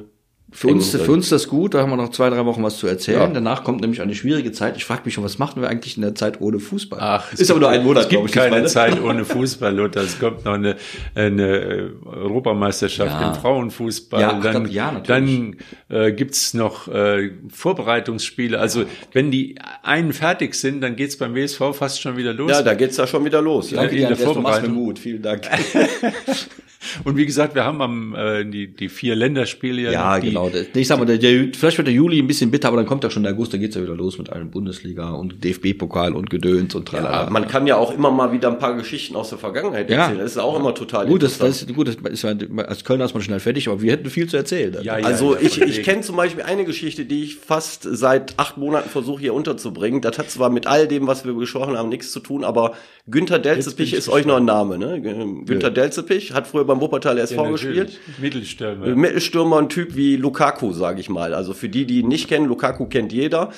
Für 0.51 0.69
uns, 0.69 0.97
für 0.97 1.13
uns 1.13 1.29
das 1.29 1.47
gut, 1.49 1.75
da 1.75 1.83
haben 1.83 1.91
wir 1.91 1.97
noch 1.97 2.09
zwei, 2.09 2.31
drei 2.31 2.47
Wochen 2.47 2.63
was 2.63 2.79
zu 2.79 2.87
erzählen. 2.87 3.21
Ja. 3.21 3.27
Danach 3.27 3.65
kommt 3.65 3.83
nämlich 3.83 4.01
eine 4.01 4.15
schwierige 4.15 4.51
Zeit. 4.51 4.79
Ich 4.79 4.85
frage 4.87 5.03
mich 5.05 5.13
schon, 5.13 5.23
was 5.23 5.39
machen 5.39 5.61
wir 5.61 5.69
eigentlich 5.69 5.97
in 5.97 6.03
der 6.03 6.15
Zeit 6.15 6.41
ohne 6.41 6.59
Fußball? 6.59 6.99
Ach, 7.03 7.33
es 7.33 7.41
ist 7.41 7.51
aber 7.51 7.61
nur 7.61 7.69
ein 7.69 7.85
Monat, 7.85 8.05
Es 8.05 8.09
gibt 8.09 8.25
ich, 8.25 8.33
keine 8.33 8.63
ne? 8.63 8.67
Zeit 8.67 9.01
ohne 9.05 9.27
Fußball, 9.27 9.75
Lothar. 9.75 10.05
Es 10.05 10.19
kommt 10.19 10.47
noch 10.47 10.55
eine, 10.55 10.77
eine 11.15 11.43
äh, 11.59 11.91
Europameisterschaft 12.07 13.21
Ja. 13.21 13.29
im 13.29 13.35
Frauenfußball. 13.35 14.21
Ja, 14.23 14.41
dann 14.41 14.71
ja, 14.71 14.93
natürlich. 14.93 15.57
dann 15.89 15.97
äh, 16.01 16.13
gibt's 16.13 16.55
noch 16.55 16.89
äh, 16.89 17.31
Vorbereitungsspiele. 17.53 18.59
Also 18.59 18.85
wenn 19.13 19.31
die 19.31 19.57
einen 19.83 20.15
fertig 20.15 20.55
sind, 20.55 20.81
dann 20.81 20.97
geht's 20.97 21.19
beim 21.19 21.35
WSV 21.35 21.61
fast 21.75 22.01
schon 22.01 22.17
wieder 22.17 22.33
los. 22.33 22.51
Ja, 22.51 22.63
da 22.63 22.73
geht's 22.73 22.97
ja 22.97 23.07
schon 23.07 23.25
wieder 23.27 23.43
los. 23.43 23.69
Danke 23.69 23.91
in 23.91 23.97
dir, 23.99 24.09
der 24.09 24.17
Andreas, 24.17 24.33
du 24.33 24.41
machst 24.41 24.63
mir 24.63 24.69
Vorbereitung. 24.69 24.75
Mut. 24.87 24.99
Vielen 24.99 25.23
Dank. 25.23 25.43
Und 27.05 27.17
wie 27.17 27.27
gesagt, 27.27 27.55
wir 27.55 27.65
haben 27.65 27.83
am 27.83 28.15
äh, 28.15 28.45
die, 28.45 28.69
die 28.69 28.89
vier 28.89 29.17
Länderspiele 29.17 29.83
ja, 29.83 29.91
Ja, 29.93 30.21
die, 30.21 30.29
genau. 30.29 30.51
Ich 30.75 30.87
sag 30.87 30.99
mal, 30.99 31.05
der, 31.07 31.19
der, 31.19 31.49
vielleicht 31.53 31.77
wird 31.79 31.89
der 31.89 31.95
Juli 31.95 32.21
ein 32.21 32.27
bisschen 32.29 32.51
bitter, 32.51 32.69
aber 32.69 32.77
dann 32.77 32.87
kommt 32.87 33.03
ja 33.05 33.11
schon 33.11 33.25
der 33.25 33.33
August, 33.33 33.53
da 33.53 33.59
geht's 33.59 33.75
ja 33.75 33.83
wieder 33.83 33.97
los 33.97 34.17
mit 34.19 34.31
allen 34.31 34.51
Bundesliga 34.51 35.11
und 35.11 35.43
DFB-Pokal 35.43 36.15
und 36.15 36.31
Gedöns 36.31 36.75
und 36.77 36.87
tralala. 36.87 37.25
Ja, 37.25 37.31
man 37.31 37.49
kann 37.49 37.67
ja 37.67 37.77
auch 37.77 37.93
immer 37.93 38.11
mal 38.13 38.31
wieder 38.33 38.49
ein 38.49 38.59
paar 38.59 38.77
Geschichten 38.77 39.17
aus 39.17 39.31
der 39.31 39.39
Vergangenheit 39.39 39.91
Ja. 39.91 40.03
erzählen. 40.05 40.19
Das 40.21 40.31
ist 40.33 40.39
auch 40.39 40.57
immer 40.59 40.75
total 40.75 41.07
gut, 41.07 41.23
das, 41.23 41.39
das 41.39 41.63
ist 41.63 41.75
gut, 41.75 41.89
das 41.89 41.97
ist, 41.97 42.23
ja- 42.23 42.35
als 42.65 42.85
Kölner 42.85 43.05
ist 43.07 43.15
man 43.15 43.23
schnell 43.25 43.41
fertig, 43.41 43.67
aber 43.69 43.83
wir 43.83 43.91
hätten 43.93 44.09
viel 44.09 44.29
zu 44.29 44.37
erzählen. 44.37 44.77
Ja, 44.83 44.99
ja. 44.99 45.05
Also 45.07 45.37
ich, 45.37 45.59
von 45.59 45.69
ich 45.69 45.77
wegen. 45.79 45.85
kenne 45.85 46.01
zum 46.03 46.17
Beispiel 46.17 46.45
eine 46.45 46.65
Geschichte, 46.65 47.05
die 47.05 47.25
ich 47.25 47.37
fast 47.37 47.83
seit 47.91 48.39
acht 48.39 48.57
Monaten 48.57 48.89
versuche 48.89 49.21
hier 49.21 49.35
unterzubringen. 49.35 50.01
Das 50.01 50.17
hat 50.19 50.31
zwar 50.31 50.49
mit 50.51 50.67
all 50.69 50.87
dem, 50.87 51.07
was 51.09 51.25
wir 51.25 51.33
besprochen 51.33 51.77
haben, 51.77 51.89
nichts 51.89 52.13
zu 52.13 52.21
tun, 52.21 52.45
aber 52.45 52.75
Günther 53.11 53.39
Delzepich 53.39 53.95
ist 53.95 54.09
euch 54.09 54.27
noch 54.27 54.37
ein 54.37 54.45
Name, 54.45 54.79
ne? 54.79 55.01
Günther 55.01 55.71
Delzepich 55.71 56.35
hat 56.35 56.47
früher 56.47 56.68
beim 56.69 56.81
Wuppertal 56.81 57.19
SV 57.19 57.45
Ja, 57.45 57.51
gespielt. 57.51 57.99
Mittelstürmer. 58.19 58.87
Mittelstürmer, 58.87 59.59
ein 59.59 59.69
Typ 59.69 59.97
wie 59.97 60.17
Lukaku, 60.17 60.73
sage 60.73 61.01
ich 61.01 61.09
mal. 61.09 61.35
Also 61.35 61.53
für 61.55 61.69
die, 61.69 61.85
die 61.85 62.01
ihn 62.01 62.09
nicht 62.09 62.29
kennen, 62.29 62.47
Lukaku 62.47 62.87
kennt 62.87 63.13
jeder. 63.13 63.51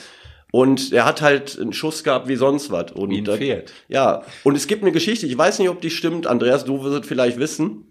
Und 0.53 0.93
er 0.93 1.05
hat 1.05 1.23
halt 1.23 1.59
einen 1.61 1.73
Schuss 1.73 2.03
gehabt 2.03 2.27
wie 2.29 2.37
sonst 2.37 2.71
was. 2.71 2.93
Und 2.93 3.11
Wie 3.11 3.19
ein 3.19 3.27
Pferd. 3.27 3.73
Ja, 3.89 4.23
und 4.43 4.57
es 4.57 4.67
gibt 4.67 4.83
eine 4.83 4.93
Geschichte, 4.93 5.27
ich 5.27 5.39
weiß 5.39 5.59
nicht, 5.59 5.69
ob 5.69 5.81
die 5.81 5.91
stimmt, 5.91 6.27
Andreas, 6.27 6.65
du 6.65 6.83
wirst 6.83 7.03
es 7.03 7.07
vielleicht 7.07 7.39
wissen. 7.39 7.85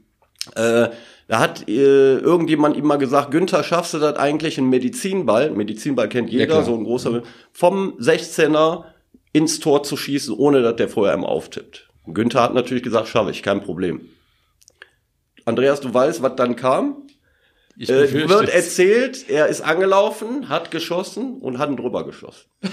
Äh, 0.56 0.90
da 1.28 1.40
hat 1.40 1.70
äh, 1.70 2.18
irgendjemand 2.18 2.76
ihm 2.76 2.86
mal 2.86 2.98
gesagt, 2.98 3.32
Günther, 3.32 3.64
schaffst 3.64 3.94
du 3.94 4.00
das 4.00 4.18
eigentlich, 4.18 4.58
einen 4.58 4.70
Medizinball, 4.70 5.52
Medizinball 5.52 6.10
kennt 6.10 6.32
jeder, 6.32 6.48
klar. 6.48 6.64
so 6.64 6.76
ein 6.76 6.84
großer, 6.84 7.22
vom 7.54 7.94
16er 8.00 8.86
ins 9.32 9.60
Tor 9.60 9.84
zu 9.84 9.96
schießen, 9.96 10.34
ohne 10.36 10.62
dass 10.64 10.76
der 10.78 10.90
vorher 10.90 11.16
ihm 11.16 11.24
auftippt. 11.24 11.88
Günther 12.08 12.42
hat 12.42 12.56
natürlich 12.56 12.84
gesagt, 12.84 13.08
schaffe 13.08 13.30
ich, 13.30 13.44
kein 13.44 13.62
Problem. 13.62 14.02
Andreas, 15.50 15.82
du 15.82 15.94
weißt, 15.94 16.22
was 16.22 16.36
dann 16.36 16.56
kam? 16.56 17.08
Ich 17.76 17.90
Äh, 17.90 18.30
wird 18.30 18.50
erzählt, 18.50 19.30
er 19.30 19.48
ist 19.48 19.62
angelaufen, 19.62 20.48
hat 20.48 20.70
geschossen 20.70 21.40
und 21.40 21.58
hat 21.58 21.70
ihn 21.70 21.78
drüber 21.78 22.06
geschossen. 22.06 22.50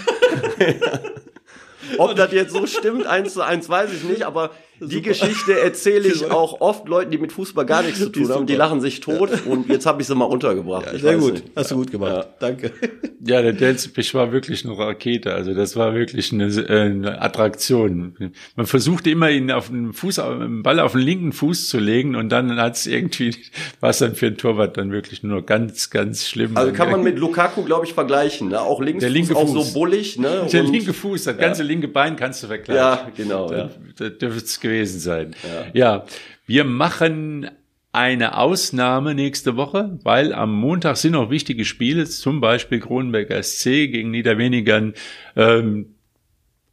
Ob 1.99 2.17
das 2.17 2.33
jetzt 2.33 2.53
so 2.53 2.67
stimmt, 2.67 3.07
eins 3.07 3.35
zu 3.35 3.43
eins, 3.43 3.69
weiß 3.69 3.93
ich 3.93 4.05
nicht, 4.05 4.25
aber 4.25 4.51
die 4.81 5.03
Geschichte 5.03 5.59
erzähle 5.61 6.09
ich 6.13 6.31
auch 6.31 6.61
oft 6.61 6.89
Leuten, 6.89 7.11
die 7.11 7.19
mit 7.19 7.33
Fußball 7.33 7.65
gar 7.67 7.83
nichts 7.83 7.99
zu 8.01 8.09
tun 8.11 8.29
haben. 8.31 8.47
Die 8.47 8.55
lachen 8.55 8.81
sich 8.81 9.01
tot 9.01 9.31
und 9.47 9.69
jetzt 9.69 9.87
habe 9.87 10.01
ich 10.03 10.07
sie 10.09 10.15
mal 10.15 10.25
untergebracht. 10.27 10.87
ich 10.95 11.03
weiß 11.03 11.21
nicht. 11.33 11.45
Hast 11.55 11.71
du 11.71 11.77
gut 11.77 11.91
gemacht. 11.91 12.29
Danke. 12.39 12.73
Ja, 13.29 13.43
der 13.43 13.55
Delzepich 13.55 14.15
war 14.15 14.31
wirklich 14.31 14.65
eine 14.65 14.79
Rakete. 14.79 15.35
Also 15.35 15.53
das 15.53 15.75
war 15.75 15.95
wirklich 15.95 16.33
eine, 16.33 16.45
äh, 16.47 16.81
eine 16.83 17.21
Attraktion. 17.21 18.15
Man 18.55 18.67
versuchte 18.67 19.11
immer 19.11 19.31
ihn 19.31 19.51
auf 19.51 19.67
den 19.67 19.93
Fuß, 19.93 20.21
auf 20.21 20.39
den 20.39 20.63
Ball 20.63 20.79
auf 20.79 20.93
den 20.93 21.01
linken 21.01 21.33
Fuß 21.33 21.67
zu 21.69 21.79
legen 21.81 22.15
und 22.15 22.29
dann 22.29 22.55
hat 22.57 22.77
es 22.77 22.87
irgendwie, 22.87 23.35
war 23.81 23.91
es 23.91 23.99
dann 23.99 24.15
für 24.15 24.27
einen 24.29 24.37
Torwart 24.37 24.77
dann 24.77 24.93
wirklich 24.93 25.25
nur 25.25 25.45
ganz, 25.45 25.91
ganz 25.91 26.29
schlimm. 26.29 26.57
Also 26.57 26.73
kann 26.73 26.89
man 26.91 27.03
mit 27.03 27.19
Lukaku, 27.19 27.65
glaube 27.65 27.85
ich, 27.87 27.95
vergleichen. 27.95 28.51
Ne? 28.51 28.61
Auch 28.61 28.81
links 28.81 29.01
Der 29.01 29.11
linke 29.11 29.35
auch 29.35 29.49
Fuß. 29.49 29.73
so 29.73 29.75
bullig. 29.81 30.19
Ne? 30.19 30.47
der 30.53 30.65
Und- 30.65 30.73
linke 30.73 30.93
Fuß, 30.93 31.25
das 31.25 31.37
ganze 31.37 31.65
linke 31.65 31.89
Bein 31.89 32.15
kannst 32.15 32.45
du 32.45 32.47
vergleichen. 32.47 32.77
Ja, 32.77 33.11
genau. 33.17 33.51
Ja. 33.51 33.71
Das 33.99 34.19
dürfte 34.19 34.45
es 34.45 34.61
gewesen 34.67 35.01
sein. 35.01 35.35
Ja. 35.73 36.05
wir 36.47 36.65
machen 36.65 37.51
eine 37.93 38.37
Ausnahme 38.37 39.15
nächste 39.15 39.57
Woche, 39.57 39.99
weil 40.03 40.35
am 40.35 40.55
Montag 40.55 40.99
sind 40.99 41.13
noch 41.13 41.31
wichtige 41.31 41.65
Spiele, 41.65 42.05
zum 42.05 42.41
Beispiel 42.41 42.79
Kronenberg 42.79 43.33
SC 43.43 43.65
gegen 43.91 44.11
Niederwenigern. 44.11 44.93
Ähm, 45.35 45.95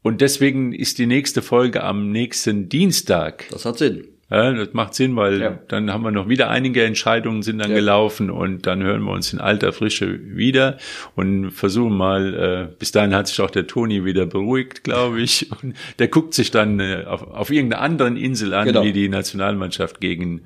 und 0.01 0.19
deswegen 0.19 0.73
ist 0.73 0.97
die 0.97 1.05
nächste 1.05 1.41
Folge 1.41 1.81
am 1.81 2.11
nächsten 2.11 2.67
Dienstag. 2.67 3.45
Das 3.51 3.63
hat 3.63 3.77
Sinn. 3.77 4.12
Ja, 4.33 4.51
das 4.51 4.73
macht 4.73 4.95
Sinn, 4.95 5.15
weil 5.15 5.39
Ja. 5.39 5.59
dann 5.67 5.93
haben 5.93 6.03
wir 6.03 6.09
noch 6.09 6.27
wieder 6.27 6.49
einige 6.49 6.83
Entscheidungen 6.83 7.43
sind 7.43 7.59
dann 7.59 7.69
Ja. 7.69 7.75
gelaufen 7.77 8.31
und 8.31 8.65
dann 8.65 8.81
hören 8.81 9.03
wir 9.03 9.11
uns 9.11 9.31
in 9.31 9.39
alter 9.39 9.71
Frische 9.73 10.19
wieder 10.35 10.77
und 11.15 11.51
versuchen 11.51 11.95
mal, 11.95 12.33
äh, 12.71 12.75
bis 12.79 12.91
dahin 12.91 13.13
hat 13.13 13.27
sich 13.27 13.39
auch 13.41 13.51
der 13.51 13.67
Toni 13.67 14.05
wieder 14.05 14.25
beruhigt, 14.25 14.83
glaube 14.83 15.21
ich. 15.21 15.51
Und 15.61 15.75
der 15.99 16.07
guckt 16.07 16.33
sich 16.33 16.49
dann 16.49 16.79
äh, 16.79 17.03
auf, 17.05 17.21
auf 17.27 17.51
irgendeiner 17.51 17.83
anderen 17.83 18.17
Insel 18.17 18.55
an, 18.55 18.65
Genau. 18.65 18.83
wie 18.83 18.91
die 18.91 19.07
Nationalmannschaft 19.07 20.01
gegen 20.01 20.41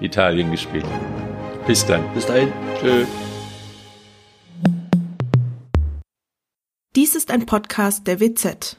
Italien 0.00 0.50
gespielt 0.50 0.84
hat. 0.84 1.66
Bis 1.66 1.84
dann. 1.84 2.02
Bis 2.14 2.24
dahin. 2.24 2.48
Tschö. 2.80 3.04
Dies 6.94 7.14
ist 7.14 7.30
ein 7.30 7.44
Podcast 7.44 8.06
der 8.06 8.18
WZ. 8.20 8.78